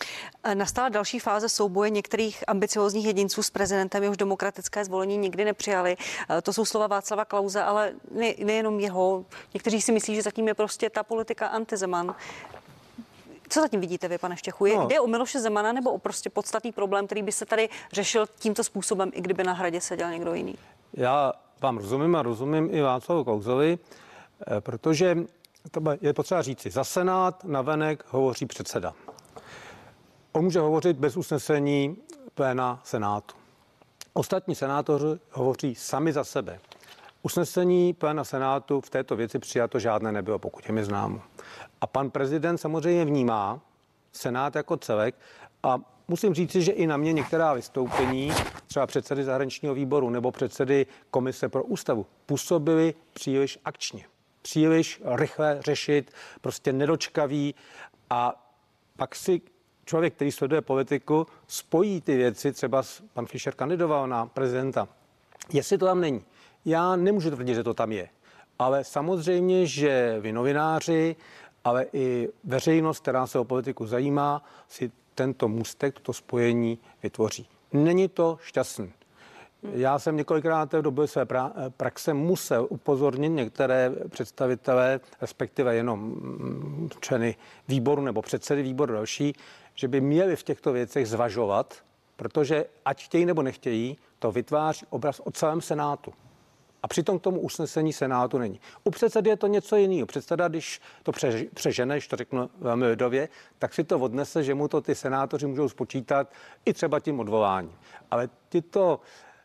Nastala 0.54 0.88
další 0.88 1.18
fáze 1.18 1.48
souboje 1.48 1.90
některých 1.90 2.44
ambiciozních 2.46 3.06
jedinců 3.06 3.42
s 3.42 3.50
prezidentem, 3.50 4.02
jehož 4.02 4.16
demokratické 4.16 4.84
zvolení 4.84 5.16
nikdy 5.16 5.44
nepřijali. 5.44 5.96
To 6.42 6.52
jsou 6.52 6.64
slova 6.64 6.86
Václava 6.86 7.24
Klauze, 7.24 7.62
ale 7.62 7.92
ne, 8.10 8.34
nejenom 8.44 8.80
jeho. 8.80 9.24
Někteří 9.54 9.80
si 9.80 9.92
myslí, 9.92 10.14
že 10.14 10.22
zatím 10.22 10.48
je 10.48 10.54
prostě 10.54 10.90
ta 10.90 11.02
politika 11.02 11.46
antizeman. 11.46 12.14
Co 13.52 13.60
zatím 13.60 13.80
vidíte 13.80 14.08
vy, 14.08 14.18
pane 14.18 14.36
Štěchu? 14.36 14.66
Je, 14.66 14.76
no. 14.76 14.86
Jde 14.88 15.00
o 15.00 15.06
Miloše 15.06 15.40
Zemana 15.40 15.72
nebo 15.72 15.90
o 15.90 15.98
prostě 15.98 16.30
podstatný 16.30 16.72
problém, 16.72 17.06
který 17.06 17.22
by 17.22 17.32
se 17.32 17.46
tady 17.46 17.68
řešil 17.92 18.26
tímto 18.38 18.64
způsobem, 18.64 19.10
i 19.14 19.20
kdyby 19.20 19.44
na 19.44 19.52
hradě 19.52 19.80
seděl 19.80 20.10
někdo 20.10 20.34
jiný? 20.34 20.54
Já 20.92 21.32
vám 21.60 21.78
rozumím 21.78 22.16
a 22.16 22.22
rozumím 22.22 22.68
i 22.72 22.80
Václavu 22.80 23.24
Klauzovi, 23.24 23.78
eh, 24.46 24.60
protože 24.60 25.16
to 25.70 25.80
je 26.00 26.12
potřeba 26.12 26.42
říci, 26.42 26.70
za 26.70 26.84
Senát 26.84 27.44
na 27.44 27.62
venek 27.62 28.04
hovoří 28.08 28.46
předseda. 28.46 28.94
On 30.32 30.44
může 30.44 30.60
hovořit 30.60 30.96
bez 30.96 31.16
usnesení 31.16 31.96
pléna 32.34 32.80
Senátu. 32.84 33.34
Ostatní 34.12 34.54
senátoři 34.54 35.20
hovoří 35.30 35.74
sami 35.74 36.12
za 36.12 36.24
sebe. 36.24 36.60
Usnesení 37.22 37.92
pléna 37.92 38.24
Senátu 38.24 38.80
v 38.80 38.90
této 38.90 39.16
věci 39.16 39.38
přijato 39.38 39.78
žádné 39.78 40.12
nebylo, 40.12 40.38
pokud 40.38 40.66
je 40.66 40.72
mi 40.72 40.84
známo. 40.84 41.20
A 41.80 41.86
pan 41.86 42.10
prezident 42.10 42.58
samozřejmě 42.58 43.04
vnímá 43.04 43.60
Senát 44.12 44.56
jako 44.56 44.76
celek 44.76 45.14
a 45.62 45.78
musím 46.08 46.34
říci, 46.34 46.62
že 46.62 46.72
i 46.72 46.86
na 46.86 46.96
mě 46.96 47.12
některá 47.12 47.52
vystoupení, 47.54 48.32
třeba 48.66 48.86
předsedy 48.86 49.24
zahraničního 49.24 49.74
výboru 49.74 50.10
nebo 50.10 50.32
předsedy 50.32 50.86
komise 51.10 51.48
pro 51.48 51.64
ústavu, 51.64 52.06
působily 52.26 52.94
příliš 53.12 53.58
akčně, 53.64 54.04
příliš 54.42 55.02
rychle 55.04 55.58
řešit, 55.64 56.12
prostě 56.40 56.72
nedočkavý 56.72 57.54
a 58.10 58.48
pak 58.96 59.14
si 59.14 59.40
člověk, 59.84 60.14
který 60.14 60.32
sleduje 60.32 60.60
politiku, 60.60 61.26
spojí 61.46 62.00
ty 62.00 62.16
věci, 62.16 62.52
třeba 62.52 62.82
pan 63.12 63.26
Fischer 63.26 63.54
kandidoval 63.54 64.08
na 64.08 64.26
prezidenta. 64.26 64.88
Jestli 65.52 65.78
to 65.78 65.86
tam 65.86 66.00
není, 66.00 66.24
já 66.64 66.96
nemůžu 66.96 67.30
tvrdit, 67.30 67.54
že 67.54 67.64
to 67.64 67.74
tam 67.74 67.92
je. 67.92 68.08
Ale 68.58 68.84
samozřejmě, 68.84 69.66
že 69.66 70.16
vy 70.20 70.32
novináři, 70.32 71.16
ale 71.64 71.86
i 71.92 72.28
veřejnost, 72.44 73.00
která 73.00 73.26
se 73.26 73.38
o 73.38 73.44
politiku 73.44 73.86
zajímá, 73.86 74.44
si 74.68 74.90
tento 75.14 75.48
můstek, 75.48 76.00
to 76.00 76.12
spojení 76.12 76.78
vytvoří. 77.02 77.48
Není 77.72 78.08
to 78.08 78.38
šťastný. 78.42 78.92
Já 79.62 79.98
jsem 79.98 80.16
několikrát 80.16 80.72
v 80.72 80.82
době 80.82 81.06
své 81.06 81.26
praxe 81.76 82.14
musel 82.14 82.66
upozornit 82.70 83.28
některé 83.28 83.92
představitele, 84.08 85.00
respektive 85.20 85.74
jenom 85.74 86.14
členy 87.00 87.36
výboru 87.68 88.02
nebo 88.02 88.22
předsedy 88.22 88.62
výboru 88.62 88.92
další, 88.92 89.34
že 89.74 89.88
by 89.88 90.00
měli 90.00 90.36
v 90.36 90.42
těchto 90.42 90.72
věcech 90.72 91.08
zvažovat, 91.08 91.74
protože 92.16 92.64
ať 92.84 93.04
chtějí 93.04 93.24
nebo 93.24 93.42
nechtějí, 93.42 93.98
to 94.18 94.32
vytváří 94.32 94.86
obraz 94.90 95.20
o 95.24 95.30
celém 95.30 95.60
Senátu. 95.60 96.12
A 96.82 96.88
přitom 96.88 97.18
k 97.18 97.22
tomu 97.22 97.40
usnesení 97.40 97.92
Senátu 97.92 98.38
není. 98.38 98.60
U 98.84 98.90
předsedy 98.90 99.30
je 99.30 99.36
to 99.36 99.46
něco 99.46 99.76
jiného. 99.76 100.06
Předseda, 100.06 100.48
když 100.48 100.80
to 101.02 101.12
přežene, 101.54 101.94
když 101.94 102.08
to 102.08 102.16
řeknu 102.16 102.50
velmi 102.58 102.86
lidově, 102.86 103.28
tak 103.58 103.74
si 103.74 103.84
to 103.84 103.98
odnese, 103.98 104.44
že 104.44 104.54
mu 104.54 104.68
to 104.68 104.80
ty 104.80 104.94
senátoři 104.94 105.46
můžou 105.46 105.68
spočítat 105.68 106.32
i 106.64 106.72
třeba 106.72 107.00
tím 107.00 107.20
odvoláním. 107.20 107.72
Ale 108.10 108.28
tyto 108.48 109.00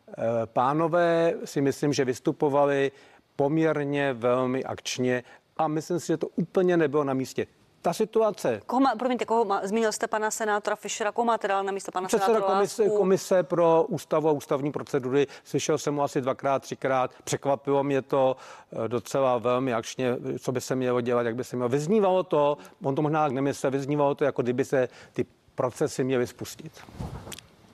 eh, 0.09 0.13
pánové 0.45 1.33
si 1.45 1.61
myslím, 1.61 1.93
že 1.93 2.05
vystupovali 2.05 2.91
poměrně 3.35 4.13
velmi 4.13 4.63
akčně 4.63 5.23
a 5.57 5.67
myslím 5.67 5.99
si, 5.99 6.07
že 6.07 6.17
to 6.17 6.27
úplně 6.27 6.77
nebylo 6.77 7.03
na 7.03 7.13
místě 7.13 7.47
ta 7.87 7.93
situace. 7.93 8.61
Koho 8.65 8.79
má, 8.79 8.95
promiňte, 8.95 9.25
koho 9.25 9.45
má, 9.45 9.67
zmínil 9.67 9.91
jste 9.91 10.07
pana 10.07 10.31
senátora 10.31 10.75
Fischera, 10.75 11.11
koho 11.11 11.25
máte 11.25 11.47
dál 11.47 11.63
na 11.63 11.71
místo 11.71 11.91
pana 11.91 12.07
Předseda 12.07 12.25
senátora 12.25 12.53
komise, 12.53 12.83
Lásku? 12.83 12.97
komise 12.97 13.43
pro 13.43 13.85
ústavu 13.87 14.29
a 14.29 14.31
ústavní 14.31 14.71
procedury, 14.71 15.27
slyšel 15.43 15.77
jsem 15.77 15.93
mu 15.93 16.03
asi 16.03 16.21
dvakrát, 16.21 16.61
třikrát, 16.61 17.11
překvapilo 17.23 17.83
mě 17.83 18.01
to 18.01 18.35
eh, 18.71 18.87
docela 18.87 19.37
velmi 19.37 19.73
akčně, 19.73 20.15
co 20.39 20.51
by 20.51 20.61
se 20.61 20.75
mělo 20.75 21.01
dělat, 21.01 21.25
jak 21.25 21.35
by 21.35 21.43
se 21.43 21.55
mělo. 21.55 21.69
Vyznívalo 21.69 22.23
to, 22.23 22.57
on 22.83 22.95
to 22.95 23.01
možná 23.01 23.27
nemyslel, 23.27 23.71
vyznívalo 23.71 24.15
to, 24.15 24.23
jako 24.23 24.41
kdyby 24.41 24.65
se 24.65 24.89
ty 25.13 25.25
procesy 25.55 26.03
měly 26.03 26.27
spustit. 26.27 26.71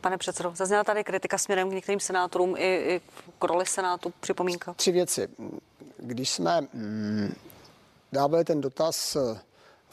Pane 0.02 0.18
předsedo, 0.18 0.52
zazněla 0.56 0.84
tady 0.84 1.04
kritika 1.04 1.38
směrem 1.38 1.70
k 1.70 1.74
některým 1.74 2.00
senátorům 2.00 2.56
i, 2.58 2.76
i 2.76 3.02
k 3.40 3.44
roli 3.44 3.66
senátu, 3.66 4.14
připomínka. 4.20 4.74
Tři 4.74 4.92
věci. 4.92 5.28
Když 5.98 6.30
jsme 6.30 6.62
mm, 6.74 7.34
dávali 8.12 8.44
ten 8.44 8.62
dotaz 8.62 9.16
eh, 9.16 9.40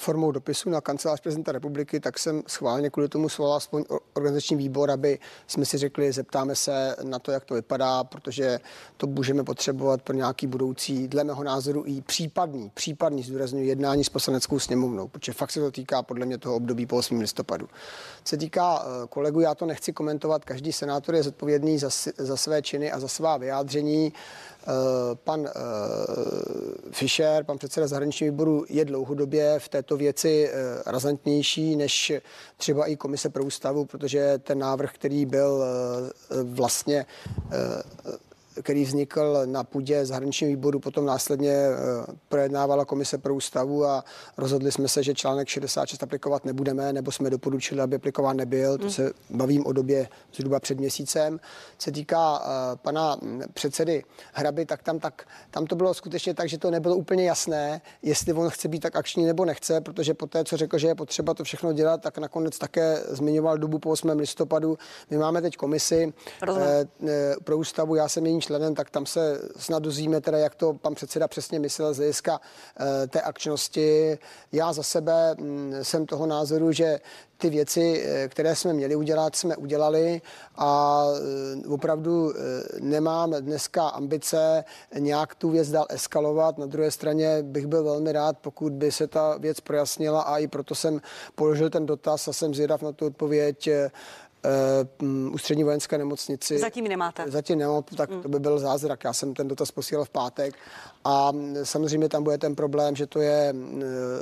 formou 0.00 0.32
dopisu 0.32 0.70
na 0.70 0.80
kancelář 0.80 1.20
prezidenta 1.20 1.52
republiky, 1.52 2.00
tak 2.00 2.18
jsem 2.18 2.42
schválně 2.46 2.90
kvůli 2.90 3.08
tomu 3.08 3.28
svolal 3.28 3.56
aspoň 3.56 3.84
organizační 4.14 4.56
výbor, 4.56 4.90
aby 4.90 5.18
jsme 5.46 5.64
si 5.64 5.78
řekli, 5.78 6.12
zeptáme 6.12 6.56
se 6.56 6.96
na 7.02 7.18
to, 7.18 7.32
jak 7.32 7.44
to 7.44 7.54
vypadá, 7.54 8.04
protože 8.04 8.60
to 8.96 9.06
můžeme 9.06 9.44
potřebovat 9.44 10.02
pro 10.02 10.14
nějaký 10.14 10.46
budoucí, 10.46 11.08
dle 11.08 11.24
mého 11.24 11.44
názoru, 11.44 11.84
i 11.86 12.00
případný, 12.00 12.70
případný 12.74 13.22
zdůrazňuji 13.22 13.68
jednání 13.68 14.04
s 14.04 14.08
poslaneckou 14.08 14.58
sněmovnou, 14.58 15.08
protože 15.08 15.32
fakt 15.32 15.50
se 15.50 15.60
to 15.60 15.70
týká 15.70 16.02
podle 16.02 16.26
mě 16.26 16.38
toho 16.38 16.56
období 16.56 16.86
po 16.86 16.96
8. 16.96 17.20
listopadu. 17.20 17.68
Se 18.24 18.36
týká 18.36 18.82
eh, 18.82 19.06
kolegu, 19.08 19.40
já 19.40 19.54
to 19.54 19.66
nechci 19.66 19.92
komentovat, 19.92 20.44
každý 20.44 20.72
senátor 20.72 21.14
je 21.14 21.22
zodpovědný 21.22 21.78
za, 21.78 21.88
za 22.18 22.36
své 22.36 22.62
činy 22.62 22.92
a 22.92 23.00
za 23.00 23.08
svá 23.08 23.36
vyjádření. 23.36 24.12
Eh, 24.62 25.16
pan 25.24 25.46
eh, 25.46 25.50
Fischer, 26.90 27.44
pan 27.44 27.58
předseda 27.58 27.86
zahraničního 27.86 28.32
výboru, 28.32 28.64
je 28.68 28.84
dlouhodobě 28.84 29.58
v 29.58 29.68
této 29.68 29.96
věci 29.96 30.48
eh, 30.48 30.52
razantnější 30.86 31.76
než 31.76 32.12
třeba 32.56 32.86
i 32.86 32.96
komise 32.96 33.28
pro 33.28 33.44
ústavu, 33.44 33.84
protože 33.84 34.38
ten 34.38 34.58
návrh, 34.58 34.92
který 34.92 35.26
byl 35.26 35.64
vlastně 36.44 37.06
který 38.62 38.84
vznikl 38.84 39.42
na 39.44 39.64
půdě 39.64 40.06
zahraničního 40.06 40.50
výboru, 40.50 40.80
potom 40.80 41.06
následně 41.06 41.52
eh, 41.52 41.76
projednávala 42.28 42.84
komise 42.84 43.18
pro 43.18 43.34
ústavu 43.34 43.84
a 43.84 44.04
rozhodli 44.36 44.72
jsme 44.72 44.88
se, 44.88 45.02
že 45.02 45.14
článek 45.14 45.48
66 45.48 46.02
aplikovat 46.02 46.44
nebudeme, 46.44 46.92
nebo 46.92 47.12
jsme 47.12 47.30
doporučili, 47.30 47.80
aby 47.80 47.96
aplikován 47.96 48.36
nebyl. 48.36 48.78
To 48.78 48.84
hmm. 48.84 48.92
se 48.92 49.12
bavím 49.30 49.66
o 49.66 49.72
době 49.72 50.08
zhruba 50.34 50.60
před 50.60 50.78
měsícem. 50.78 51.40
Se 51.78 51.92
týká 51.92 52.38
uh, 52.38 52.46
pana 52.76 53.16
předsedy 53.54 54.04
Hraby, 54.32 54.66
tak 54.66 54.82
tam, 54.82 54.98
tak 54.98 55.26
tam 55.50 55.66
to 55.66 55.76
bylo 55.76 55.94
skutečně 55.94 56.34
tak, 56.34 56.48
že 56.48 56.58
to 56.58 56.70
nebylo 56.70 56.96
úplně 56.96 57.24
jasné, 57.24 57.80
jestli 58.02 58.32
on 58.32 58.50
chce 58.50 58.68
být 58.68 58.80
tak 58.80 58.96
akční 58.96 59.26
nebo 59.26 59.44
nechce, 59.44 59.80
protože 59.80 60.14
po 60.14 60.26
té, 60.26 60.44
co 60.44 60.56
řekl, 60.56 60.78
že 60.78 60.86
je 60.86 60.94
potřeba 60.94 61.34
to 61.34 61.44
všechno 61.44 61.72
dělat, 61.72 62.02
tak 62.02 62.18
nakonec 62.18 62.58
také 62.58 63.02
zmiňoval 63.08 63.58
dobu 63.58 63.78
po 63.78 63.90
8. 63.90 64.10
listopadu. 64.10 64.78
My 65.10 65.18
máme 65.18 65.42
teď 65.42 65.56
komisi 65.56 66.12
uh, 66.48 66.58
pro 67.44 67.58
ústavu, 67.58 67.94
já 67.94 68.08
jsem 68.08 68.26
její 68.26 68.34
členem, 68.50 68.74
tak 68.74 68.90
tam 68.90 69.06
se 69.06 69.40
snad 69.56 69.82
dozvíme 69.82 70.20
teda, 70.20 70.38
jak 70.38 70.54
to 70.54 70.74
pan 70.74 70.94
předseda 70.94 71.28
přesně 71.28 71.58
myslel 71.58 71.94
z 71.94 71.96
hlediska 71.96 72.40
eh, 72.40 73.06
té 73.06 73.20
akčnosti. 73.20 74.18
Já 74.52 74.72
za 74.72 74.82
sebe 74.82 75.34
mm, 75.38 75.74
jsem 75.82 76.06
toho 76.06 76.26
názoru, 76.26 76.72
že 76.72 77.00
ty 77.38 77.50
věci, 77.50 78.02
eh, 78.04 78.28
které 78.28 78.56
jsme 78.56 78.72
měli 78.72 78.96
udělat, 78.96 79.36
jsme 79.36 79.56
udělali 79.56 80.22
a 80.56 81.04
eh, 81.06 81.68
opravdu 81.68 82.34
nemám 82.80 83.30
dneska 83.40 83.88
ambice 83.88 84.64
nějak 84.98 85.34
tu 85.34 85.50
věc 85.50 85.70
dál 85.70 85.86
eskalovat. 85.88 86.58
Na 86.58 86.66
druhé 86.66 86.90
straně 86.90 87.42
bych 87.42 87.66
byl 87.66 87.84
velmi 87.84 88.12
rád, 88.12 88.38
pokud 88.38 88.72
by 88.72 88.92
se 88.92 89.06
ta 89.06 89.38
věc 89.38 89.60
projasnila 89.60 90.22
a 90.22 90.38
i 90.38 90.46
proto 90.46 90.74
jsem 90.74 91.00
položil 91.34 91.70
ten 91.70 91.86
dotaz 91.86 92.28
a 92.28 92.32
jsem 92.32 92.54
zvědav 92.54 92.82
na 92.82 92.92
tu 92.92 93.06
odpověď 93.06 93.68
ústřední 95.32 95.64
vojenské 95.64 95.98
nemocnici. 95.98 96.58
Zatím 96.58 96.84
nemáte? 96.84 97.24
Zatím 97.26 97.58
nemám, 97.58 97.82
tak 97.96 98.10
to 98.22 98.28
by 98.28 98.38
byl 98.38 98.58
zázrak. 98.58 99.04
Já 99.04 99.12
jsem 99.12 99.34
ten 99.34 99.48
dotaz 99.48 99.70
posílal 99.70 100.04
v 100.04 100.10
pátek 100.10 100.54
a 101.04 101.32
samozřejmě 101.62 102.08
tam 102.08 102.22
bude 102.24 102.38
ten 102.38 102.54
problém, 102.54 102.96
že 102.96 103.06
to 103.06 103.20
je 103.20 103.54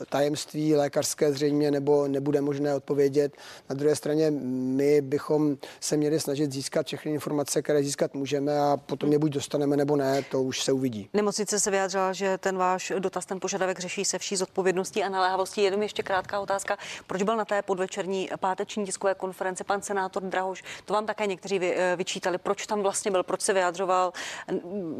tajemství 0.09 0.75
lékařské 0.75 1.33
zřejmě 1.33 1.71
nebo 1.71 2.09
nebude 2.09 2.41
možné 2.41 2.75
odpovědět. 2.75 3.33
Na 3.69 3.75
druhé 3.75 3.97
straně 3.97 4.31
my 4.31 5.01
bychom 5.01 5.57
se 5.81 5.97
měli 5.97 6.21
snažit 6.21 6.53
získat 6.53 6.87
všechny 6.87 7.13
informace, 7.13 7.63
které 7.63 7.83
získat 7.83 8.15
můžeme 8.15 8.59
a 8.59 8.77
potom 8.77 9.13
je 9.13 9.19
buď 9.19 9.33
dostaneme 9.33 9.77
nebo 9.77 9.97
ne, 9.97 10.23
to 10.31 10.43
už 10.43 10.63
se 10.63 10.73
uvidí. 10.73 11.09
Nemocnice 11.15 11.61
se 11.61 11.71
vyjádřila, 11.71 12.13
že 12.13 12.39
ten 12.39 12.59
váš 12.59 12.93
dotaz, 12.99 13.27
ten 13.27 13.41
požadavek 13.41 13.79
řeší 13.79 14.05
se 14.05 14.19
vší 14.19 14.37
zodpovědností 14.37 15.03
a 15.03 15.09
naléhavostí. 15.09 15.63
Jenom 15.63 15.83
ještě 15.83 16.03
krátká 16.03 16.41
otázka. 16.41 16.77
Proč 17.07 17.23
byl 17.23 17.37
na 17.37 17.45
té 17.45 17.63
podvečerní 17.63 18.31
páteční 18.41 18.85
tiskové 18.85 19.15
konferenci 19.15 19.65
pan 19.65 19.83
senátor 20.09 20.23
Drahoš? 20.23 20.65
To 20.85 20.95
vám 20.95 21.07
také 21.07 21.27
někteří 21.27 21.61
eh, 21.63 21.97
vyčítali. 21.97 22.39
Proč 22.39 22.67
tam 22.67 22.83
vlastně 22.83 23.11
byl, 23.11 23.23
proč 23.23 23.41
se 23.41 23.53
vyjadřoval 23.53 24.13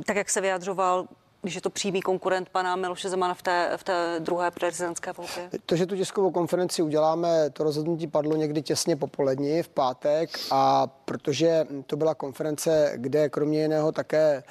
tak, 0.07 0.17
jak 0.17 0.31
se 0.31 0.41
vyjadřoval? 0.41 1.09
když 1.43 1.55
je 1.55 1.61
to 1.61 1.71
přímý 1.71 2.03
konkurent 2.03 2.49
pana 2.49 2.77
Miloše 2.77 3.09
Zemana 3.09 3.35
v 3.35 3.43
té, 3.43 3.71
v 3.77 3.85
té 3.85 4.17
druhé 4.19 4.51
prezidentské 4.51 5.13
volbě? 5.13 5.51
To, 5.67 5.77
že 5.77 5.87
tu 5.87 5.97
tiskovou 5.97 6.31
konferenci 6.31 6.83
uděláme, 6.83 7.51
to 7.51 7.65
rozhodnutí 7.65 8.07
padlo 8.07 8.37
někdy 8.37 8.63
těsně 8.63 8.97
popolední 8.97 9.63
v 9.63 9.69
pátek 9.69 10.31
a 10.51 10.87
protože 10.87 11.67
to 11.87 11.97
byla 11.97 12.15
konference, 12.15 12.93
kde 12.97 13.29
kromě 13.29 13.63
jiného 13.63 13.93
také 13.93 14.43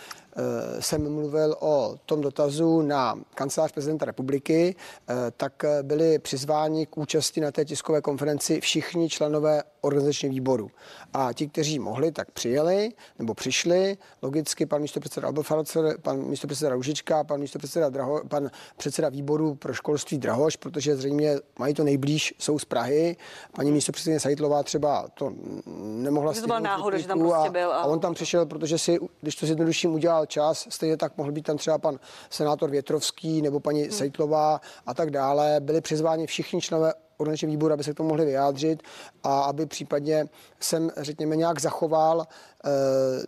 jsem 0.79 1.13
mluvil 1.13 1.55
o 1.59 1.95
tom 2.05 2.21
dotazu 2.21 2.81
na 2.81 3.19
kancelář 3.35 3.71
prezidenta 3.71 4.05
republiky, 4.05 4.75
eh, 5.09 5.13
tak 5.37 5.65
byli 5.81 6.19
přizváni 6.19 6.85
k 6.85 6.97
účasti 6.97 7.41
na 7.41 7.51
té 7.51 7.65
tiskové 7.65 8.01
konferenci 8.01 8.61
všichni 8.61 9.09
členové 9.09 9.63
organizačního 9.81 10.33
výboru. 10.33 10.71
A 11.13 11.33
ti, 11.33 11.47
kteří 11.47 11.79
mohli, 11.79 12.11
tak 12.11 12.31
přijeli 12.31 12.91
nebo 13.19 13.33
přišli. 13.33 13.97
Logicky 14.21 14.65
pan 14.65 14.81
místopředseda 14.81 15.27
Albelfarcer, 15.27 15.97
pan 16.01 16.17
místopředseda 16.17 16.75
Ružička, 16.75 17.23
pan 17.23 17.39
místopředseda 17.39 17.89
Draho, 17.89 18.21
pan 18.27 18.49
předseda 18.77 19.09
výboru 19.09 19.55
pro 19.55 19.73
školství 19.73 20.17
Drahoš, 20.17 20.55
protože 20.55 20.95
zřejmě 20.95 21.35
mají 21.59 21.73
to 21.73 21.83
nejblíž, 21.83 22.33
jsou 22.39 22.59
z 22.59 22.65
Prahy. 22.65 23.17
Paní 23.55 23.71
místopředsedkyně 23.71 24.19
Sajtlová 24.19 24.63
třeba 24.63 25.07
to 25.13 25.33
nemohla 25.81 26.33
to 26.33 26.47
byla 26.47 26.59
náhoda, 26.59 26.97
že 26.97 27.07
tam 27.07 27.19
prostě 27.19 27.49
byl. 27.49 27.71
A... 27.71 27.77
a 27.77 27.85
on 27.85 27.99
tam 27.99 28.13
přišel, 28.13 28.45
protože 28.45 28.77
si, 28.77 28.99
když 29.21 29.35
to 29.35 29.45
zjednoduším, 29.45 29.93
udělal 29.93 30.25
čas. 30.27 30.67
Stejně 30.69 30.97
tak 30.97 31.17
mohl 31.17 31.31
být 31.31 31.45
tam 31.45 31.57
třeba 31.57 31.77
pan 31.77 31.99
senátor 32.29 32.69
Větrovský 32.69 33.41
nebo 33.41 33.59
paní 33.59 33.81
hmm. 33.81 33.91
Sejtlová 33.91 34.61
a 34.85 34.93
tak 34.93 35.11
dále. 35.11 35.55
Byli 35.59 35.81
přizváni 35.81 36.27
všichni 36.27 36.61
členové 36.61 36.93
organizační 37.17 37.47
výboru, 37.47 37.73
aby 37.73 37.83
se 37.83 37.93
k 37.93 37.97
tomu 37.97 38.09
mohli 38.09 38.25
vyjádřit 38.25 38.83
a 39.23 39.41
aby 39.41 39.65
případně 39.65 40.25
jsem, 40.59 40.91
řekněme, 40.97 41.35
nějak 41.35 41.61
zachoval 41.61 42.21
e, 42.21 42.25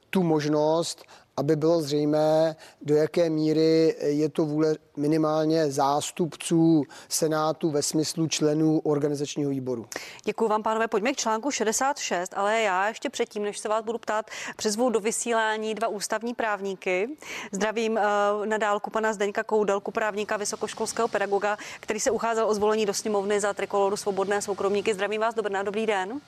tu 0.10 0.24
možnost, 0.24 1.04
aby 1.40 1.56
bylo 1.56 1.82
zřejmé, 1.82 2.56
do 2.82 2.96
jaké 2.96 3.30
míry 3.30 3.96
je 4.00 4.30
to 4.30 4.46
vůle 4.46 4.76
minimálně 4.98 5.72
zástupců 5.72 6.84
Senátu 7.10 7.72
ve 7.72 7.82
smyslu 7.82 8.28
členů 8.28 8.80
organizačního 8.80 9.50
výboru. 9.50 9.86
Děkuji 10.24 10.48
vám, 10.48 10.64
pánové. 10.64 10.88
Pojďme 10.88 11.14
k 11.14 11.18
článku 11.18 11.52
66, 11.52 12.34
ale 12.36 12.62
já 12.62 12.88
ještě 12.88 13.10
předtím, 13.10 13.44
než 13.44 13.60
se 13.60 13.70
vás 13.70 13.84
budu 13.86 13.98
ptát, 13.98 14.26
přizvu 14.58 14.90
do 14.90 15.00
vysílání 15.00 15.76
dva 15.76 15.88
ústavní 15.88 16.34
právníky. 16.34 17.10
Zdravím 17.52 17.94
uh, 17.94 18.46
na 18.46 18.58
dálku 18.58 18.90
pana 18.90 19.14
Zdeňka 19.14 19.44
Koudelku, 19.44 19.92
právníka 19.92 20.38
vysokoškolského 20.38 21.08
pedagoga, 21.08 21.58
který 21.80 22.00
se 22.00 22.12
ucházel 22.12 22.50
o 22.50 22.54
zvolení 22.54 22.86
do 22.86 22.94
sněmovny 22.94 23.40
za 23.40 23.54
trikoloru 23.54 23.98
Svobodné 23.98 24.42
soukromníky. 24.42 24.94
Zdravím 24.94 25.22
vás, 25.22 25.36
dobrý, 25.36 25.54
dobrý 25.64 25.86
den. 25.86 26.22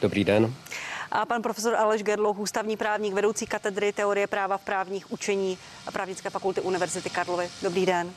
Dobrý 0.00 0.24
den 0.24 0.54
a 1.12 1.26
pan 1.26 1.42
profesor 1.42 1.74
Aleš 1.74 2.02
Gerloch, 2.02 2.38
ústavní 2.38 2.76
právník, 2.76 3.14
vedoucí 3.14 3.46
katedry 3.46 3.92
teorie 3.92 4.26
práva 4.26 4.58
v 4.58 4.64
právních 4.64 5.12
učení 5.12 5.58
a 5.86 5.90
právnické 5.90 6.30
fakulty 6.30 6.60
Univerzity 6.60 7.10
Karlovy. 7.10 7.48
Dobrý 7.62 7.86
den. 7.86 8.12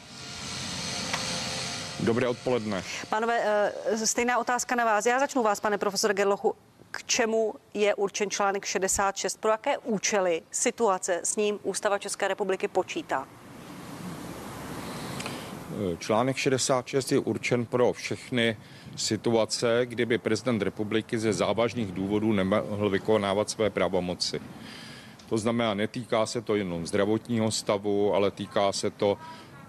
Dobré 2.00 2.28
odpoledne. 2.28 2.84
Pánové, 3.10 3.42
eh, 3.86 4.08
stejná 4.08 4.38
otázka 4.38 4.76
na 4.76 4.86
vás. 4.86 5.06
Já 5.06 5.20
začnu 5.20 5.44
vás, 5.44 5.60
pane 5.60 5.78
profesor 5.78 6.14
Gerlochu. 6.14 6.56
K 6.92 7.04
čemu 7.04 7.54
je 7.74 7.96
určen 7.96 8.30
článek 8.30 8.66
66? 8.66 9.38
Pro 9.38 9.52
jaké 9.52 9.78
účely 9.78 10.42
situace 10.52 11.22
s 11.24 11.36
ním 11.36 11.60
Ústava 11.64 11.98
České 11.98 12.28
republiky 12.28 12.68
počítá? 12.68 13.28
Článek 15.98 16.38
66 16.38 17.12
je 17.12 17.20
určen 17.20 17.66
pro 17.66 17.94
všechny 17.94 18.58
situace, 18.96 19.82
kdyby 19.86 20.18
prezident 20.18 20.62
republiky 20.62 21.20
ze 21.20 21.34
závažných 21.34 21.92
důvodů 21.92 22.34
nemohl 22.34 22.90
vykonávat 22.90 23.50
své 23.50 23.70
pravomoci. 23.70 24.42
To 25.30 25.38
znamená, 25.38 25.74
netýká 25.74 26.26
se 26.26 26.42
to 26.42 26.56
jenom 26.56 26.88
zdravotního 26.88 27.52
stavu, 27.52 28.14
ale 28.14 28.32
týká 28.32 28.72
se 28.72 28.90
to 28.90 29.18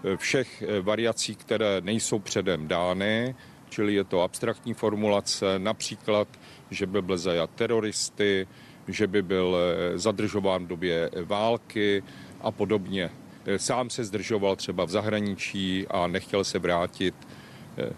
eh, 0.03 0.17
všech 0.17 0.61
eh, 0.61 0.81
variací, 0.81 1.35
které 1.35 1.81
nejsou 1.81 2.19
předem 2.19 2.67
dány, 2.67 3.35
čili 3.69 3.93
je 3.93 4.03
to 4.03 4.21
abstraktní 4.21 4.73
formulace, 4.73 5.59
například, 5.59 6.27
že 6.71 6.85
by 6.85 7.01
byl 7.01 7.17
zajat 7.17 7.49
teroristy, 7.55 8.47
že 8.87 9.07
by 9.07 9.21
byl 9.21 9.57
eh, 9.57 9.97
zadržován 9.99 10.65
v 10.65 10.67
době 10.67 11.09
války 11.25 12.03
a 12.41 12.51
podobně. 12.51 13.09
Sám 13.57 13.89
se 13.89 14.03
zdržoval 14.03 14.55
třeba 14.55 14.85
v 14.85 14.89
zahraničí 14.89 15.87
a 15.87 16.07
nechtěl 16.07 16.43
se 16.43 16.59
vrátit 16.59 17.15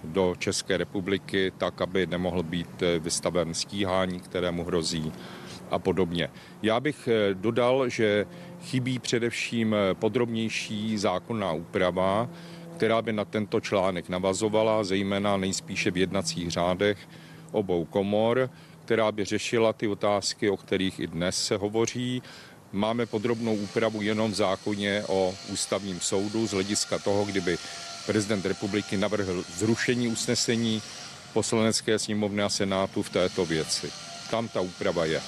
do 0.03 0.35
České 0.39 0.77
republiky 0.77 1.51
tak, 1.57 1.81
aby 1.81 2.07
nemohl 2.07 2.43
být 2.43 2.83
vystaven 2.99 3.53
stíhání, 3.53 4.19
kterému 4.19 4.63
hrozí 4.63 5.11
a 5.71 5.79
podobně. 5.79 6.29
Já 6.61 6.79
bych 6.79 7.07
eh, 7.07 7.33
dodal, 7.33 7.89
že 7.89 8.25
chybí 8.61 8.99
především 8.99 9.73
eh, 9.73 9.93
podrobnější 9.93 10.97
zákonná 10.97 11.51
úprava, 11.51 12.29
která 12.77 13.01
by 13.01 13.13
na 13.13 13.25
tento 13.25 13.59
článek 13.59 14.09
navazovala, 14.09 14.83
zejména 14.83 15.37
nejspíše 15.37 15.91
v 15.91 15.97
jednacích 15.97 16.51
řádech 16.51 16.97
obou 17.51 17.85
komor, 17.85 18.49
která 18.85 19.11
by 19.11 19.25
řešila 19.25 19.73
ty 19.73 19.87
otázky, 19.87 20.49
o 20.49 20.57
kterých 20.57 20.99
i 20.99 21.07
dnes 21.07 21.45
se 21.45 21.57
hovoří. 21.57 22.21
Máme 22.71 23.05
podrobnou 23.05 23.55
úpravu 23.55 24.01
jenom 24.01 24.31
v 24.31 24.35
zákoně 24.35 25.03
o 25.07 25.33
ústavním 25.53 25.99
soudu 25.99 26.47
z 26.47 26.51
hlediska 26.51 26.99
toho, 26.99 27.25
kdyby 27.25 27.57
prezident 28.05 28.45
republiky 28.45 28.97
navrhl 28.97 29.43
zrušení 29.55 30.07
usnesení 30.07 30.81
poslanecké 31.33 31.99
sněmovny 31.99 32.43
a 32.43 32.49
senátu 32.49 33.03
v 33.03 33.09
této 33.09 33.45
věci. 33.45 33.91
Tam 34.31 34.47
ta 34.47 34.61
úprava 34.61 35.05
je. 35.05 35.21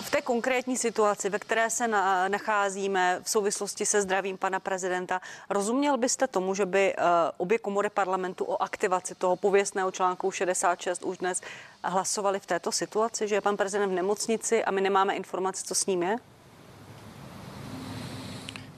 V 0.00 0.10
té 0.10 0.22
konkrétní 0.22 0.76
situaci, 0.76 1.30
ve 1.30 1.38
které 1.38 1.70
se 1.70 1.88
na, 1.88 2.28
nacházíme 2.28 3.20
v 3.22 3.30
souvislosti 3.30 3.86
se 3.86 4.02
zdravím 4.02 4.38
pana 4.38 4.60
prezidenta, 4.60 5.20
rozuměl 5.50 5.96
byste 5.98 6.26
tomu, 6.26 6.54
že 6.54 6.66
by 6.66 6.94
uh, 6.96 7.04
obě 7.36 7.58
komory 7.58 7.90
parlamentu 7.90 8.44
o 8.44 8.62
aktivaci 8.62 9.14
toho 9.14 9.36
pověstného 9.36 9.90
článku 9.90 10.30
66 10.30 11.04
už 11.04 11.18
dnes 11.18 11.40
hlasovali 11.84 12.40
v 12.40 12.46
této 12.46 12.72
situaci, 12.72 13.28
že 13.28 13.34
je 13.34 13.40
pan 13.40 13.56
prezident 13.56 13.90
v 13.90 13.94
nemocnici 13.94 14.64
a 14.64 14.70
my 14.70 14.80
nemáme 14.80 15.14
informace, 15.14 15.64
co 15.66 15.74
s 15.74 15.86
ním 15.86 16.02
je? 16.02 16.16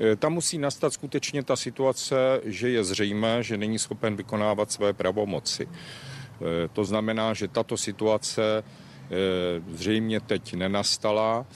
Eh, 0.00 0.16
tam 0.16 0.32
musí 0.32 0.58
nastat 0.58 0.92
skutečně 0.92 1.42
ta 1.42 1.56
situace, 1.56 2.40
že 2.44 2.70
je 2.70 2.84
zřejmé, 2.84 3.42
že 3.42 3.56
není 3.56 3.78
schopen 3.78 4.16
vykonávat 4.16 4.72
své 4.72 4.92
pravomoci. 4.92 5.68
Eh, 5.68 6.68
to 6.72 6.84
znamená, 6.84 7.34
že 7.34 7.48
tato 7.48 7.76
situace 7.76 8.64
Eh, 9.10 9.62
zřejmě 9.68 10.20
teď 10.20 10.54
nenastala. 10.54 11.46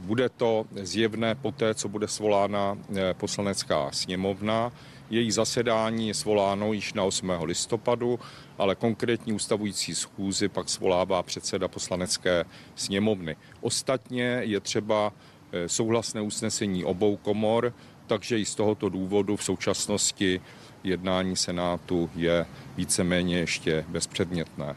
Bude 0.00 0.28
to 0.28 0.64
zjevné 0.82 1.34
poté, 1.34 1.74
co 1.74 1.88
bude 1.88 2.08
svolána 2.08 2.78
poslanecká 3.12 3.90
sněmovna. 3.92 4.72
Její 5.10 5.30
zasedání 5.30 6.08
je 6.08 6.14
svoláno 6.14 6.72
již 6.72 6.94
na 6.94 7.04
8. 7.04 7.44
listopadu, 7.44 8.20
ale 8.58 8.74
konkrétní 8.74 9.32
ustavující 9.32 9.94
schůzi 9.94 10.48
pak 10.48 10.68
svolává 10.68 11.22
předseda 11.22 11.68
poslanecké 11.68 12.44
sněmovny. 12.74 13.36
Ostatně 13.60 14.40
je 14.44 14.60
třeba 14.60 15.12
souhlasné 15.66 16.20
usnesení 16.20 16.84
obou 16.84 17.16
komor, 17.16 17.72
takže 18.06 18.38
i 18.38 18.44
z 18.44 18.54
tohoto 18.54 18.88
důvodu 18.88 19.36
v 19.36 19.44
současnosti 19.44 20.40
jednání 20.84 21.36
Senátu 21.36 22.10
je 22.16 22.46
víceméně 22.76 23.38
ještě 23.38 23.84
bezpředmětné. 23.88 24.76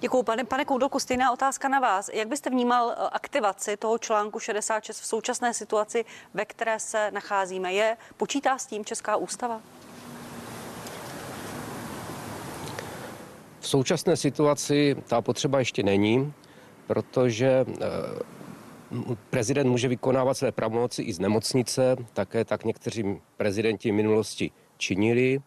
Děkuji, 0.00 0.22
pane, 0.22 0.44
pane 0.44 0.64
Koudolku, 0.64 0.98
stejná 0.98 1.32
otázka 1.32 1.68
na 1.68 1.80
vás. 1.80 2.10
Jak 2.12 2.28
byste 2.28 2.50
vnímal 2.50 2.90
eh, 2.90 3.08
aktivaci 3.12 3.76
toho 3.76 3.98
článku 3.98 4.38
66 4.38 5.00
v 5.00 5.06
současné 5.06 5.54
situaci, 5.54 6.04
ve 6.34 6.44
které 6.44 6.78
se 6.78 7.10
nacházíme? 7.10 7.72
Je, 7.72 7.96
počítá 8.16 8.58
s 8.58 8.66
tím 8.66 8.84
Česká 8.84 9.16
ústava? 9.16 9.60
V 13.60 13.68
současné 13.68 14.16
situaci 14.16 14.96
ta 15.06 15.20
potřeba 15.20 15.58
ještě 15.58 15.82
není, 15.82 16.32
protože 16.86 17.64
eh, 17.68 17.82
prezident 19.30 19.68
může 19.70 19.88
vykonávat 19.88 20.34
své 20.34 20.52
pravomoci 20.52 21.02
i 21.02 21.12
z 21.12 21.18
nemocnice, 21.18 21.96
také 22.12 22.44
tak 22.44 22.64
někteří 22.64 23.20
prezidenti 23.36 23.92
minulosti 23.92 24.50
činili 24.76 25.40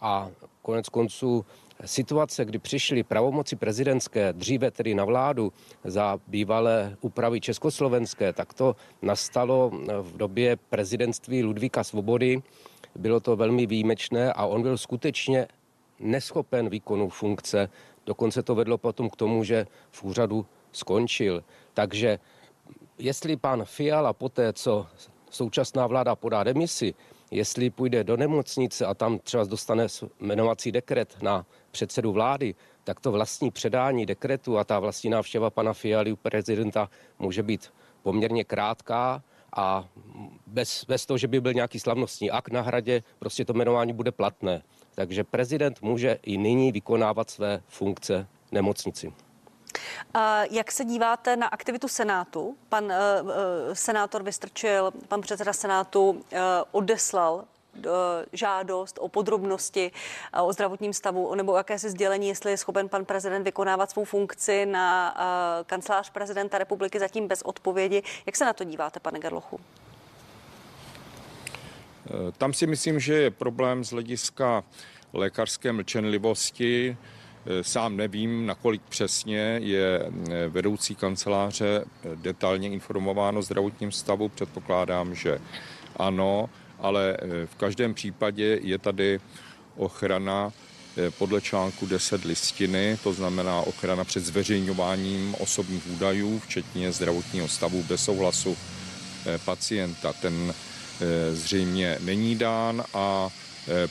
a 0.00 0.30
konec 0.62 0.88
konců 0.88 1.44
situace, 1.84 2.44
kdy 2.44 2.58
přišly 2.58 3.02
pravomoci 3.02 3.56
prezidentské 3.56 4.32
dříve 4.32 4.70
tedy 4.70 4.94
na 4.94 5.04
vládu 5.04 5.52
za 5.84 6.18
bývalé 6.26 6.96
úpravy 7.00 7.40
československé, 7.40 8.32
tak 8.32 8.54
to 8.54 8.76
nastalo 9.02 9.70
v 10.02 10.16
době 10.16 10.56
prezidentství 10.56 11.44
Ludvíka 11.44 11.84
Svobody. 11.84 12.42
Bylo 12.94 13.20
to 13.20 13.36
velmi 13.36 13.66
výjimečné 13.66 14.32
a 14.32 14.46
on 14.46 14.62
byl 14.62 14.78
skutečně 14.78 15.46
neschopen 16.00 16.68
výkonu 16.68 17.08
funkce. 17.08 17.68
Dokonce 18.06 18.42
to 18.42 18.54
vedlo 18.54 18.78
potom 18.78 19.10
k 19.10 19.16
tomu, 19.16 19.44
že 19.44 19.66
v 19.90 20.04
úřadu 20.04 20.46
skončil. 20.72 21.44
Takže 21.74 22.18
jestli 22.98 23.36
pan 23.36 23.64
Fiala 23.64 24.12
poté, 24.12 24.52
co 24.52 24.86
současná 25.30 25.86
vláda 25.86 26.16
podá 26.16 26.44
demisi, 26.44 26.94
jestli 27.30 27.70
půjde 27.70 28.04
do 28.04 28.16
nemocnice 28.16 28.86
a 28.86 28.94
tam 28.94 29.18
třeba 29.18 29.44
dostane 29.44 29.86
jmenovací 30.20 30.72
dekret 30.72 31.16
na 31.22 31.46
předsedu 31.70 32.12
vlády, 32.12 32.54
tak 32.84 33.00
to 33.00 33.12
vlastní 33.12 33.50
předání 33.50 34.06
dekretu 34.06 34.58
a 34.58 34.64
ta 34.64 34.78
vlastní 34.78 35.10
návštěva 35.10 35.50
pana 35.50 35.72
Fialy 35.72 36.12
u 36.12 36.16
prezidenta 36.16 36.90
může 37.18 37.42
být 37.42 37.72
poměrně 38.02 38.44
krátká 38.44 39.22
a 39.56 39.88
bez, 40.46 40.84
bez 40.84 41.06
toho, 41.06 41.18
že 41.18 41.28
by 41.28 41.40
byl 41.40 41.52
nějaký 41.52 41.80
slavnostní 41.80 42.30
akt 42.30 42.50
na 42.50 42.60
hradě, 42.60 43.02
prostě 43.18 43.44
to 43.44 43.52
jmenování 43.52 43.92
bude 43.92 44.12
platné. 44.12 44.62
Takže 44.94 45.24
prezident 45.24 45.82
může 45.82 46.18
i 46.22 46.38
nyní 46.38 46.72
vykonávat 46.72 47.30
své 47.30 47.62
funkce 47.68 48.26
nemocnici. 48.52 49.12
Jak 50.50 50.72
se 50.72 50.84
díváte 50.84 51.36
na 51.36 51.46
aktivitu 51.46 51.88
Senátu? 51.88 52.56
Pan 52.68 52.84
uh, 52.84 52.90
senátor 53.72 54.22
Vystrčil, 54.22 54.90
pan 55.08 55.20
předseda 55.20 55.52
Senátu 55.52 56.10
uh, 56.10 56.18
odeslal 56.70 57.44
žádost 58.32 58.98
o 59.00 59.08
podrobnosti 59.08 59.92
o 60.42 60.52
zdravotním 60.52 60.92
stavu 60.92 61.34
nebo 61.34 61.56
jakési 61.56 61.90
sdělení, 61.90 62.28
jestli 62.28 62.50
je 62.50 62.56
schopen 62.56 62.88
pan 62.88 63.04
prezident 63.04 63.44
vykonávat 63.44 63.90
svou 63.90 64.04
funkci 64.04 64.66
na 64.66 65.14
kancelář 65.66 66.10
prezidenta 66.10 66.58
republiky 66.58 66.98
zatím 66.98 67.28
bez 67.28 67.42
odpovědi. 67.42 68.02
Jak 68.26 68.36
se 68.36 68.44
na 68.44 68.52
to 68.52 68.64
díváte, 68.64 69.00
pane 69.00 69.18
Gerlochu? 69.18 69.60
Tam 72.38 72.52
si 72.52 72.66
myslím, 72.66 73.00
že 73.00 73.14
je 73.14 73.30
problém 73.30 73.84
z 73.84 73.90
hlediska 73.90 74.64
lékařské 75.12 75.72
mlčenlivosti. 75.72 76.96
Sám 77.62 77.96
nevím, 77.96 78.46
nakolik 78.46 78.82
přesně 78.88 79.60
je 79.62 80.00
eh, 80.00 80.48
vedoucí 80.48 80.94
kanceláře 80.94 81.84
eh, 81.84 82.16
detailně 82.16 82.68
informováno 82.68 83.38
o 83.38 83.42
zdravotním 83.42 83.92
stavu. 83.92 84.28
Předpokládám, 84.28 85.14
že 85.14 85.38
ano, 85.96 86.50
ale 86.78 87.16
eh, 87.16 87.46
v 87.46 87.54
každém 87.54 87.94
případě 87.94 88.58
je 88.62 88.78
tady 88.78 89.20
ochrana 89.76 90.52
podle 91.18 91.40
článku 91.40 91.86
10 91.86 92.24
listiny, 92.24 92.98
to 93.02 93.12
znamená 93.12 93.60
ochrana 93.60 94.04
před 94.04 94.24
zveřejňováním 94.24 95.34
osobních 95.38 95.86
údajů, 95.86 96.38
včetně 96.38 96.92
zdravotního 96.92 97.48
stavu 97.48 97.82
bez 97.82 98.04
souhlasu 98.04 98.56
pacienta. 99.44 100.12
Ten 100.12 100.54
zřejmě 101.32 101.98
není 102.00 102.36
dán 102.36 102.84
a 102.94 103.28
Eh, 103.28 103.45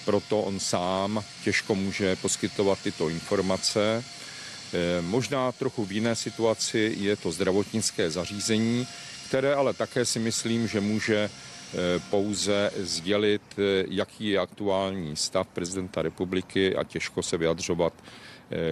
proto 0.06 0.42
on 0.42 0.60
sám 0.60 1.24
těžko 1.44 1.76
může 1.76 2.16
poskytovat 2.16 2.80
tyto 2.84 3.10
informace. 3.10 4.04
Eh, 4.74 5.02
možná 5.02 5.52
trochu 5.52 5.86
v 5.86 5.92
jiné 5.92 6.16
situaci 6.16 6.96
je 6.98 7.16
to 7.16 7.32
zdravotnické 7.32 8.12
zařízení, 8.12 8.88
které 9.28 9.56
ale 9.56 9.74
také 9.74 10.06
si 10.06 10.20
myslím, 10.20 10.68
že 10.68 10.82
může 10.82 11.30
eh, 11.30 11.30
pouze 12.10 12.72
sdělit, 12.78 13.42
jaký 13.88 14.30
je 14.30 14.40
aktuální 14.40 15.16
stav 15.16 15.48
prezidenta 15.48 16.02
republiky 16.02 16.76
a 16.76 16.84
těžko 16.84 17.24
se 17.24 17.38
vyjadřovat 17.38 17.94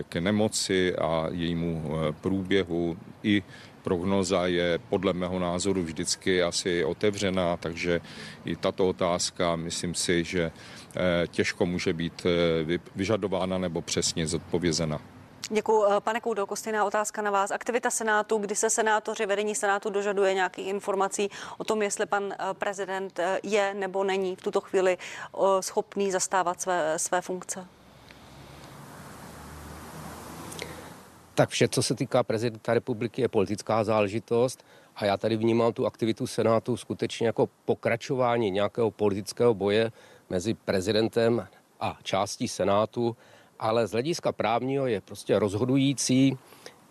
k 0.09 0.15
nemoci 0.15 0.95
a 0.95 1.27
jejímu 1.31 1.91
průběhu 2.21 2.97
i 3.23 3.43
prognoza 3.83 4.47
je 4.47 4.79
podle 4.89 5.13
mého 5.13 5.39
názoru 5.39 5.83
vždycky 5.83 6.43
asi 6.43 6.83
otevřená, 6.83 7.57
takže 7.57 8.01
i 8.45 8.55
tato 8.55 8.89
otázka, 8.89 9.55
myslím 9.55 9.95
si, 9.95 10.23
že 10.23 10.51
eh, 10.51 11.27
těžko 11.27 11.65
může 11.65 11.93
být 11.93 12.25
eh, 12.25 12.79
vyžadována 12.95 13.57
nebo 13.57 13.81
přesně 13.81 14.27
zodpovězena. 14.27 15.12
Děkuji. 15.49 15.85
Eh, 15.85 15.99
pane 15.99 16.21
Koudolko, 16.21 16.55
stejná 16.55 16.85
otázka 16.85 17.21
na 17.21 17.31
vás. 17.31 17.51
Aktivita 17.51 17.89
Senátu, 17.89 18.37
kdy 18.37 18.55
se 18.55 18.69
senátoři, 18.69 19.25
vedení 19.25 19.55
Senátu 19.55 19.89
dožaduje 19.89 20.33
nějakých 20.33 20.67
informací 20.67 21.29
o 21.57 21.63
tom, 21.63 21.81
jestli 21.81 22.05
pan 22.05 22.33
prezident 22.53 23.19
je 23.43 23.73
nebo 23.73 24.03
není 24.03 24.35
v 24.35 24.41
tuto 24.41 24.61
chvíli 24.61 24.97
schopný 25.59 26.11
zastávat 26.11 26.61
své, 26.61 26.99
své 26.99 27.21
funkce? 27.21 27.67
tak 31.35 31.49
vše, 31.49 31.67
co 31.67 31.83
se 31.83 31.95
týká 31.95 32.23
prezidenta 32.23 32.73
republiky, 32.73 33.21
je 33.21 33.27
politická 33.27 33.83
záležitost 33.83 34.65
a 34.95 35.05
já 35.05 35.17
tady 35.17 35.37
vnímám 35.37 35.73
tu 35.73 35.85
aktivitu 35.85 36.27
Senátu 36.27 36.77
skutečně 36.77 37.27
jako 37.27 37.49
pokračování 37.65 38.51
nějakého 38.51 38.91
politického 38.91 39.53
boje 39.53 39.91
mezi 40.29 40.53
prezidentem 40.53 41.47
a 41.79 41.97
částí 42.03 42.47
Senátu, 42.47 43.17
ale 43.63 43.87
z 43.87 43.91
hlediska 43.91 44.31
právního 44.31 44.87
je 44.87 45.01
prostě 45.01 45.39
rozhodující, 45.39 46.37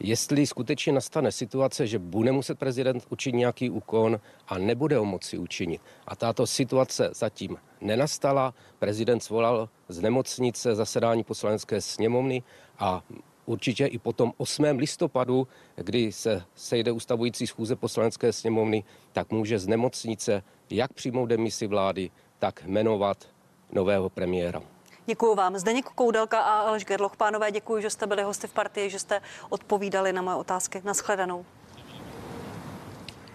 jestli 0.01 0.47
skutečně 0.47 0.93
nastane 0.93 1.33
situace, 1.33 1.87
že 1.87 1.99
bude 1.99 2.33
muset 2.33 2.59
prezident 2.59 3.07
učinit 3.11 3.39
nějaký 3.39 3.71
úkon 3.71 4.21
a 4.49 4.59
nebude 4.59 4.97
ho 4.97 5.05
moci 5.05 5.39
učinit. 5.39 5.81
A 6.07 6.17
tato 6.17 6.47
situace 6.47 7.11
zatím 7.15 7.57
nenastala. 7.81 8.55
Prezident 8.79 9.21
svolal 9.21 9.69
z 9.89 10.01
nemocnice 10.01 10.75
zasedání 10.75 11.25
poslanecké 11.25 11.81
sněmovny 11.81 12.43
a 12.79 13.03
určitě 13.47 13.87
i 13.87 13.99
po 13.99 14.13
tom 14.13 14.33
8. 14.37 14.65
listopadu, 14.65 15.49
kdy 15.77 16.13
se 16.13 16.43
sejde 16.55 16.93
ustavující 16.93 17.47
schůze 17.47 17.77
poslanecké 17.77 18.33
sněmovny, 18.33 18.85
tak 19.13 19.31
může 19.31 19.59
z 19.59 19.67
nemocnice 19.67 20.43
jak 20.71 20.93
přijmout 20.93 21.27
demisi 21.27 21.67
vlády, 21.67 22.11
tak 22.39 22.65
jmenovat 22.67 23.29
nového 23.73 24.11
premiéra. 24.11 24.63
Děkuji 25.07 25.35
vám. 25.35 25.59
Zdeněk 25.59 25.85
Koudelka 25.85 26.41
a 26.41 26.61
Aleš 26.61 26.85
Gerloch. 26.85 27.17
Pánové, 27.17 27.51
děkuji, 27.51 27.83
že 27.83 27.91
jste 27.91 28.07
byli 28.07 28.23
hosty 28.23 28.47
v 28.47 28.53
partii, 28.53 28.91
že 28.91 28.99
jste 28.99 29.21
odpovídali 29.51 30.13
na 30.13 30.23
moje 30.23 30.37
otázky. 30.37 30.83
Naschledanou. 30.85 31.45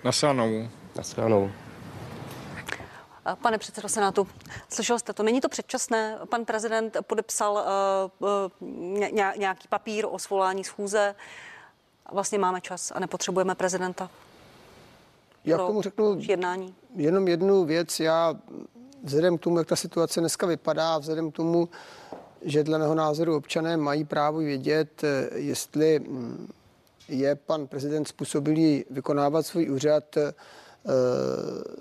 Naschledanou. 0.03 0.69
Naschledanou. 0.95 1.51
Pane 3.41 3.57
předsedo 3.57 3.89
Senátu, 3.89 4.27
slyšel 4.69 4.99
jste 4.99 5.13
to, 5.13 5.23
není 5.23 5.41
to 5.41 5.49
předčasné? 5.49 6.17
Pan 6.29 6.45
prezident 6.45 6.97
podepsal 7.01 7.53
uh, 8.19 8.29
uh, 8.61 9.09
nějaký 9.37 9.67
papír 9.67 10.05
o 10.09 10.19
svolání 10.19 10.63
schůze. 10.63 11.15
Vlastně 12.11 12.39
máme 12.39 12.61
čas 12.61 12.91
a 12.95 12.99
nepotřebujeme 12.99 13.55
prezidenta. 13.55 14.09
Já 15.45 15.57
k 15.57 15.59
tomu 15.59 15.81
řeknu 15.81 16.17
jednání. 16.19 16.75
jenom 16.95 17.27
jednu 17.27 17.65
věc. 17.65 17.99
Já 17.99 18.33
vzhledem 19.03 19.37
k 19.37 19.41
tomu, 19.41 19.57
jak 19.57 19.67
ta 19.67 19.75
situace 19.75 20.19
dneska 20.19 20.47
vypadá, 20.47 20.97
vzhledem 20.97 21.31
k 21.31 21.35
tomu, 21.35 21.69
že 22.41 22.63
dle 22.63 22.79
mého 22.79 22.95
názoru 22.95 23.35
občané 23.35 23.77
mají 23.77 24.03
právo 24.03 24.37
vědět, 24.37 25.03
eh, 25.03 25.29
jestli 25.35 25.99
mm, 25.99 26.51
je 27.09 27.35
pan 27.35 27.67
prezident 27.67 28.07
způsobilý 28.07 28.85
vykonávat 28.89 29.45
svůj 29.45 29.69
úřad, 29.69 30.03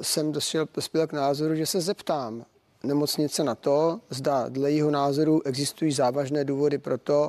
jsem 0.00 0.32
došel, 0.32 0.66
dospěl 0.74 1.06
k 1.06 1.12
názoru, 1.12 1.54
že 1.54 1.66
se 1.66 1.80
zeptám 1.80 2.44
nemocnice 2.86 3.44
na 3.44 3.54
to, 3.54 4.00
zda 4.10 4.48
dle 4.48 4.72
jeho 4.72 4.90
názoru 4.90 5.42
existují 5.46 5.92
závažné 5.92 6.44
důvody 6.44 6.78
pro 6.78 6.98
to, 6.98 7.28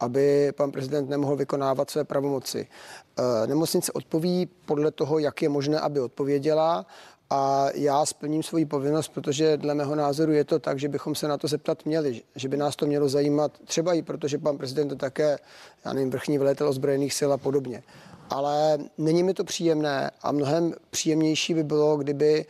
aby 0.00 0.52
pan 0.56 0.72
prezident 0.72 1.08
nemohl 1.08 1.36
vykonávat 1.36 1.90
své 1.90 2.04
pravomoci. 2.04 2.66
Nemocnice 3.46 3.92
odpoví 3.92 4.48
podle 4.66 4.90
toho, 4.90 5.18
jak 5.18 5.42
je 5.42 5.48
možné, 5.48 5.80
aby 5.80 6.00
odpověděla 6.00 6.86
a 7.30 7.66
já 7.74 8.06
splním 8.06 8.42
svoji 8.42 8.66
povinnost, 8.66 9.08
protože 9.08 9.56
dle 9.56 9.74
mého 9.74 9.94
názoru 9.94 10.32
je 10.32 10.44
to 10.44 10.58
tak, 10.58 10.78
že 10.78 10.88
bychom 10.88 11.14
se 11.14 11.28
na 11.28 11.38
to 11.38 11.48
zeptat 11.48 11.84
měli, 11.84 12.22
že 12.34 12.48
by 12.48 12.56
nás 12.56 12.76
to 12.76 12.86
mělo 12.86 13.08
zajímat, 13.08 13.52
třeba 13.64 13.94
i 13.94 14.02
proto, 14.02 14.28
že 14.28 14.38
pan 14.38 14.58
prezident 14.58 14.90
je 14.90 14.96
také, 14.96 15.38
já 15.84 15.92
nevím, 15.92 16.10
vrchní 16.10 16.38
velitel 16.38 16.68
ozbrojených 16.68 17.14
sil 17.18 17.30
a 17.32 17.36
podobně. 17.36 17.82
Ale 18.30 18.78
není 18.98 19.22
mi 19.22 19.34
to 19.34 19.44
příjemné 19.44 20.10
a 20.22 20.32
mnohem 20.32 20.74
příjemnější 20.90 21.54
by 21.54 21.64
bylo, 21.64 21.96
kdyby 21.96 22.46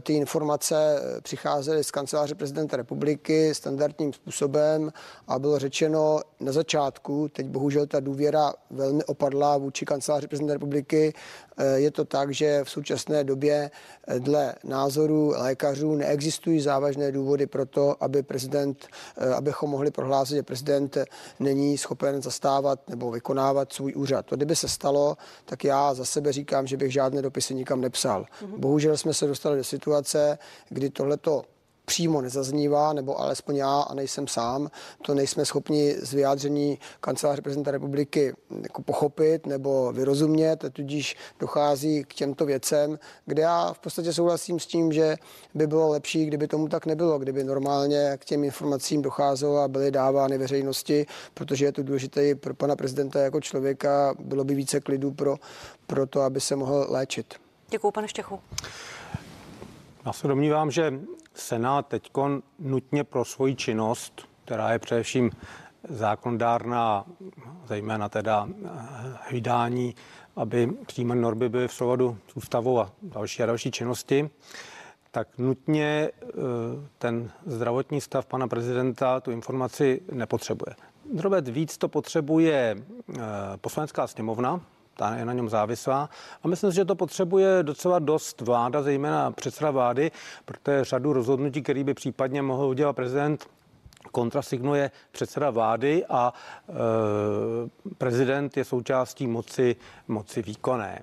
ty 0.00 0.12
informace 0.12 0.76
eh, 0.76 1.20
přicházely 1.20 1.84
z 1.84 1.90
kanceláře 1.90 2.34
prezidenta 2.34 2.76
republiky 2.76 3.54
standardním 3.54 4.12
způsobem 4.12 4.92
a 5.28 5.38
bylo 5.38 5.58
řečeno 5.58 6.20
na 6.40 6.52
začátku, 6.52 7.28
teď 7.28 7.46
bohužel 7.46 7.86
ta 7.86 8.00
důvěra 8.00 8.52
velmi 8.70 9.04
opadla 9.04 9.56
vůči 9.56 9.84
kanceláři 9.84 10.26
prezidenta 10.26 10.52
republiky, 10.52 11.14
Eh, 11.56 11.80
je 11.80 11.90
to 11.90 12.04
tak, 12.04 12.34
že 12.34 12.64
v 12.64 12.70
současné 12.70 13.24
době 13.24 13.70
eh, 14.08 14.20
dle 14.20 14.54
názoru 14.64 15.32
lékařů 15.36 15.94
neexistují 15.94 16.60
závažné 16.60 17.12
důvody 17.12 17.46
pro 17.46 17.66
to, 17.66 18.04
aby 18.04 18.22
prezident, 18.22 18.86
eh, 19.18 19.34
abychom 19.34 19.70
mohli 19.70 19.90
prohlásit, 19.90 20.36
že 20.36 20.42
prezident 20.42 20.98
není 21.40 21.78
schopen 21.78 22.22
zastávat 22.22 22.88
nebo 22.88 23.10
vykonávat 23.10 23.72
svůj 23.72 23.92
úřad. 23.96 24.26
To 24.26 24.36
kdyby 24.36 24.56
se 24.56 24.68
stalo, 24.68 25.16
tak 25.44 25.64
já 25.64 25.94
za 25.94 26.04
sebe 26.04 26.32
říkám, 26.32 26.66
že 26.66 26.76
bych 26.76 26.92
žádné 26.92 27.22
dopisy 27.22 27.54
nikam 27.54 27.80
nepsal. 27.80 28.26
Mhm. 28.42 28.60
Bohužel 28.60 28.96
jsme 28.96 29.14
se 29.14 29.26
dostali 29.26 29.56
do 29.56 29.63
situace, 29.64 30.38
kdy 30.68 30.90
tohleto 30.90 31.42
přímo 31.84 32.20
nezaznívá, 32.20 32.92
nebo 32.92 33.20
alespoň 33.20 33.56
já 33.56 33.80
a 33.80 33.94
nejsem 33.94 34.28
sám, 34.28 34.70
to 35.02 35.14
nejsme 35.14 35.44
schopni 35.44 35.94
z 36.02 36.14
vyjádření 36.14 36.78
kanceláře 37.00 37.42
prezidenta 37.42 37.70
republiky 37.70 38.34
jako 38.62 38.82
pochopit 38.82 39.46
nebo 39.46 39.92
vyrozumět, 39.92 40.64
a 40.64 40.70
tudíž 40.70 41.16
dochází 41.40 42.04
k 42.04 42.14
těmto 42.14 42.46
věcem, 42.46 42.98
kde 43.26 43.42
já 43.42 43.72
v 43.72 43.78
podstatě 43.78 44.12
souhlasím 44.12 44.60
s 44.60 44.66
tím, 44.66 44.92
že 44.92 45.16
by 45.54 45.66
bylo 45.66 45.88
lepší, 45.88 46.26
kdyby 46.26 46.48
tomu 46.48 46.68
tak 46.68 46.86
nebylo, 46.86 47.18
kdyby 47.18 47.44
normálně 47.44 48.16
k 48.20 48.24
těm 48.24 48.44
informacím 48.44 49.02
docházelo 49.02 49.58
a 49.58 49.68
byly 49.68 49.90
dávány 49.90 50.38
veřejnosti, 50.38 51.06
protože 51.34 51.64
je 51.64 51.72
to 51.72 51.82
důležité 51.82 52.34
pro 52.34 52.54
pana 52.54 52.76
prezidenta 52.76 53.20
jako 53.20 53.40
člověka, 53.40 54.14
bylo 54.18 54.44
by 54.44 54.54
více 54.54 54.80
klidu 54.80 55.10
pro, 55.10 55.36
pro 55.86 56.06
to, 56.06 56.20
aby 56.20 56.40
se 56.40 56.56
mohl 56.56 56.86
léčit. 56.88 57.34
Děkuji, 57.70 57.90
pane 57.90 58.08
Štěchu. 58.08 58.40
Já 60.06 60.12
se 60.12 60.28
domnívám, 60.28 60.70
že 60.70 61.00
Senát 61.34 61.86
teď 61.86 62.10
nutně 62.58 63.04
pro 63.04 63.24
svoji 63.24 63.54
činnost, 63.54 64.28
která 64.44 64.72
je 64.72 64.78
především 64.78 65.30
zákondárná, 65.88 67.04
zejména 67.66 68.08
teda 68.08 68.48
vydání, 69.30 69.94
aby 70.36 70.70
přijímané 70.86 71.20
normy 71.20 71.48
byly 71.48 71.68
v 71.68 71.72
souladu 71.72 72.18
s 72.28 72.36
ústavou 72.36 72.80
a 72.80 72.92
další 73.02 73.42
a 73.42 73.46
další 73.46 73.70
činnosti, 73.70 74.30
tak 75.10 75.38
nutně 75.38 76.10
eh, 76.22 76.28
ten 76.98 77.30
zdravotní 77.46 78.00
stav 78.00 78.26
pana 78.26 78.48
prezidenta 78.48 79.20
tu 79.20 79.30
informaci 79.30 80.00
nepotřebuje. 80.12 80.76
Drobet 81.12 81.48
víc 81.48 81.78
to 81.78 81.88
potřebuje 81.88 82.76
eh, 82.76 83.20
poslanecká 83.56 84.06
sněmovna, 84.06 84.60
ta 84.94 85.14
je 85.16 85.24
na 85.24 85.32
něm 85.32 85.48
závislá. 85.48 86.08
A 86.42 86.48
myslím 86.48 86.70
si, 86.70 86.76
že 86.76 86.84
to 86.84 86.94
potřebuje 86.94 87.62
docela 87.62 87.98
dost 87.98 88.40
vláda, 88.40 88.82
zejména 88.82 89.30
předseda 89.30 89.70
vlády, 89.70 90.10
protože 90.44 90.84
řadu 90.84 91.12
rozhodnutí, 91.12 91.62
který 91.62 91.84
by 91.84 91.94
případně 91.94 92.42
mohl 92.42 92.64
udělat 92.64 92.92
prezident, 92.92 93.46
kontrasignuje 94.12 94.90
předseda 95.12 95.50
vlády 95.50 96.04
a 96.08 96.32
e, 96.68 96.74
prezident 97.98 98.56
je 98.56 98.64
součástí 98.64 99.26
moci, 99.26 99.76
moci 100.08 100.42
výkonné. 100.42 101.02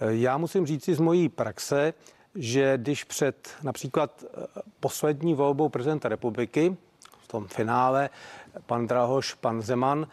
E, 0.00 0.14
já 0.14 0.38
musím 0.38 0.66
říct 0.66 0.84
si 0.84 0.94
z 0.94 1.00
mojí 1.00 1.28
praxe, 1.28 1.94
že 2.34 2.78
když 2.78 3.04
před 3.04 3.48
například 3.62 4.24
e, 4.24 4.46
poslední 4.80 5.34
volbou 5.34 5.68
prezidenta 5.68 6.08
republiky, 6.08 6.76
tom 7.28 7.46
finále, 7.46 8.10
pan 8.66 8.86
Drahoš, 8.86 9.34
pan 9.34 9.62
Zeman, 9.62 10.06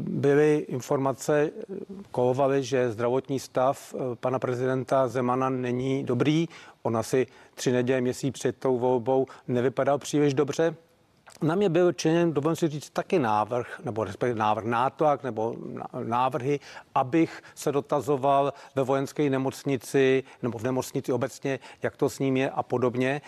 byly 0.00 0.66
informace, 0.68 1.50
kolovaly, 2.10 2.62
že 2.62 2.92
zdravotní 2.92 3.40
stav 3.40 3.94
eh, 3.94 4.16
pana 4.16 4.38
prezidenta 4.38 5.08
Zemana 5.08 5.48
není 5.48 6.04
dobrý. 6.04 6.48
On 6.82 6.96
asi 6.96 7.26
tři 7.54 7.72
neděle, 7.72 8.00
měsíc 8.00 8.34
před 8.34 8.56
tou 8.56 8.78
volbou 8.78 9.26
nevypadal 9.48 9.98
příliš 9.98 10.34
dobře. 10.34 10.74
Na 11.42 11.54
mě 11.54 11.68
byl 11.68 11.92
činěn, 11.92 12.32
dovolím 12.32 12.56
si 12.56 12.68
říct, 12.68 12.90
taky 12.90 13.18
návrh, 13.18 13.80
nebo 13.84 14.04
respektive 14.04 14.38
návrh 14.38 14.64
nátlak, 14.64 15.22
nebo 15.22 15.56
návrhy, 16.02 16.60
abych 16.94 17.42
se 17.54 17.72
dotazoval 17.72 18.52
ve 18.74 18.82
vojenské 18.82 19.30
nemocnici, 19.30 20.24
nebo 20.42 20.58
v 20.58 20.62
nemocnici 20.62 21.12
obecně, 21.12 21.58
jak 21.82 21.96
to 21.96 22.10
s 22.10 22.18
ním 22.18 22.36
je 22.36 22.50
a 22.50 22.62
podobně. 22.62 23.20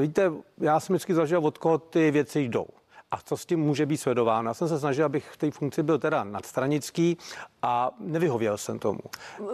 Víte, 0.00 0.32
já 0.58 0.80
jsem 0.80 0.94
vždycky 0.94 1.14
zažil, 1.14 1.46
od 1.46 1.58
koho 1.58 1.78
ty 1.78 2.10
věci 2.10 2.40
jdou 2.40 2.66
a 3.10 3.18
co 3.24 3.36
s 3.36 3.46
tím 3.46 3.60
může 3.60 3.86
být 3.86 3.96
sledováno. 3.96 4.50
Já 4.50 4.54
jsem 4.54 4.68
se 4.68 4.78
snažil, 4.78 5.04
abych 5.04 5.30
v 5.30 5.36
té 5.36 5.50
funkci 5.50 5.82
byl 5.82 5.98
teda 5.98 6.24
nadstranický 6.24 7.18
a 7.62 7.90
nevyhověl 8.00 8.58
jsem 8.58 8.78
tomu. 8.78 9.00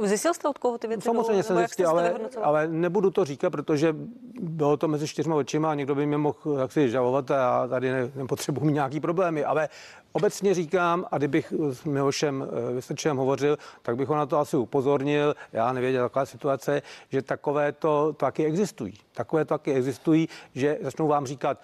Zjistil 0.03 0.35
jste 0.35 0.49
od 0.49 0.59
koho 0.59 0.79
ty 0.79 0.89
věci 0.89 1.05
Samozřejmě 1.05 1.43
jsem 1.43 1.57
zjistil, 1.57 1.89
ale, 1.89 2.15
ale 2.43 2.69
nebudu 2.69 3.11
to 3.11 3.25
říkat, 3.25 3.51
protože 3.51 3.97
bylo 4.41 4.77
to 4.77 4.89
mezi 4.89 5.09
čtyřma 5.09 5.37
očima 5.37 5.71
a 5.71 5.75
někdo 5.75 5.95
by 5.95 6.07
mě 6.07 6.19
mohl 6.19 6.59
jaksi 6.59 6.91
žalovat 6.91 7.31
a 7.31 7.35
já 7.35 7.67
tady 7.67 7.91
ne, 7.91 8.11
nepotřebuji 8.15 8.65
mít 8.65 8.73
nějaký 8.73 9.01
problémy, 9.01 9.45
ale 9.45 9.69
obecně 10.13 10.55
říkám, 10.55 11.07
a 11.11 11.19
kdybych 11.19 11.53
s 11.71 11.85
Milošem 11.85 12.49
eh, 12.49 12.73
Vystrčem 12.73 13.17
hovořil, 13.17 13.59
tak 13.83 13.97
bych 13.97 14.09
ho 14.09 14.17
na 14.17 14.27
to 14.27 14.39
asi 14.39 14.57
upozornil, 14.57 15.35
já 15.53 15.73
nevěděl, 15.73 16.03
jaká 16.03 16.27
situace, 16.27 16.83
že 17.09 17.23
takové 17.23 17.73
to 17.73 18.13
taky 18.13 18.45
existují. 18.45 18.95
Takové 19.13 19.45
to 19.45 19.55
taky 19.55 19.73
existují, 19.73 20.29
že 20.55 20.79
začnou 20.83 21.09
vám 21.09 21.27
říkat, 21.27 21.59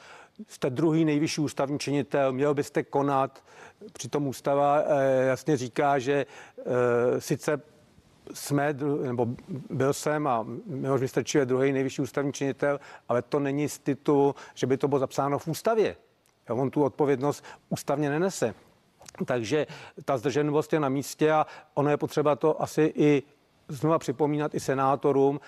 jste 0.48 0.70
druhý 0.70 1.04
nejvyšší 1.04 1.40
ústavní 1.40 1.78
činitel, 1.78 2.32
měl 2.32 2.54
byste 2.54 2.82
konat. 2.82 3.44
Přitom 3.92 4.26
ústava 4.26 4.82
eh, 4.86 5.24
jasně 5.26 5.56
říká, 5.56 5.98
že 5.98 6.26
eh, 6.58 7.20
sice 7.20 7.60
jsme, 8.34 8.74
nebo 9.02 9.26
byl 9.70 9.92
jsem 9.92 10.26
a 10.26 10.46
Miloš 10.66 11.00
Vystrčil 11.00 11.40
je 11.40 11.46
druhý 11.46 11.72
nejvyšší 11.72 12.02
ústavní 12.02 12.32
činitel, 12.32 12.80
ale 13.08 13.22
to 13.22 13.40
není 13.40 13.68
z 13.68 13.78
titulu, 13.78 14.34
že 14.54 14.66
by 14.66 14.76
to 14.76 14.88
bylo 14.88 14.98
zapsáno 14.98 15.38
v 15.38 15.48
ústavě. 15.48 15.96
On 16.50 16.70
tu 16.70 16.84
odpovědnost 16.84 17.44
ústavně 17.68 18.10
nenese. 18.10 18.54
Takže 19.24 19.66
ta 20.04 20.18
zdrženlivost 20.18 20.72
je 20.72 20.80
na 20.80 20.88
místě 20.88 21.32
a 21.32 21.46
ono 21.74 21.90
je 21.90 21.96
potřeba 21.96 22.36
to 22.36 22.62
asi 22.62 22.92
i 22.96 23.22
znova 23.68 23.98
připomínat 23.98 24.54
i 24.54 24.60
senátorům. 24.60 25.40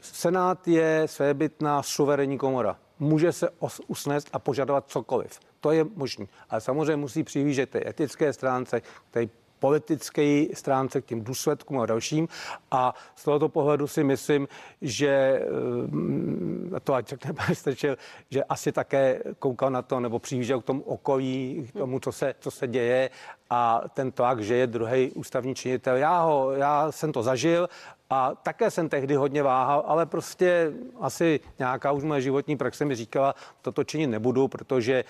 Senát 0.00 0.68
je 0.68 1.02
svébytná 1.06 1.82
suverénní 1.82 2.38
komora. 2.38 2.78
Může 2.98 3.32
se 3.32 3.50
usnést 3.86 4.28
a 4.32 4.38
požadovat 4.38 4.84
cokoliv. 4.88 5.40
To 5.60 5.70
je 5.70 5.84
možné. 5.96 6.26
Ale 6.50 6.60
samozřejmě 6.60 6.96
musí 6.96 7.22
přihlížet 7.22 7.70
té 7.70 7.88
etické 7.88 8.32
stránce, 8.32 8.82
té 9.10 9.26
politické 9.62 10.46
stránce, 10.54 11.00
k 11.00 11.04
těm 11.04 11.24
důsledkům 11.24 11.80
a 11.80 11.86
dalším. 11.86 12.28
A 12.70 12.94
z 13.14 13.24
tohoto 13.24 13.48
pohledu 13.48 13.86
si 13.86 14.04
myslím, 14.04 14.48
že 14.82 15.40
mm, 15.86 16.74
to 16.84 16.94
ať 16.94 17.08
řekne 17.08 17.32
pan 17.38 17.54
Strčil, 17.54 17.96
že 18.30 18.44
asi 18.44 18.72
také 18.72 19.22
koukal 19.38 19.70
na 19.70 19.82
to 19.82 20.00
nebo 20.00 20.18
přihlížel 20.18 20.60
k 20.60 20.64
tomu 20.64 20.82
okolí, 20.82 21.68
k 21.70 21.78
tomu, 21.78 22.00
co 22.00 22.12
se, 22.12 22.34
co 22.40 22.50
se 22.50 22.66
děje 22.66 23.10
a 23.54 23.82
ten 23.94 24.12
tlak, 24.12 24.40
že 24.40 24.54
je 24.54 24.66
druhý 24.66 25.12
ústavní 25.12 25.54
činitel. 25.54 25.96
Já, 25.96 26.22
ho, 26.22 26.52
já 26.52 26.92
jsem 26.92 27.12
to 27.12 27.22
zažil 27.22 27.68
a 28.10 28.34
také 28.42 28.70
jsem 28.70 28.88
tehdy 28.88 29.14
hodně 29.14 29.42
váhal, 29.42 29.84
ale 29.86 30.06
prostě 30.06 30.72
asi 31.00 31.40
nějaká 31.58 31.92
už 31.92 32.04
moje 32.04 32.20
životní 32.20 32.56
praxe 32.56 32.84
mi 32.84 32.94
říkala, 32.94 33.34
toto 33.62 33.84
činit 33.84 34.06
nebudu, 34.06 34.48
protože 34.48 35.04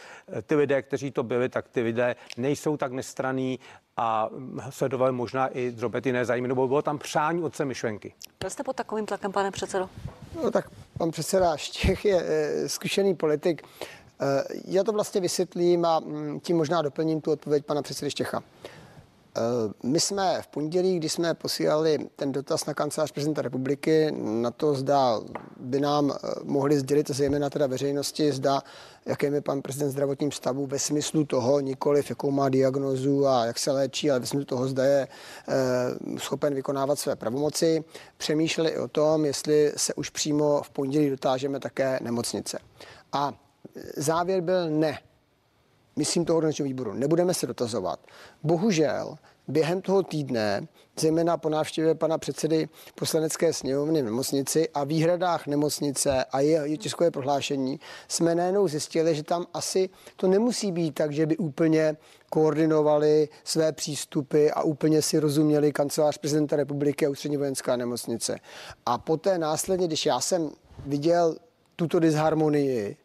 ty 0.47 0.55
lidé, 0.55 0.83
kteří 0.83 1.11
to 1.11 1.23
byli, 1.23 1.49
tak 1.49 1.69
ty 1.69 1.83
lidé 1.83 2.17
nejsou 2.37 2.77
tak 2.77 2.93
nestraný 2.93 3.61
a 3.97 4.29
sledovali 4.71 5.13
možná 5.13 5.47
i 5.47 5.71
drobety 5.71 6.13
nezajímavé, 6.13 6.49
nebo 6.49 6.69
bylo 6.69 6.83
tam 6.83 6.99
přání 6.99 7.43
otce 7.43 7.65
myšlenky. 7.65 8.15
Byl 8.41 8.51
jste 8.51 8.63
pod 8.63 8.77
takovým 8.77 9.07
tlakem, 9.07 9.33
pane 9.33 9.51
předsedo? 9.51 9.89
No 10.43 10.51
tak 10.51 10.71
pan 10.99 11.11
předseda 11.11 11.57
Štěch 11.57 12.05
je 12.05 12.23
e, 12.27 12.69
zkušený 12.69 13.15
politik. 13.15 13.63
E, 14.23 14.45
já 14.65 14.85
to 14.85 14.93
vlastně 14.93 15.21
vysvětlím 15.21 15.85
a 15.85 16.01
mm, 16.01 16.41
tím 16.41 16.57
možná 16.57 16.83
doplním 16.83 17.21
tu 17.21 17.31
odpověď 17.31 17.65
pana 17.65 17.83
předsedy 17.83 18.11
Štěcha. 18.11 18.43
Eh, 19.37 19.41
my 19.83 20.01
jsme 20.01 20.43
v 20.43 20.47
pondělí, 20.47 20.97
kdy 20.97 21.09
jsme 21.09 21.35
posílali 21.35 21.99
ten 22.17 22.33
dotaz 22.33 22.67
na 22.67 22.75
kancelář 22.75 23.13
prezidenta 23.13 23.43
republiky, 23.43 24.15
na 24.17 24.51
to 24.51 24.75
zda 24.75 25.21
by 25.61 25.81
nám 25.81 26.11
eh, 26.11 26.29
mohli 26.45 26.79
sdělit, 26.79 27.11
zejména 27.11 27.51
teda 27.51 27.67
veřejnosti, 27.67 28.33
zda 28.33 28.63
jakým 29.07 29.35
je 29.35 29.41
pan 29.41 29.63
prezident 29.63 29.91
zdravotním 29.91 30.33
stavu 30.33 30.67
ve 30.67 30.79
smyslu 30.79 31.25
toho, 31.25 31.61
nikoliv 31.61 32.11
jakou 32.11 32.31
má 32.31 32.49
diagnozu 32.49 33.27
a 33.27 33.45
jak 33.45 33.59
se 33.59 33.73
léčí, 33.73 34.11
ale 34.11 34.21
ve 34.21 34.27
smyslu 34.27 34.45
toho, 34.45 34.69
zda 34.69 34.85
je 34.85 35.09
eh, 35.49 36.19
schopen 36.19 36.55
vykonávat 36.55 36.99
své 36.99 37.17
pravomoci. 37.17 37.85
Přemýšleli 38.17 38.71
i 38.71 38.79
o 38.79 38.89
tom, 38.89 39.25
jestli 39.25 39.73
se 39.77 39.95
už 39.95 40.11
přímo 40.11 40.63
v 40.63 40.71
pondělí 40.71 41.11
dotážeme 41.11 41.61
také 41.61 41.99
nemocnice. 42.03 42.59
A 43.13 43.33
závěr 43.97 44.41
byl 44.41 44.71
ne 44.71 44.99
myslím 45.97 46.25
toho 46.25 46.37
organizačního 46.37 46.69
výboru, 46.69 46.93
nebudeme 46.93 47.35
se 47.35 47.47
dotazovat. 47.47 48.01
Bohužel 48.43 49.17
během 49.49 49.83
toho 49.83 50.03
týdne, 50.03 50.67
zejména 50.99 51.37
po 51.37 51.49
návštěvě 51.49 51.95
pana 51.95 52.19
předsedy 52.19 52.69
poslanecké 52.95 53.53
sněmovny 53.53 54.03
v 54.03 54.05
nemocnici 54.05 54.69
a 54.69 54.85
výhradách 54.85 55.47
nemocnice 55.47 56.25
a 56.25 56.41
jeho 56.41 56.77
tiskové 56.77 57.11
prohlášení, 57.11 57.81
jsme 58.09 58.35
najednou 58.35 58.69
zjistili, 58.69 59.15
že 59.15 59.23
tam 59.23 59.47
asi 59.55 59.89
to 60.17 60.27
nemusí 60.27 60.73
být 60.73 60.95
tak, 60.95 61.13
že 61.13 61.27
by 61.27 61.37
úplně 61.37 61.97
koordinovali 62.31 63.29
své 63.45 63.73
přístupy 63.73 64.49
a 64.51 64.63
úplně 64.63 65.03
si 65.03 65.19
rozuměli 65.19 65.73
kancelář 65.73 66.19
prezidenta 66.19 66.57
republiky 66.57 67.07
a 67.07 67.11
ústřední 67.11 67.37
vojenská 67.37 67.77
nemocnice. 67.77 68.39
A 68.87 68.99
poté 68.99 69.39
následně, 69.39 69.87
když 69.87 70.07
já 70.07 70.21
jsem 70.21 70.51
viděl 70.87 71.37
tuto 71.77 72.01
disharmonii, 72.01 72.97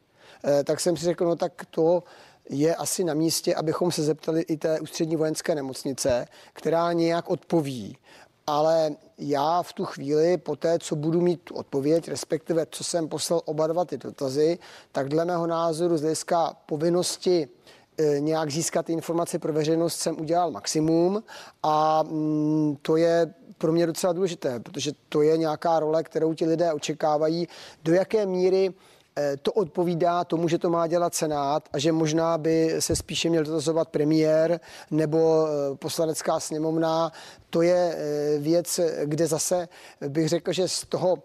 tak 0.63 0.79
jsem 0.79 0.97
si 0.97 1.05
řekl, 1.05 1.25
no 1.25 1.35
tak 1.35 1.65
to 1.69 2.03
je 2.49 2.75
asi 2.75 3.03
na 3.03 3.13
místě, 3.13 3.55
abychom 3.55 3.91
se 3.91 4.03
zeptali 4.03 4.41
i 4.41 4.57
té 4.57 4.79
ústřední 4.79 5.15
vojenské 5.15 5.55
nemocnice, 5.55 6.27
která 6.53 6.93
nějak 6.93 7.29
odpoví. 7.29 7.97
Ale 8.47 8.91
já 9.17 9.63
v 9.63 9.73
tu 9.73 9.85
chvíli, 9.85 10.37
po 10.37 10.55
té, 10.55 10.79
co 10.79 10.95
budu 10.95 11.21
mít 11.21 11.41
tu 11.41 11.55
odpověď, 11.55 12.07
respektive 12.07 12.65
co 12.71 12.83
jsem 12.83 13.09
poslal 13.09 13.41
oba 13.45 13.67
dva 13.67 13.85
ty 13.85 13.97
dotazy, 13.97 14.59
tak 14.91 15.09
dle 15.09 15.25
mého 15.25 15.47
názoru 15.47 15.97
z 15.97 16.01
hlediska 16.01 16.53
povinnosti 16.65 17.47
e, 17.97 18.19
nějak 18.19 18.51
získat 18.51 18.89
informace 18.89 19.39
pro 19.39 19.53
veřejnost 19.53 19.95
jsem 19.95 20.19
udělal 20.21 20.51
maximum 20.51 21.23
a 21.63 22.03
mm, 22.03 22.77
to 22.81 22.97
je 22.97 23.33
pro 23.57 23.71
mě 23.71 23.87
docela 23.87 24.13
důležité, 24.13 24.59
protože 24.59 24.91
to 25.09 25.21
je 25.21 25.37
nějaká 25.37 25.79
role, 25.79 26.03
kterou 26.03 26.33
ti 26.33 26.45
lidé 26.45 26.73
očekávají, 26.73 27.47
do 27.83 27.93
jaké 27.93 28.25
míry 28.25 28.73
Eh, 28.73 28.96
to 29.41 29.53
odpovídá 29.53 30.23
tomu, 30.23 30.47
že 30.47 30.57
to 30.57 30.69
má 30.69 30.87
dělat 30.87 31.15
Senát 31.15 31.69
a 31.73 31.79
že 31.79 31.91
možná 31.91 32.37
by 32.37 32.75
se 32.79 32.95
spíše 32.95 33.29
měl 33.29 33.43
dotazovat 33.43 33.89
premiér 33.89 34.59
nebo 34.91 35.47
eh, 35.47 35.75
poslanecká 35.75 36.39
sněmovna. 36.39 37.11
To 37.49 37.61
je 37.61 37.95
eh, 37.97 38.39
věc, 38.39 38.79
kde 39.05 39.27
zase 39.27 39.67
bych 40.07 40.29
řekl, 40.29 40.53
že 40.53 40.67
z 40.67 40.85
toho 40.85 41.17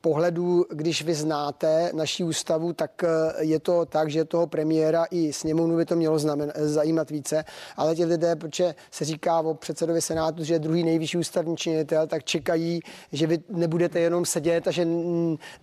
pohledu, 0.00 0.66
když 0.70 1.02
vy 1.02 1.14
znáte 1.14 1.90
naší 1.94 2.24
ústavu, 2.24 2.72
tak 2.72 3.04
eh, 3.04 3.08
je 3.44 3.60
to 3.60 3.86
tak, 3.86 4.10
že 4.10 4.24
toho 4.24 4.46
premiéra 4.46 5.04
i 5.10 5.32
sněmovnu 5.32 5.76
by 5.76 5.84
to 5.84 5.96
mělo 5.96 6.18
znamen, 6.18 6.52
zajímat 6.56 7.10
více, 7.10 7.44
ale 7.76 7.94
ti 7.94 8.04
lidé, 8.04 8.36
protože 8.36 8.74
se 8.90 9.04
říká 9.04 9.40
o 9.40 9.54
předsedovi 9.54 10.00
Senátu, 10.00 10.44
že 10.44 10.54
je 10.54 10.58
druhý 10.58 10.84
nejvyšší 10.84 11.18
ústavní 11.18 11.56
činitel, 11.56 12.06
tak 12.06 12.24
čekají, 12.24 12.80
že 13.12 13.26
vy 13.26 13.38
nebudete 13.48 14.00
jenom 14.00 14.24
sedět 14.24 14.68
a 14.68 14.70
že 14.70 14.86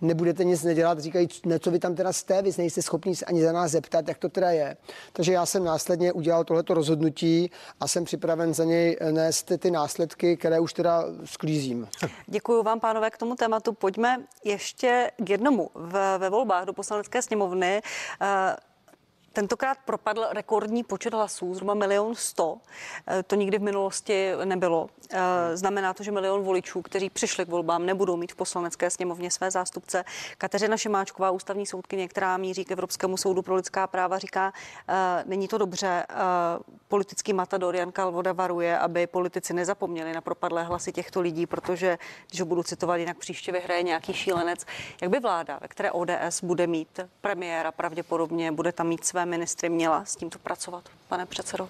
nebudete 0.00 0.44
nic 0.44 0.62
nedělat. 0.62 0.98
Říkají, 0.98 1.28
ne, 1.46 1.58
co 1.58 1.70
vy 1.70 1.78
tam 1.78 1.94
teda 1.94 2.12
jste, 2.12 2.42
vy 2.42 2.50
nejste 2.58 2.82
schopni 2.82 3.16
se 3.16 3.24
ani 3.24 3.42
za 3.42 3.52
nás 3.52 3.70
zeptat, 3.70 4.08
jak 4.08 4.18
to 4.18 4.28
teda 4.28 4.50
je. 4.50 4.76
Takže 5.12 5.32
já 5.32 5.46
jsem 5.46 5.64
následně 5.64 6.12
udělal 6.12 6.44
tohleto 6.44 6.74
rozhodnutí 6.74 7.50
a 7.80 7.88
jsem 7.88 8.04
připraven 8.04 8.54
za 8.54 8.64
něj 8.64 8.96
nést 9.10 9.52
ty 9.58 9.70
následky, 9.70 10.36
které 10.36 10.60
už 10.60 10.72
teda 10.72 11.04
sklízím. 11.24 11.88
Děkuji 12.26 12.62
vám, 12.62 12.80
pánové, 12.80 13.10
k 13.10 13.18
tomu 13.18 13.34
tématu. 13.34 13.72
Pojďme 13.72 14.15
ještě 14.44 15.10
k 15.16 15.30
jednomu. 15.30 15.70
V, 15.74 16.18
ve 16.18 16.30
volbách 16.30 16.64
do 16.64 16.72
poslanecké 16.72 17.22
sněmovny 17.22 17.82
eh, 18.20 18.56
Tentokrát 19.36 19.78
propadl 19.84 20.26
rekordní 20.30 20.84
počet 20.84 21.14
hlasů, 21.14 21.54
zhruba 21.54 21.74
milion 21.74 22.14
sto. 22.14 22.58
Eh, 23.06 23.22
to 23.22 23.36
nikdy 23.36 23.58
v 23.58 23.62
minulosti 23.62 24.32
nebylo. 24.44 24.88
Eh, 25.10 25.56
znamená 25.56 25.94
to, 25.94 26.02
že 26.02 26.10
milion 26.10 26.42
voličů, 26.42 26.82
kteří 26.82 27.10
přišli 27.10 27.44
k 27.44 27.48
volbám, 27.48 27.86
nebudou 27.86 28.16
mít 28.16 28.32
v 28.32 28.36
poslanecké 28.36 28.90
sněmovně 28.90 29.30
své 29.30 29.50
zástupce. 29.50 30.04
Kateřina 30.38 30.76
Šimáčková, 30.76 31.30
ústavní 31.30 31.66
soudkyně, 31.66 32.08
která 32.08 32.36
míří 32.36 32.64
k 32.64 32.70
Evropskému 32.70 33.16
soudu 33.16 33.42
pro 33.42 33.54
lidská 33.54 33.86
práva, 33.86 34.18
říká, 34.18 34.52
eh, 34.88 35.24
není 35.26 35.48
to 35.48 35.58
dobře. 35.58 36.06
Politický 36.88 37.32
matador 37.32 37.76
Jan 37.76 37.92
Kalvoda 37.92 38.32
varuje, 38.32 38.78
aby 38.78 39.06
politici 39.06 39.54
nezapomněli 39.54 40.12
na 40.12 40.20
propadlé 40.20 40.64
hlasy 40.64 40.92
těchto 40.92 41.20
lidí, 41.20 41.46
protože, 41.46 41.98
když 42.28 42.40
ho 42.40 42.46
budu 42.46 42.62
citovat, 42.62 42.96
jinak 42.96 43.18
příště 43.18 43.52
vyhraje 43.52 43.82
nějaký 43.82 44.12
šílenec. 44.12 44.66
Jak 45.02 45.10
by 45.10 45.20
vláda, 45.20 45.58
ve 45.60 45.68
které 45.68 45.92
ODS 45.92 46.42
bude 46.42 46.66
mít 46.66 47.00
premiéra 47.20 47.72
pravděpodobně, 47.72 48.52
bude 48.52 48.72
tam 48.72 48.88
mít 48.88 49.04
své 49.04 49.25
ministry 49.26 49.68
měla 49.68 50.04
s 50.04 50.16
tímto 50.16 50.38
pracovat, 50.38 50.84
pane 51.08 51.26
předsedo? 51.26 51.68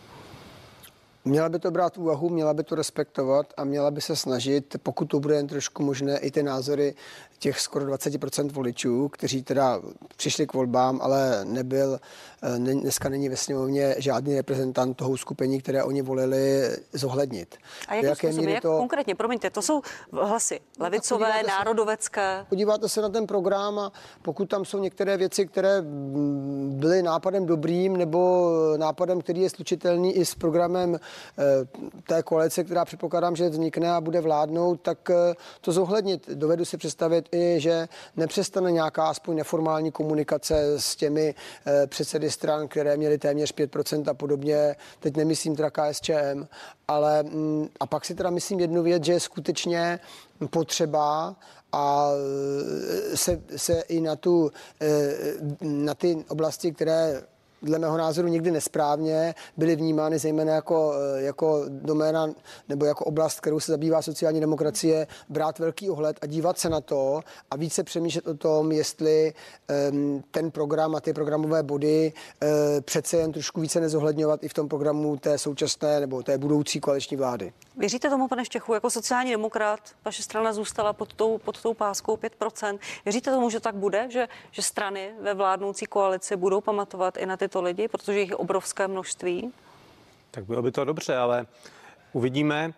Měla 1.25 1.49
by 1.49 1.59
to 1.59 1.71
brát 1.71 1.99
úvahu, 1.99 2.29
měla 2.29 2.55
by 2.55 2.63
to 2.65 2.75
respektovat 2.75 3.47
a 3.57 3.65
měla 3.65 3.91
by 3.91 4.01
se 4.01 4.17
snažit, 4.17 4.77
pokud 4.83 5.05
to 5.05 5.21
bude 5.21 5.35
jen 5.35 5.47
trošku 5.47 5.83
možné, 5.83 6.19
i 6.19 6.31
ty 6.31 6.43
názory 6.43 6.95
těch 7.39 7.61
skoro 7.61 7.85
20% 7.85 8.53
voličů, 8.53 9.09
kteří 9.09 9.43
teda 9.43 9.81
přišli 10.17 10.47
k 10.47 10.55
volbám, 10.55 11.01
ale 11.03 11.45
nebyl, 11.45 12.01
eh, 12.43 12.59
ne, 12.59 12.75
dneska 12.75 13.09
není 13.09 13.29
ve 13.29 13.37
sněmovně 13.37 13.95
žádný 13.99 14.37
reprezentant 14.37 14.97
toho 14.97 15.17
skupení, 15.17 15.61
které 15.61 15.85
oni 15.85 16.03
volili, 16.03 16.71
zohlednit. 16.93 17.57
A 17.89 17.95
jakým 17.95 18.09
jaké 18.09 18.29
způsobem, 18.29 18.49
jak 18.49 18.63
to... 18.63 18.79
konkrétně, 18.79 19.15
promiňte, 19.15 19.51
to 19.51 19.63
jsou 19.63 19.83
hlasy 20.13 20.61
levicové, 20.79 21.27
podíváte 21.27 21.47
národovecké? 21.49 22.39
Se, 22.41 22.47
podíváte 22.49 22.89
se 22.89 23.03
na 23.03 23.09
ten 23.09 23.27
program 23.27 23.79
a 23.79 23.93
pokud 24.23 24.49
tam 24.49 24.65
jsou 24.65 24.79
některé 24.79 25.17
věci, 25.17 25.47
které 25.47 25.83
byly 26.69 27.03
nápadem 27.03 27.47
dobrým 27.47 27.97
nebo 27.97 28.51
nápadem, 28.77 29.21
který 29.21 29.41
je 29.41 29.51
slučitelný 29.51 30.17
i 30.17 30.25
s 30.25 30.35
programem 30.35 30.97
eh, 30.97 31.43
té 32.07 32.23
koalice, 32.23 32.65
která 32.65 32.85
předpokládám, 32.85 33.37
že 33.37 33.49
vznikne 33.49 33.91
a 33.91 34.01
bude 34.01 34.21
vládnout, 34.21 34.81
tak 34.81 35.11
eh, 35.11 35.35
to 35.61 35.73
zohlednit. 35.73 36.29
Dovedu 36.35 36.65
si 36.65 36.77
představit, 36.77 37.26
i, 37.33 37.61
že 37.61 37.89
nepřestane 38.17 38.73
nějaká 38.73 39.07
aspoň 39.07 39.37
neformální 39.37 39.93
komunikace 39.93 40.81
s 40.81 40.97
těmi 40.97 41.35
eh, 41.67 41.87
předsedy 41.87 42.31
stran, 42.31 42.69
které 42.69 42.97
měly 42.97 43.19
téměř 43.19 43.55
5% 43.55 44.11
a 44.11 44.15
podobně. 44.15 44.77
Teď 45.01 45.17
nemyslím 45.17 45.57
teda 45.57 45.71
KSČM, 45.71 46.47
ale 46.89 47.23
mm, 47.23 47.69
a 47.81 47.87
pak 47.87 48.05
si 48.05 48.15
teda 48.15 48.31
myslím 48.31 48.61
jednu 48.61 48.83
věc, 48.83 49.05
že 49.05 49.13
je 49.13 49.21
skutečně 49.21 50.01
potřeba 50.51 51.37
a 51.73 52.09
eh, 53.13 53.17
se, 53.17 53.41
se 53.57 53.81
i 53.81 54.01
na, 54.01 54.17
tu, 54.17 54.51
eh, 54.81 55.15
na 55.61 55.95
ty 55.95 56.25
oblasti, 56.29 56.73
které 56.73 57.23
dle 57.67 57.79
mého 57.79 57.97
názoru 57.97 58.29
nikdy 58.29 58.51
nesprávně, 58.51 59.35
byly 59.57 59.77
vnímány 59.77 60.19
zejména 60.19 60.55
jako, 60.55 60.95
eh, 60.95 61.23
jako 61.23 61.65
doména 61.69 62.29
nebo 62.69 62.85
jako 62.85 63.05
oblast, 63.05 63.41
kterou 63.41 63.61
se 63.61 63.73
zabývá 63.73 64.03
sociální 64.03 64.41
demokracie, 64.41 65.07
brát 65.29 65.59
velký 65.59 65.91
ohled 65.91 66.19
a 66.23 66.27
dívat 66.27 66.59
se 66.59 66.69
na 66.69 66.81
to 66.81 67.21
a 67.51 67.57
více 67.57 67.85
přemýšlet 67.85 68.27
o 68.27 68.35
tom, 68.35 68.73
jestli 68.73 69.35
um, 69.91 70.25
ten 70.31 70.51
program 70.51 70.95
a 70.95 71.01
ty 71.01 71.13
programové 71.13 71.63
body 71.63 72.13
uh, 72.43 72.49
přece 72.81 73.17
jen 73.17 73.33
trošku 73.33 73.61
více 73.61 73.81
nezohledňovat 73.81 74.45
i 74.45 74.49
v 74.49 74.55
tom 74.55 74.69
programu 74.69 75.17
té 75.17 75.39
současné 75.39 76.01
nebo 76.01 76.23
té 76.23 76.39
budoucí 76.39 76.81
koaliční 76.81 77.17
vlády. 77.17 77.53
Věříte 77.77 78.11
tomu, 78.11 78.29
pane 78.29 78.45
Štěchu, 78.45 78.75
jako 78.75 78.91
sociální 78.91 79.31
demokrat, 79.31 79.81
vaše 80.05 80.23
strana 80.23 80.53
zůstala 80.53 80.93
pod 80.93 81.15
tou, 81.15 81.39
pod 81.39 81.63
tou 81.63 81.75
páskou 81.75 82.17
5%. 82.17 82.79
Věříte 83.05 83.31
tomu, 83.31 83.51
že 83.51 83.61
tak 83.61 83.75
bude, 83.75 84.07
že, 84.11 84.29
že 84.51 84.63
strany 84.63 85.15
ve 85.21 85.35
vládnoucí 85.35 85.87
koalici 85.87 86.37
budou 86.37 86.61
pamatovat 86.61 87.17
i 87.17 87.27
na 87.27 87.37
tyto 87.37 87.56
lidi, 87.61 87.89
protože 87.89 88.21
jich 88.21 88.31
je 88.31 88.37
obrovské 88.37 88.89
množství? 88.89 89.53
Tak 90.31 90.45
bylo 90.45 90.63
by 90.63 90.73
to 90.73 90.85
dobře, 90.85 91.17
ale 91.17 91.47
uvidíme. 92.13 92.73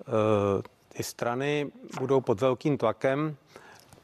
Eh, 0.00 0.62
ty 0.96 1.02
strany 1.02 1.72
budou 2.00 2.20
pod 2.20 2.40
velkým 2.40 2.78
tlakem. 2.78 3.36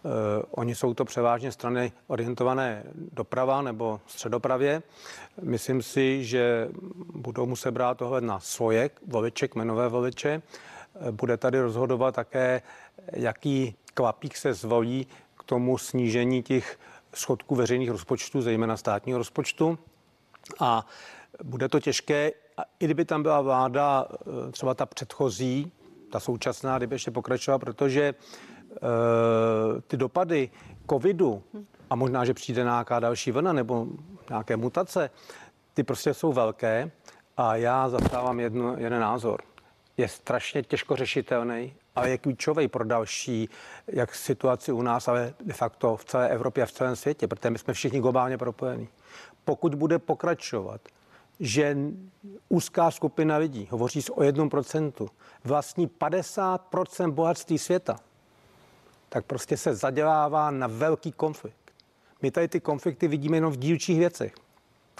Uh, 0.02 0.10
oni 0.50 0.74
jsou 0.74 0.94
to 0.94 1.04
převážně 1.04 1.52
strany 1.52 1.92
orientované 2.06 2.82
doprava 2.94 3.62
nebo 3.62 4.00
středopravě. 4.06 4.82
Myslím 5.42 5.82
si, 5.82 6.24
že 6.24 6.68
budou 7.14 7.46
muset 7.46 7.70
brát 7.70 8.02
ohled 8.02 8.24
na 8.24 8.40
svoje 8.40 8.90
voliče, 9.06 9.48
kmenové 9.48 9.88
voliče. 9.88 10.42
Bude 11.10 11.36
tady 11.36 11.60
rozhodovat 11.60 12.14
také, 12.14 12.62
jaký 13.12 13.74
kvapík 13.94 14.36
se 14.36 14.54
zvolí 14.54 15.06
k 15.38 15.44
tomu 15.44 15.78
snížení 15.78 16.42
těch 16.42 16.78
schodků 17.14 17.54
veřejných 17.54 17.90
rozpočtů, 17.90 18.42
zejména 18.42 18.76
státního 18.76 19.18
rozpočtu. 19.18 19.78
A 20.60 20.86
bude 21.42 21.68
to 21.68 21.80
těžké, 21.80 22.30
i 22.80 22.84
kdyby 22.84 23.04
tam 23.04 23.22
byla 23.22 23.40
vláda, 23.40 24.06
eh, 24.12 24.52
třeba 24.52 24.74
ta 24.74 24.86
předchozí, 24.86 25.72
ta 26.10 26.20
současná, 26.20 26.78
kdyby 26.78 26.94
ještě 26.94 27.10
pokračovala, 27.10 27.58
protože 27.58 28.14
uh, 28.70 29.80
ty 29.80 29.96
dopady 29.96 30.50
covidu 30.90 31.42
a 31.90 31.94
možná, 31.94 32.24
že 32.24 32.34
přijde 32.34 32.62
nějaká 32.62 33.00
další 33.00 33.32
vlna 33.32 33.52
nebo 33.52 33.86
nějaké 34.28 34.56
mutace, 34.56 35.10
ty 35.74 35.82
prostě 35.82 36.14
jsou 36.14 36.32
velké 36.32 36.90
a 37.36 37.56
já 37.56 37.88
zastávám 37.88 38.40
jedno, 38.40 38.76
jeden 38.78 39.00
názor. 39.00 39.40
Je 39.96 40.08
strašně 40.08 40.62
těžko 40.62 40.96
řešitelný 40.96 41.74
a 42.00 42.06
je 42.06 42.18
klíčový 42.18 42.68
pro 42.68 42.84
další 42.84 43.48
jak 43.86 44.14
situaci 44.14 44.72
u 44.72 44.82
nás, 44.82 45.08
ale 45.08 45.34
de 45.40 45.52
facto 45.52 45.96
v 45.96 46.04
celé 46.04 46.28
Evropě 46.28 46.62
a 46.62 46.66
v 46.66 46.72
celém 46.72 46.96
světě, 46.96 47.28
protože 47.28 47.50
my 47.50 47.58
jsme 47.58 47.74
všichni 47.74 48.00
globálně 48.00 48.38
propojení. 48.38 48.88
Pokud 49.44 49.74
bude 49.74 49.98
pokračovat, 49.98 50.80
že 51.40 51.76
úzká 52.48 52.90
skupina 52.90 53.36
lidí, 53.36 53.68
hovoří 53.70 54.02
o 54.10 54.22
jednom 54.22 54.50
procentu, 54.50 55.08
vlastní 55.44 55.88
50% 55.88 57.10
bohatství 57.10 57.58
světa, 57.58 58.00
tak 59.08 59.24
prostě 59.24 59.56
se 59.56 59.74
zadělává 59.74 60.50
na 60.50 60.66
velký 60.66 61.12
konflikt. 61.12 61.72
My 62.22 62.30
tady 62.30 62.48
ty 62.48 62.60
konflikty 62.60 63.08
vidíme 63.08 63.36
jenom 63.36 63.52
v 63.52 63.56
dílčích 63.56 63.98
věcech 63.98 64.34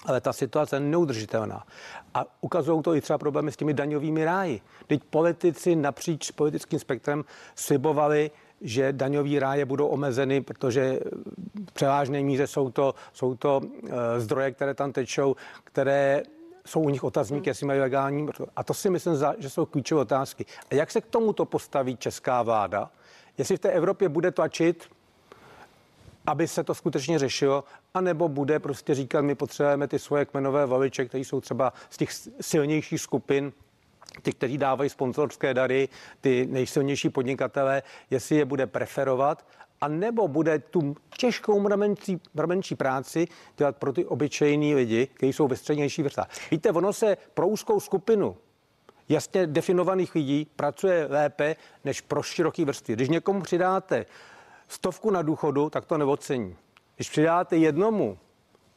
ale 0.07 0.21
ta 0.21 0.33
situace 0.33 0.77
je 0.77 0.81
neudržitelná. 0.81 1.67
A 2.15 2.25
ukazují 2.41 2.83
to 2.83 2.95
i 2.95 3.01
třeba 3.01 3.19
problémy 3.19 3.53
s 3.53 3.57
těmi 3.57 3.75
daňovými 3.75 4.25
ráji. 4.25 4.61
Teď 4.87 5.05
politici 5.05 5.77
napříč 5.77 6.31
politickým 6.31 6.79
spektrem 6.79 7.25
slibovali, 7.55 8.31
že 8.61 8.93
daňové 8.93 9.41
ráje 9.41 9.65
budou 9.65 9.87
omezeny, 9.87 10.41
protože 10.41 11.01
v 11.69 11.73
převážné 11.73 12.23
míře 12.23 12.47
jsou 12.47 12.71
to, 12.71 12.95
jsou 13.13 13.35
to 13.35 13.61
uh, 13.65 13.91
zdroje, 14.19 14.51
které 14.51 14.75
tam 14.75 14.93
tečou, 14.93 15.37
které 15.65 16.23
jsou 16.67 16.81
u 16.81 16.91
nich 16.91 17.05
otazníky, 17.05 17.51
jestli 17.51 17.67
mají 17.67 17.81
legální. 17.81 18.29
A 18.57 18.65
to 18.65 18.75
si 18.75 18.91
myslím, 18.91 19.15
že 19.39 19.51
jsou 19.51 19.67
klíčové 19.67 20.01
otázky. 20.01 20.47
A 20.71 20.75
jak 20.75 20.91
se 20.91 21.01
k 21.01 21.07
tomuto 21.07 21.45
postaví 21.45 21.97
česká 21.97 22.43
vláda? 22.43 22.91
Jestli 23.39 23.57
v 23.57 23.61
té 23.61 23.71
Evropě 23.71 24.09
bude 24.09 24.31
tlačit 24.31 24.89
aby 26.27 26.49
se 26.49 26.65
to 26.65 26.75
skutečně 26.75 27.19
řešilo, 27.19 27.65
anebo 27.95 28.29
bude 28.29 28.59
prostě 28.59 28.95
říkat, 28.95 29.23
my 29.23 29.35
potřebujeme 29.35 29.89
ty 29.89 29.99
svoje 29.99 30.25
kmenové 30.25 30.67
voliče, 30.67 31.05
kteří 31.05 31.25
jsou 31.25 31.41
třeba 31.41 31.73
z 31.91 31.97
těch 31.97 32.11
silnějších 32.41 33.01
skupin, 33.01 33.53
ty, 34.23 34.33
kteří 34.33 34.59
dávají 34.59 34.91
sponzorské 34.91 35.55
dary, 35.55 35.89
ty 36.21 36.47
nejsilnější 36.51 37.09
podnikatele, 37.09 37.83
jestli 38.11 38.37
je 38.37 38.45
bude 38.45 38.67
preferovat, 38.67 39.47
a 39.81 39.89
nebo 39.89 40.29
bude 40.29 40.59
tu 40.59 40.97
těžkou 41.19 41.61
mramenčí, 41.61 42.21
mramenčí 42.35 42.75
práci 42.75 43.29
dělat 43.57 43.77
pro 43.77 43.93
ty 43.93 44.05
obyčejní 44.05 44.75
lidi, 44.75 45.07
kteří 45.07 45.33
jsou 45.33 45.49
ve 45.49 45.57
střednější 45.57 46.03
vrstách. 46.03 46.29
Víte, 46.51 46.71
ono 46.71 46.93
se 46.93 47.17
pro 47.35 47.49
úzkou 47.49 47.81
skupinu 47.81 48.37
jasně 49.09 49.47
definovaných 49.47 50.15
lidí 50.15 50.47
pracuje 50.57 51.07
lépe 51.11 51.57
než 51.85 52.01
pro 52.01 52.23
široký 52.23 52.65
vrstvy. 52.65 52.95
Když 52.95 53.09
někomu 53.09 53.41
přidáte 53.41 54.07
stovku 54.73 55.11
na 55.11 55.23
důchodu, 55.23 55.71
tak 55.71 55.85
to 55.85 55.99
neocení. 55.99 56.57
Když 56.97 57.11
přidáte 57.11 57.57
jednomu, 57.57 58.19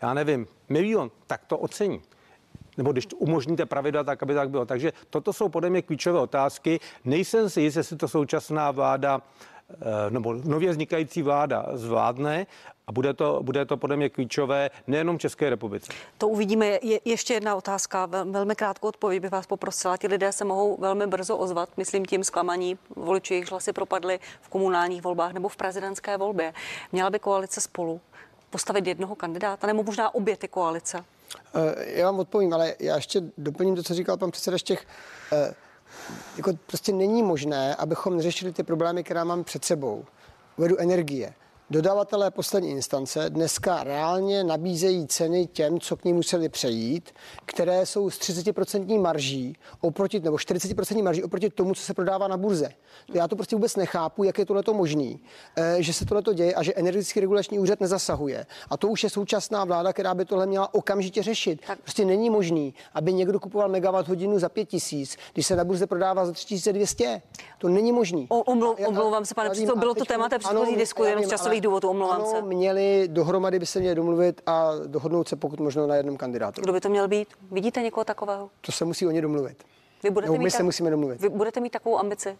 já 0.01 0.13
nevím, 0.13 0.47
milion, 0.69 1.11
tak 1.27 1.45
to 1.45 1.57
ocení 1.57 2.01
nebo 2.77 2.91
když 2.91 3.07
umožníte 3.17 3.65
pravidla 3.65 4.03
tak, 4.03 4.23
aby 4.23 4.33
tak 4.33 4.49
bylo. 4.49 4.65
Takže 4.65 4.93
toto 5.09 5.33
jsou 5.33 5.49
podle 5.49 5.69
mě 5.69 5.81
klíčové 5.81 6.19
otázky. 6.19 6.79
Nejsem 7.05 7.49
si 7.49 7.61
jist, 7.61 7.75
jestli 7.75 7.97
to 7.97 8.07
současná 8.07 8.71
vláda 8.71 9.21
eh, 9.71 9.75
nebo 10.09 10.33
nově 10.33 10.71
vznikající 10.71 11.21
vláda 11.21 11.65
zvládne 11.73 12.45
a 12.87 12.91
bude 12.91 13.13
to, 13.13 13.39
bude 13.43 13.65
to 13.65 13.77
podle 13.77 13.95
mě 13.95 14.09
klíčové 14.09 14.69
nejenom 14.87 15.17
v 15.17 15.21
České 15.21 15.49
republice. 15.49 15.91
To 16.17 16.27
uvidíme. 16.27 16.65
Je, 16.65 16.99
ještě 17.05 17.33
jedna 17.33 17.55
otázka, 17.55 18.05
velmi 18.05 18.55
krátkou 18.55 18.87
odpověď 18.87 19.21
bych 19.21 19.31
vás 19.31 19.47
poprosila. 19.47 19.97
Ti 19.97 20.07
lidé 20.07 20.31
se 20.31 20.45
mohou 20.45 20.77
velmi 20.77 21.07
brzo 21.07 21.37
ozvat, 21.37 21.69
myslím 21.77 22.05
tím 22.05 22.23
zklamaní 22.23 22.77
voliči, 22.95 23.33
jejich 23.33 23.51
hlasy 23.51 23.73
propadly 23.73 24.19
v 24.41 24.49
komunálních 24.49 25.01
volbách 25.01 25.33
nebo 25.33 25.49
v 25.49 25.55
prezidentské 25.55 26.17
volbě. 26.17 26.53
Měla 26.91 27.09
by 27.09 27.19
koalice 27.19 27.61
spolu 27.61 28.01
postavit 28.49 28.87
jednoho 28.87 29.15
kandidáta 29.15 29.67
nebo 29.67 29.83
možná 29.83 30.15
obě 30.15 30.37
ty 30.37 30.47
koalice? 30.47 31.05
Eh, 31.55 31.99
já 31.99 32.05
vám 32.05 32.19
odpovím, 32.19 32.53
ale 32.53 32.75
já 32.79 32.95
ještě 32.95 33.21
doplním 33.37 33.75
to, 33.75 33.83
co 33.83 33.93
říkal 33.93 34.17
pan 34.17 34.31
předseda 34.31 34.57
Štěch. 34.57 34.87
Eh, 35.33 35.53
jako 36.37 36.51
prostě 36.67 36.93
není 36.93 37.23
možné, 37.23 37.75
abychom 37.75 38.17
neřešili 38.17 38.53
ty 38.53 38.63
problémy, 38.63 39.03
které 39.03 39.23
mám 39.23 39.43
před 39.43 39.65
sebou. 39.65 40.05
Uvedu 40.57 40.77
energie. 40.79 41.33
Dodavatelé 41.69 42.31
poslední 42.31 42.69
instance 42.69 43.29
dneska 43.29 43.83
reálně 43.83 44.43
nabízejí 44.43 45.07
ceny 45.07 45.47
těm, 45.47 45.79
co 45.79 45.97
k 45.97 46.05
ní 46.05 46.13
museli 46.13 46.49
přejít, 46.49 47.11
které 47.45 47.85
jsou 47.85 48.09
s 48.09 48.19
30% 48.19 49.01
marží 49.01 49.55
oproti, 49.81 50.19
nebo 50.19 50.37
40% 50.37 51.03
marží 51.03 51.23
oproti 51.23 51.49
tomu, 51.49 51.73
co 51.73 51.81
se 51.81 51.93
prodává 51.93 52.27
na 52.27 52.37
burze. 52.37 52.69
Já 53.13 53.27
to 53.27 53.35
prostě 53.35 53.55
vůbec 53.55 53.75
nechápu, 53.75 54.23
jak 54.23 54.39
je 54.39 54.45
tohleto 54.45 54.73
možný, 54.73 55.19
eh, 55.57 55.75
že 55.79 55.93
se 55.93 56.05
tohleto 56.05 56.33
děje 56.33 56.53
a 56.53 56.63
že 56.63 56.73
energetický 56.73 57.19
regulační 57.19 57.59
úřad 57.59 57.81
nezasahuje. 57.81 58.45
A 58.69 58.77
to 58.77 58.87
už 58.87 59.03
je 59.03 59.09
současná 59.09 59.65
vláda, 59.65 59.93
která 59.93 60.13
by 60.13 60.25
tohle 60.25 60.45
měla 60.45 60.73
okamžitě 60.73 61.23
řešit. 61.23 61.61
Tak. 61.67 61.79
Prostě 61.79 62.05
není 62.05 62.29
možný, 62.29 62.73
aby 62.93 63.13
někdo 63.13 63.39
kupoval 63.39 63.69
megawatt 63.69 64.07
hodinu 64.07 64.39
za 64.39 64.49
5 64.49 64.65
tisíc, 64.65 65.17
když 65.33 65.47
se 65.47 65.55
na 65.55 65.63
burze 65.63 65.87
prodává 65.87 66.25
za 66.25 66.31
3200. 66.31 67.21
To 67.57 67.69
není 67.69 67.91
možný. 67.91 68.25
O, 68.29 68.39
omlou, 68.39 68.75
omlouvám 68.85 69.25
se, 69.25 69.35
pane 69.35 69.49
předsedo, 69.49 69.75
bylo 69.75 69.93
to 69.93 70.05
téma 70.05 70.29
té 70.29 70.39
předchozí 70.39 70.75
diskuze, 70.75 71.09
jenom 71.09 71.25
z 71.25 71.29
časových 71.29 71.52
důvodů, 71.61 71.89
omlouvám 71.89 72.21
ano, 72.21 72.31
se. 72.31 72.41
měli 72.41 73.07
dohromady 73.07 73.59
by 73.59 73.65
se 73.65 73.79
měli 73.79 73.95
domluvit 73.95 74.41
a 74.45 74.71
dohodnout 74.87 75.27
se 75.27 75.35
pokud 75.35 75.59
možno 75.59 75.87
na 75.87 75.95
jednom 75.95 76.17
kandidátu. 76.17 76.61
Kdo 76.61 76.73
by 76.73 76.81
to 76.81 76.89
měl 76.89 77.07
být? 77.07 77.27
Vidíte 77.51 77.81
někoho 77.81 78.03
takového? 78.03 78.49
To 78.61 78.71
se 78.71 78.85
musí 78.85 79.07
oni 79.07 79.21
domluvit. 79.21 79.63
Vy 80.03 80.09
budete 80.09 80.31
no, 80.31 80.37
my 80.37 80.43
mít 80.43 80.51
se 80.51 80.57
tak... 80.57 80.65
musíme 80.65 80.89
domluvit. 80.89 81.21
Vy 81.21 81.29
budete 81.29 81.59
mít 81.59 81.69
takovou 81.69 81.99
ambici? 81.99 82.37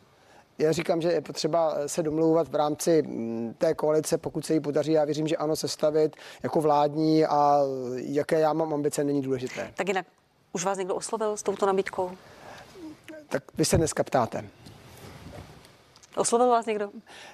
Já 0.57 0.71
říkám, 0.71 1.01
že 1.01 1.11
je 1.11 1.21
potřeba 1.21 1.75
se 1.87 2.03
domlouvat 2.03 2.47
v 2.47 2.55
rámci 2.55 3.01
mm, 3.01 3.55
té 3.57 3.73
koalice, 3.73 4.17
pokud 4.17 4.45
se 4.45 4.53
jí 4.53 4.59
podaří. 4.59 4.91
Já 4.91 5.05
věřím, 5.05 5.27
že 5.27 5.37
ano, 5.37 5.55
sestavit 5.55 6.15
jako 6.43 6.61
vládní 6.61 7.25
a 7.25 7.59
jaké 7.95 8.39
já 8.39 8.53
mám 8.53 8.73
ambice, 8.73 9.03
není 9.03 9.21
důležité. 9.21 9.71
Tak 9.75 9.87
jinak, 9.87 10.05
už 10.53 10.65
vás 10.65 10.77
někdo 10.77 10.95
oslovil 10.95 11.37
s 11.37 11.43
touto 11.43 11.65
nabídkou? 11.65 12.11
Tak 13.29 13.43
vy 13.57 13.65
se 13.65 13.77
dneska 13.77 14.03
ptáte. 14.03 14.49
Oslovil 16.17 16.47
vás 16.49 16.65
někdo? 16.65 16.89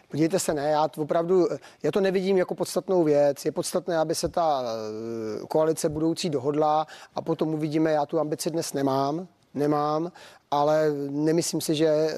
Podívejte 0.08 0.40
se, 0.40 0.54
ne, 0.54 0.70
já 0.70 0.88
to 0.88 1.02
opravdu, 1.02 1.48
já 1.84 1.92
to 1.92 2.02
nevidím 2.02 2.38
jako 2.38 2.56
podstatnou 2.56 3.04
věc. 3.04 3.46
Je 3.46 3.52
podstatné, 3.52 3.98
aby 3.98 4.16
se 4.16 4.30
ta 4.30 4.64
eh, 4.64 5.46
koalice 5.48 5.90
budoucí 5.90 6.30
dohodla 6.30 6.88
a 7.16 7.22
potom 7.22 7.54
uvidíme, 7.54 7.92
já 7.92 8.06
tu 8.06 8.20
ambici 8.20 8.50
dnes 8.50 8.74
nemám, 8.74 9.28
nemám, 9.54 10.12
ale 10.52 10.92
nemyslím 11.10 11.62
si, 11.62 11.76
že 11.76 11.88
eh, 11.88 12.16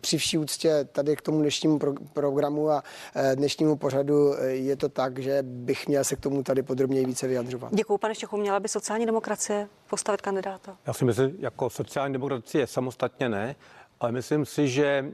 při 0.00 0.18
vší 0.18 0.38
úctě 0.38 0.88
tady 0.92 1.16
k 1.16 1.22
tomu 1.22 1.40
dnešnímu 1.40 1.78
pro, 1.78 1.92
programu 2.12 2.70
a 2.70 2.82
eh, 3.14 3.36
dnešnímu 3.36 3.76
pořadu 3.76 4.34
je 4.42 4.76
to 4.76 4.88
tak, 4.88 5.18
že 5.18 5.38
bych 5.42 5.88
měl 5.88 6.04
se 6.04 6.16
k 6.16 6.20
tomu 6.20 6.42
tady 6.42 6.62
podrobněji 6.62 7.06
více 7.06 7.26
vyjadřovat. 7.26 7.74
Děkuji, 7.74 7.98
pane 7.98 8.14
Štěchu. 8.14 8.36
Měla 8.36 8.60
by 8.60 8.68
sociální 8.68 9.06
demokracie 9.06 9.68
postavit 9.90 10.20
kandidáta? 10.20 10.76
Já 10.86 10.92
si 10.92 11.04
myslím, 11.04 11.36
jako 11.38 11.70
sociální 11.70 12.12
demokracie 12.12 12.66
samostatně 12.66 13.28
ne, 13.28 13.56
ale 14.00 14.12
myslím 14.12 14.44
si, 14.46 14.68
že 14.68 15.12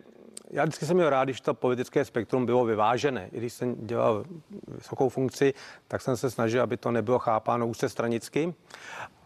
já 0.51 0.65
vždycky 0.65 0.87
jsem 0.87 0.97
měl 0.97 1.11
rád, 1.11 1.25
když 1.25 1.41
to 1.41 1.55
politické 1.55 2.05
spektrum 2.05 2.47
bylo 2.47 2.65
vyvážené. 2.65 3.29
I 3.33 3.37
když 3.39 3.53
jsem 3.53 3.87
dělal 3.87 4.25
vysokou 4.69 5.09
funkci, 5.09 5.55
tak 5.89 6.03
jsem 6.03 6.17
se 6.17 6.31
snažil, 6.31 6.63
aby 6.63 6.77
to 6.77 6.91
nebylo 6.91 7.19
chápáno 7.19 7.67
úzce 7.67 7.89
stranicky. 7.89 8.55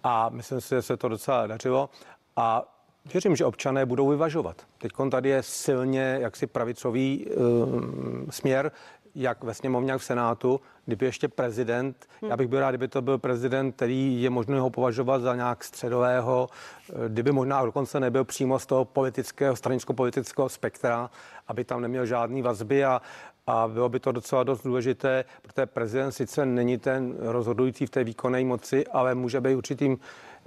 A 0.02 0.28
myslím 0.28 0.60
si, 0.60 0.68
že 0.68 0.82
se 0.82 0.96
to 0.96 1.08
docela 1.08 1.46
dařilo. 1.46 1.90
A 2.36 2.70
Věřím, 3.12 3.36
že 3.36 3.44
občané 3.44 3.86
budou 3.86 4.08
vyvažovat. 4.08 4.62
Teď 4.78 4.92
tady 5.10 5.28
je 5.28 5.42
silně 5.42 6.18
jaksi 6.20 6.46
pravicový 6.46 7.26
um, 7.26 8.26
směr, 8.30 8.72
jak 9.14 9.44
ve 9.44 9.54
sněmovně, 9.54 9.92
jak 9.92 10.00
v 10.00 10.04
Senátu, 10.04 10.60
kdyby 10.86 11.06
ještě 11.06 11.28
prezident, 11.28 12.06
hmm. 12.22 12.30
já 12.30 12.36
bych 12.36 12.48
byl 12.48 12.60
rád, 12.60 12.70
kdyby 12.70 12.88
to 12.88 13.02
byl 13.02 13.18
prezident, 13.18 13.72
který 13.72 14.22
je 14.22 14.30
možné 14.30 14.60
ho 14.60 14.70
považovat 14.70 15.22
za 15.22 15.34
nějak 15.34 15.64
středového, 15.64 16.48
eh, 16.90 17.08
kdyby 17.08 17.32
možná 17.32 17.64
dokonce 17.64 18.00
nebyl 18.00 18.24
přímo 18.24 18.58
z 18.58 18.66
toho 18.66 18.84
politického, 18.84 19.56
stranicko-politického 19.56 20.48
spektra, 20.48 21.10
aby 21.48 21.64
tam 21.64 21.80
neměl 21.80 22.06
žádný 22.06 22.42
vazby 22.42 22.84
a, 22.84 23.02
a 23.46 23.68
bylo 23.68 23.88
by 23.88 24.00
to 24.00 24.12
docela 24.12 24.42
dost 24.42 24.62
důležité, 24.62 25.24
protože 25.42 25.66
prezident 25.66 26.12
sice 26.12 26.46
není 26.46 26.78
ten 26.78 27.14
rozhodující 27.18 27.86
v 27.86 27.90
té 27.90 28.04
výkonné 28.04 28.44
moci, 28.44 28.86
ale 28.86 29.14
může 29.14 29.40
být 29.40 29.54
určitým 29.54 29.98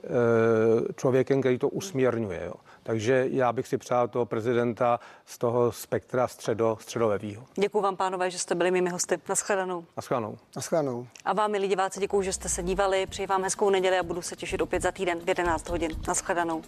Eh, 0.04 0.94
člověkem, 0.94 1.40
který 1.42 1.58
to 1.58 1.70
usměrňuje. 1.70 2.42
Jo. 2.46 2.54
Takže 2.88 3.26
já 3.30 3.54
bych 3.54 3.68
si 3.68 3.78
přál 3.78 4.08
toho 4.08 4.26
prezidenta 4.26 5.00
z 5.26 5.38
toho 5.38 5.72
spektra 5.72 6.28
středo, 6.28 6.78
středolevýho. 6.82 7.44
Děkuji 7.56 7.82
vám, 7.82 7.96
pánové, 7.96 8.32
že 8.32 8.40
jste 8.40 8.56
byli 8.56 8.72
mými 8.72 8.90
hosty. 8.90 9.20
Naschledanou. 9.30 9.86
Naschledanou. 9.98 10.38
Naschledanou. 10.56 11.08
A 11.26 11.34
vám, 11.34 11.52
milí 11.52 11.68
diváci, 11.68 12.00
děkuji, 12.00 12.22
že 12.22 12.34
jste 12.34 12.50
se 12.50 12.64
dívali. 12.64 13.06
Přeji 13.06 13.28
vám 13.28 13.44
hezkou 13.44 13.70
neděli 13.70 14.00
a 14.00 14.04
budu 14.04 14.22
se 14.22 14.36
těšit 14.36 14.62
opět 14.62 14.82
za 14.82 14.92
týden 14.92 15.20
v 15.20 15.28
11 15.28 15.70
hodin. 15.70 15.92
Naschledanou. 16.08 16.62